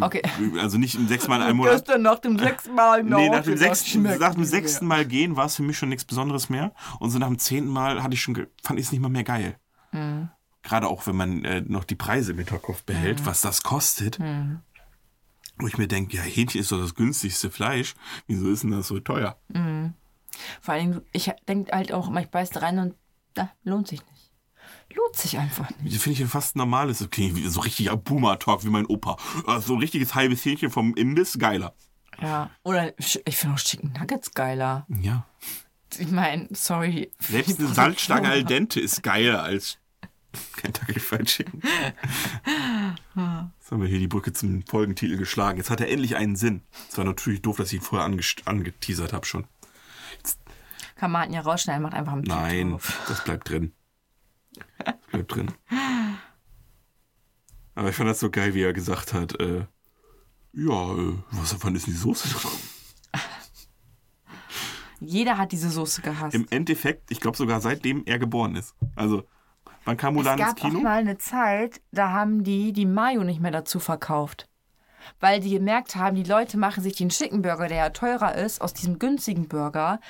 [0.00, 0.22] Okay.
[0.58, 1.88] Also nicht im sechsten Mal in einem Monat.
[1.88, 5.46] dann nach dem sechsten Mal Nee, nach dem, sechsten, nach dem sechsten Mal gehen war
[5.46, 6.72] es für mich schon nichts Besonderes mehr.
[7.00, 9.24] Und so nach dem zehnten Mal hatte ich schon, fand ich es nicht mal mehr
[9.24, 9.56] geil.
[9.92, 10.28] Mhm.
[10.62, 14.18] gerade auch wenn man äh, noch die Preise im Hinterkopf behält, was das kostet.
[15.56, 17.94] Wo ich mir denke, ja, Hähnchen ist doch das günstigste Fleisch.
[18.26, 19.38] Wieso ist denn das so teuer?
[20.60, 22.94] Vor allem, ich denke halt auch immer, ich beiß da rein und
[23.34, 24.13] da lohnt sich nicht.
[24.92, 25.94] Lohnt sich einfach nicht.
[25.94, 26.88] Das finde ich ja fast normal.
[26.88, 29.16] Das klingt wie so richtig Boomer-Talk wie mein Opa.
[29.60, 31.74] So ein richtiges halbes Hähnchen vom Imbiss, geiler.
[32.20, 32.50] Ja.
[32.62, 34.86] Oder ich finde auch Chicken Nuggets geiler.
[34.88, 35.26] Ja.
[35.98, 37.10] Ich meine, sorry.
[37.18, 39.78] Selbst eine Salzstange al dente ist geiler als
[40.56, 41.60] Kentucky Fried Chicken.
[41.62, 45.58] Jetzt haben wir hier die Brücke zum Folgentitel geschlagen.
[45.58, 46.62] Jetzt hat er endlich einen Sinn.
[46.88, 48.08] Es war natürlich doof, dass ich ihn vorher
[48.44, 49.46] angeteasert habe schon.
[50.96, 52.78] Kann man ja rausschneiden, macht einfach einen Nein,
[53.08, 53.72] das bleibt drin.
[54.78, 55.50] Das bleibt drin.
[57.74, 59.66] Aber ich fand das so geil, wie er gesagt hat, äh,
[60.52, 62.50] ja, äh, was, wann ist denn die Soße drin?
[65.00, 66.34] Jeder hat diese Soße gehasst.
[66.34, 68.74] Im Endeffekt, ich glaube sogar seitdem er geboren ist.
[68.94, 69.24] Also,
[69.84, 70.80] wann kam es Mulan ins gab auch Kino?
[70.80, 74.48] mal eine Zeit, da haben die die Mayo nicht mehr dazu verkauft.
[75.20, 78.60] Weil die gemerkt haben, die Leute machen sich den Chicken Burger, der ja teurer ist,
[78.60, 80.00] aus diesem günstigen Burger.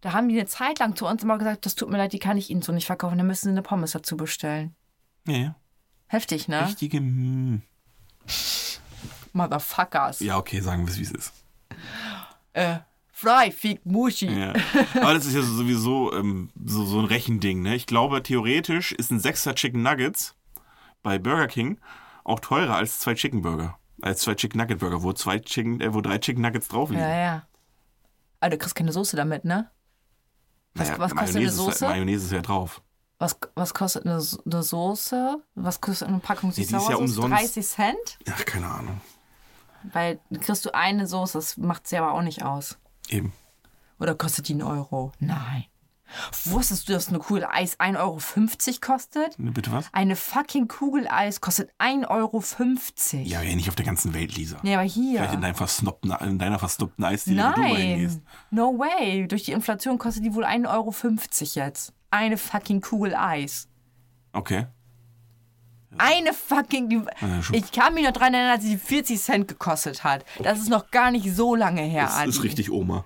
[0.00, 2.18] Da haben die eine Zeit lang zu uns immer gesagt, das tut mir leid, die
[2.18, 4.74] kann ich Ihnen so nicht verkaufen, da müssen Sie eine Pommes dazu bestellen.
[5.26, 5.54] Ja, ja.
[6.06, 6.66] Heftig, ne?
[6.66, 7.00] Richtige.
[7.00, 7.62] mm.
[9.32, 10.20] Motherfuckers.
[10.20, 11.32] Ja, okay, sagen wir es, wie es ist.
[12.52, 12.78] Äh,
[13.10, 14.26] Fry, Fick, Muschi.
[14.26, 14.52] Ja.
[14.94, 17.62] Aber das ist ja sowieso ähm, so, so ein Rechending.
[17.62, 17.74] Ne?
[17.74, 20.36] Ich glaube, theoretisch ist ein Sechser Chicken Nuggets
[21.02, 21.78] bei Burger King
[22.24, 23.78] auch teurer als zwei Chicken Burger.
[24.04, 27.00] Als zwei Chicken Nugget Burger, wo, zwei Chicken, äh, wo drei Chicken Nuggets drauf liegen.
[27.00, 27.46] Ja, ja.
[28.40, 29.70] Aber du kriegst keine Soße damit, ne?
[30.74, 31.84] Was, Naja, was kostet eine Mayonnaise Ist, Soße?
[31.86, 32.82] ja- Mayonnaise ist ja drauf.
[33.18, 35.42] Was, was kostet eine, eine Soße?
[35.54, 37.32] Was kostet eine Packung die ist ja umsonst.
[37.32, 38.18] 30 Cent?
[38.30, 39.00] Ach, keine Ahnung.
[39.92, 42.76] Weil kriegst du eine Soße, das macht sie aber auch nicht aus.
[43.08, 43.32] Eben.
[43.98, 45.12] Oder kostet die einen Euro?
[45.18, 45.64] Nein.
[46.44, 48.18] Wusstest du, dass eine Kugel Eis 1,50 Euro
[48.80, 49.38] kostet?
[49.38, 49.86] Ne, Bitte was?
[49.92, 52.42] Eine fucking Kugel Eis kostet 1,50 Euro.
[53.24, 54.58] Ja, ja, nicht auf der ganzen Welt, Lisa.
[54.62, 55.18] Nee, aber hier.
[55.20, 58.16] Vielleicht in, deinem versnobten, in deiner versnobten Eisdiele, wo du reingehst.
[58.18, 58.26] Nein.
[58.50, 59.26] No way.
[59.26, 60.94] Durch die Inflation kostet die wohl 1,50 Euro
[61.66, 61.92] jetzt.
[62.10, 63.68] Eine fucking Kugel Eis.
[64.32, 64.66] Okay.
[65.98, 66.90] Eine fucking.
[67.20, 70.24] Ja, ich kann mich noch dran erinnern, als sie 40 Cent gekostet hat.
[70.42, 72.30] Das ist noch gar nicht so lange her, Das Adi.
[72.30, 73.04] ist richtig Oma.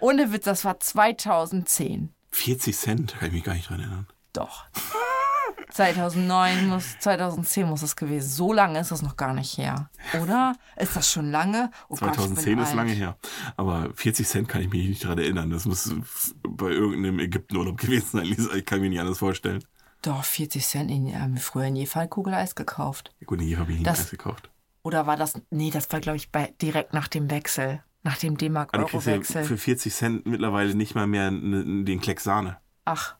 [0.00, 2.12] Ohne Witz, das war 2010.
[2.30, 4.06] 40 Cent, kann ich mich gar nicht dran erinnern.
[4.32, 4.66] Doch.
[5.70, 8.28] 2009 muss, 2010 muss es gewesen.
[8.30, 9.90] So lange ist das noch gar nicht her.
[10.22, 10.54] Oder?
[10.76, 11.70] Ist das schon lange?
[11.88, 12.76] Oh Gott, ich bin 2010 ist alt.
[12.76, 13.16] lange her.
[13.56, 15.50] Aber 40 Cent kann ich mich nicht dran erinnern.
[15.50, 15.94] Das muss
[16.42, 18.52] bei irgendeinem Ägyptenurlaub gewesen sein, Lisa.
[18.54, 19.62] Ich kann mir nicht anders vorstellen.
[20.02, 20.90] Doch, 40 Cent.
[20.90, 23.12] In, haben wir früher in jedem Fall Kugeleis gekauft.
[23.26, 24.50] Gut, hier habe ich nie Das- eins gekauft.
[24.82, 25.34] Oder war das.
[25.50, 27.82] Nee, das war, glaube ich, bei, direkt nach dem Wechsel.
[28.08, 29.44] Nach dem D-Mark-Euro-Wechsel.
[29.44, 32.56] für 40 Cent mittlerweile nicht mal mehr den Kleck Sahne.
[32.86, 33.16] Ach.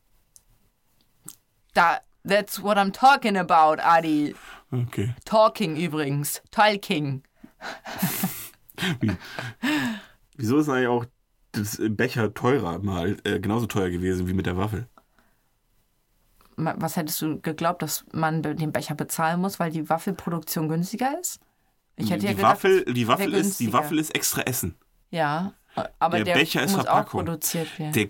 [1.74, 4.34] Da, that's what I'm talking about, Adi.
[4.72, 5.14] Okay.
[5.26, 6.40] Talking übrigens.
[6.50, 7.22] Talking.
[10.38, 11.04] Wieso ist eigentlich auch
[11.52, 14.88] das Becher teurer mal, äh, genauso teuer gewesen wie mit der Waffel?
[16.56, 21.40] Was hättest du geglaubt, dass man den Becher bezahlen muss, weil die Waffelproduktion günstiger ist?
[21.98, 23.72] Ich hätte die ja gedacht, Waffel, die Waffel ist, die.
[23.72, 24.76] Waffel ist extra Essen.
[25.10, 25.52] Ja,
[25.98, 27.20] aber Der der, Becher ist Verpackung.
[27.20, 27.92] auch produziert werden.
[27.92, 28.08] Der,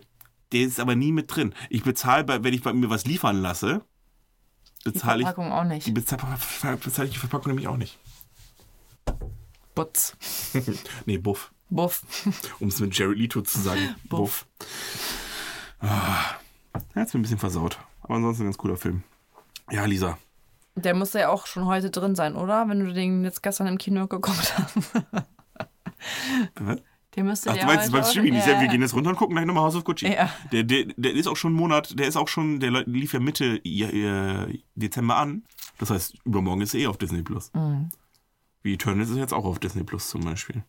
[0.53, 1.55] der ist aber nie mit drin.
[1.70, 3.82] Ich bezahle, wenn ich bei mir was liefern lasse,
[4.84, 5.95] die bezahle ich, Verpackung auch die nicht.
[5.95, 7.99] bezahle, bezahle ich die Verpackung nämlich auch nicht.
[9.74, 10.16] Butz.
[11.07, 11.53] Nee, Buff.
[11.70, 12.03] Buff.
[12.61, 13.95] Um es mit Jared Leto zu sagen.
[14.09, 14.47] Buff.
[15.80, 16.34] Ah,
[16.95, 17.78] er hat es mir ein bisschen versaut.
[18.03, 19.03] Aber ansonsten ein ganz cooler Film.
[19.70, 20.18] Ja, Lisa.
[20.82, 22.68] Der musste ja auch schon heute drin sein, oder?
[22.68, 24.78] Wenn du den jetzt gestern im Kino geguckt hast.
[27.16, 28.34] Der müsste Ach, ja du meinst beim Streaming?
[28.34, 30.06] Ja, sag, wir gehen jetzt runter und gucken gleich nochmal House of Gucci.
[30.06, 30.30] Ja.
[30.52, 33.20] Der, der, der ist auch schon einen Monat, der ist auch schon, der lief ja
[33.20, 35.42] Mitte ja, äh, Dezember an.
[35.78, 37.52] Das heißt, übermorgen ist er eh auf Disney Plus.
[37.54, 37.90] Mhm.
[38.62, 40.62] Wie Eternals ist jetzt auch auf Disney Plus zum Beispiel.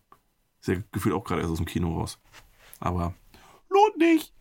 [0.61, 2.19] Ist ja gefühlt auch gerade erst aus dem Kino raus.
[2.79, 3.13] Aber
[3.69, 4.33] lohnt nicht.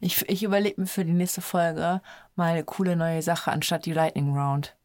[0.00, 2.02] Ich, ich überlege mir für die nächste Folge
[2.36, 4.76] mal eine coole neue Sache anstatt die Lightning Round.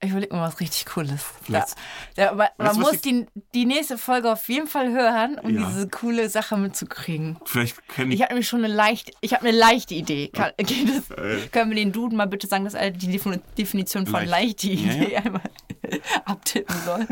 [0.00, 1.24] Ich überlege mir was richtig Cooles.
[1.42, 1.74] Vielleicht-
[2.16, 3.24] da, man man muss die,
[3.54, 5.66] die nächste Folge auf jeden Fall hören, um Ja.
[5.66, 7.38] diese coole Sache mitzukriegen.
[7.46, 10.28] Vielleicht kennen Ich habe nämlich schon eine leichte, ich habe eine leichte Idee.
[10.28, 11.48] Kann, geht das, Äh.
[11.50, 14.30] können wir den Duden mal bitte sagen, dass er die Defin- Definition von Leicht.
[14.30, 15.20] leichte Ja, Idee ja.
[15.20, 15.40] einmal
[16.26, 17.06] abtippen soll?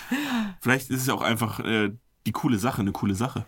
[0.60, 1.90] Vielleicht ist es ja auch einfach äh,
[2.26, 3.44] die coole Sache, eine coole Sache.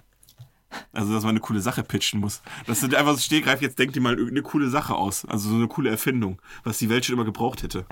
[0.92, 2.40] Also, dass man eine coole Sache pitchen muss.
[2.66, 5.24] Dass du einfach so stehgreif, jetzt denkt dir mal irgendeine coole Sache aus.
[5.26, 7.84] Also so eine coole Erfindung, was die Welt schon immer gebraucht hätte.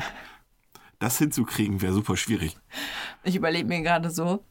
[1.00, 2.56] Das hinzukriegen wäre super schwierig.
[3.24, 4.44] Ich überlege mir gerade so,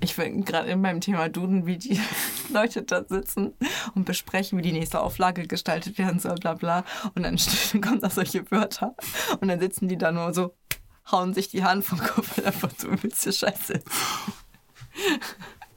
[0.00, 1.98] ich bin gerade in meinem Thema Duden, wie die,
[2.52, 3.54] Leute da sitzen
[3.94, 6.84] und besprechen, wie die nächste Auflage gestaltet werden soll, bla bla.
[7.14, 7.36] Und dann
[7.82, 8.94] kommen da solche Wörter.
[9.40, 10.54] Und dann sitzen die da nur so,
[11.10, 13.82] hauen sich die Hand vom Kopf einfach so du Scheiße.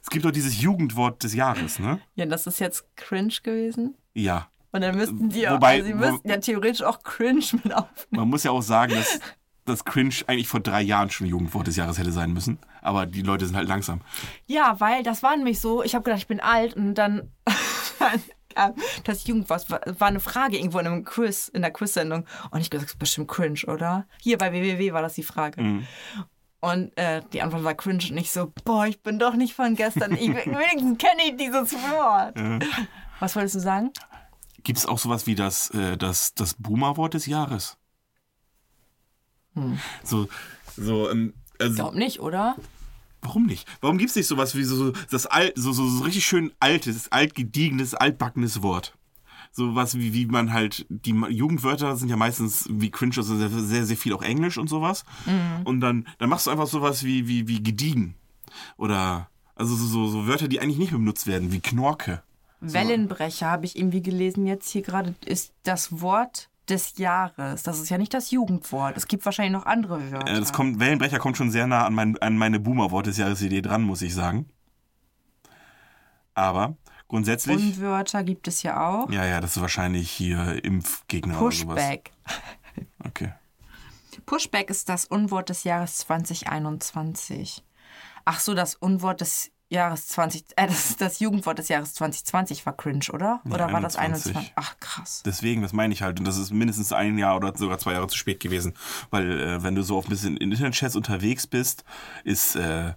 [0.02, 2.00] Es gibt doch dieses Jugendwort des Jahres, ne?
[2.14, 3.96] Ja, das ist jetzt cringe gewesen.
[4.12, 4.48] Ja.
[4.72, 8.08] Und dann müssten die auch, Wobei- also sie müssten ja theoretisch auch cringe mit aufnehmen.
[8.10, 9.18] Man muss ja auch sagen, dass
[9.64, 12.58] das Cringe eigentlich vor drei Jahren schon Jugendwort des Jahres hätte sein müssen.
[12.80, 14.00] Aber die Leute sind halt langsam.
[14.46, 17.30] Ja, weil das war nämlich so, ich habe gedacht, ich bin alt und dann,
[18.54, 22.26] kam das Jugendwort war, eine Frage irgendwo in einem Quiz, in der Quiz-Sendung.
[22.50, 24.06] Und ich gesagt, das ist bestimmt cringe, oder?
[24.20, 25.84] Hier bei WWW war das die Frage.
[26.60, 29.74] Und äh, die Antwort war cringe und ich so, boah, ich bin doch nicht von
[29.74, 30.12] gestern.
[30.12, 32.36] Ich, wenigstens kenne ich dieses Wort.
[33.20, 33.90] Was wolltest du sagen?
[34.62, 37.78] Gibt es auch sowas wie das, äh, das, das Boomer-Wort des Jahres?
[40.02, 40.28] So,
[40.76, 42.56] so, ähm, also, Glaub nicht, oder?
[43.22, 43.66] warum nicht?
[43.80, 46.52] Warum gibt es nicht sowas wie so, so, das alt, so, so, so richtig schön
[46.60, 48.94] altes, altgediegenes, altbackenes Wort?
[49.52, 53.50] So was wie, wie man halt, die Jugendwörter sind ja meistens wie cringe, also sehr,
[53.50, 55.04] sehr, sehr viel auch Englisch und sowas.
[55.64, 58.14] Und dann, dann machst du einfach sowas wie, wie, wie gediegen.
[58.78, 62.22] Oder, also so, so, so Wörter, die eigentlich nicht mehr benutzt werden, wie Knorke.
[62.60, 67.62] Wellenbrecher habe ich irgendwie gelesen jetzt hier gerade, ist das Wort des Jahres.
[67.62, 68.96] Das ist ja nicht das Jugendwort.
[68.96, 70.30] Es gibt wahrscheinlich noch andere Wörter.
[70.30, 73.62] Äh, das kommt, Wellenbrecher kommt schon sehr nah an, mein, an meine Boomer-Wort des Jahres-Idee
[73.62, 74.48] dran, muss ich sagen.
[76.34, 76.76] Aber
[77.08, 77.56] grundsätzlich.
[77.56, 79.10] Unwörter gibt es ja auch.
[79.10, 81.76] ja, ja, das ist wahrscheinlich hier Impfgegner oder sowas.
[81.76, 82.10] Pushback.
[83.04, 83.34] Okay.
[84.24, 87.62] Pushback ist das Unwort des Jahres 2021.
[88.24, 92.76] Ach so, das Unwort des Jahres 20, äh, das, das Jugendwort des Jahres 2020 war
[92.76, 93.40] cringe, oder?
[93.46, 94.36] Oder war das 21?
[94.36, 94.52] 21?
[94.56, 95.22] Ach krass.
[95.24, 96.18] Deswegen, das meine ich halt.
[96.18, 98.74] Und das ist mindestens ein Jahr oder sogar zwei Jahre zu spät gewesen.
[99.10, 101.84] Weil, äh, wenn du so auf ein bisschen in Internetchats unterwegs bist,
[102.22, 102.92] ist äh,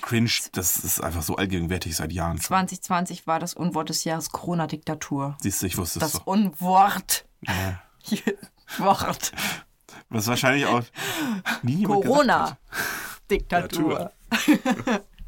[0.00, 2.46] cringe, das ist einfach so allgegenwärtig seit Jahren schon.
[2.46, 5.36] 2020 war das Unwort des Jahres Corona-Diktatur.
[5.40, 6.22] Siehst du, ich wusste es Das.
[6.24, 7.24] Unwort.
[7.40, 7.82] Ja.
[8.78, 9.32] Wort.
[10.08, 10.84] Was wahrscheinlich auch.
[11.84, 14.12] Corona-Diktatur.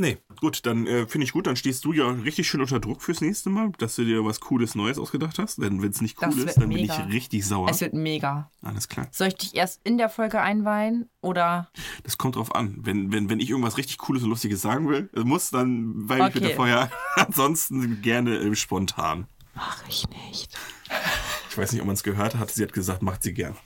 [0.00, 3.02] Nee, gut, dann äh, finde ich gut, dann stehst du ja richtig schön unter Druck
[3.02, 5.60] fürs nächste Mal, dass du dir was Cooles Neues ausgedacht hast.
[5.60, 7.06] Denn wenn es nicht cool Das ist, dann bin mega.
[7.08, 7.68] ich richtig sauer.
[7.68, 8.48] Es wird mega.
[8.62, 9.08] Alles klar.
[9.10, 11.68] Soll ich dich erst in der Folge einweihen oder
[12.04, 12.76] Das kommt drauf an.
[12.80, 16.10] Wenn, wenn, wenn ich irgendwas richtig Cooles und Lustiges sagen will, äh, muss, dann ich
[16.12, 16.30] Okay.
[16.32, 16.90] bitte vorher.
[17.16, 19.26] Ansonsten gerne äh, spontan.
[19.56, 20.56] mach ich nicht?
[21.50, 22.50] Ich weiß nicht, ob man es gehört hat.
[22.52, 23.56] Sie hat gesagt, macht sie gern.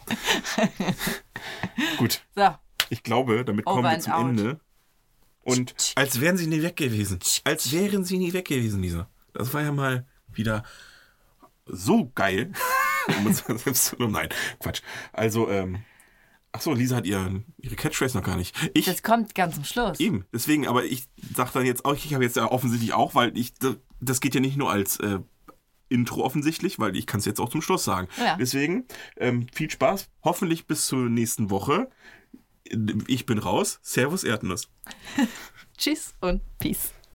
[1.99, 2.55] Gut, So,
[2.91, 4.29] ich glaube, damit Over kommen wir zum out.
[4.31, 4.61] Ende.
[5.43, 7.19] Und als wären sie nie weg gewesen.
[7.45, 9.09] Als wären sie nie weg gewesen, Lisa.
[9.33, 10.63] Das war ja mal wieder
[11.67, 12.53] so geil.
[13.99, 14.29] Nein,
[14.61, 14.83] Quatsch.
[15.13, 15.83] Also, ähm,
[16.53, 18.55] ach so, Lisa hat ihr, ihre Catchphrase noch gar nicht.
[18.75, 19.99] Ich, das kommt ganz zum Schluss.
[19.99, 23.37] Eben, deswegen, aber ich sag dann jetzt auch, ich habe jetzt ja offensichtlich auch, weil
[23.37, 23.53] ich,
[24.01, 25.19] das geht ja nicht nur als äh,
[25.89, 28.09] Intro offensichtlich, weil ich kann es jetzt auch zum Schluss sagen.
[28.19, 28.37] Ja.
[28.37, 28.87] Deswegen,
[29.17, 31.91] ähm, viel Spaß, hoffentlich bis zur nächsten Woche.
[33.07, 33.79] Ich bin raus.
[33.83, 34.69] Servus Erdnuss.
[35.77, 36.93] Tschüss und Peace.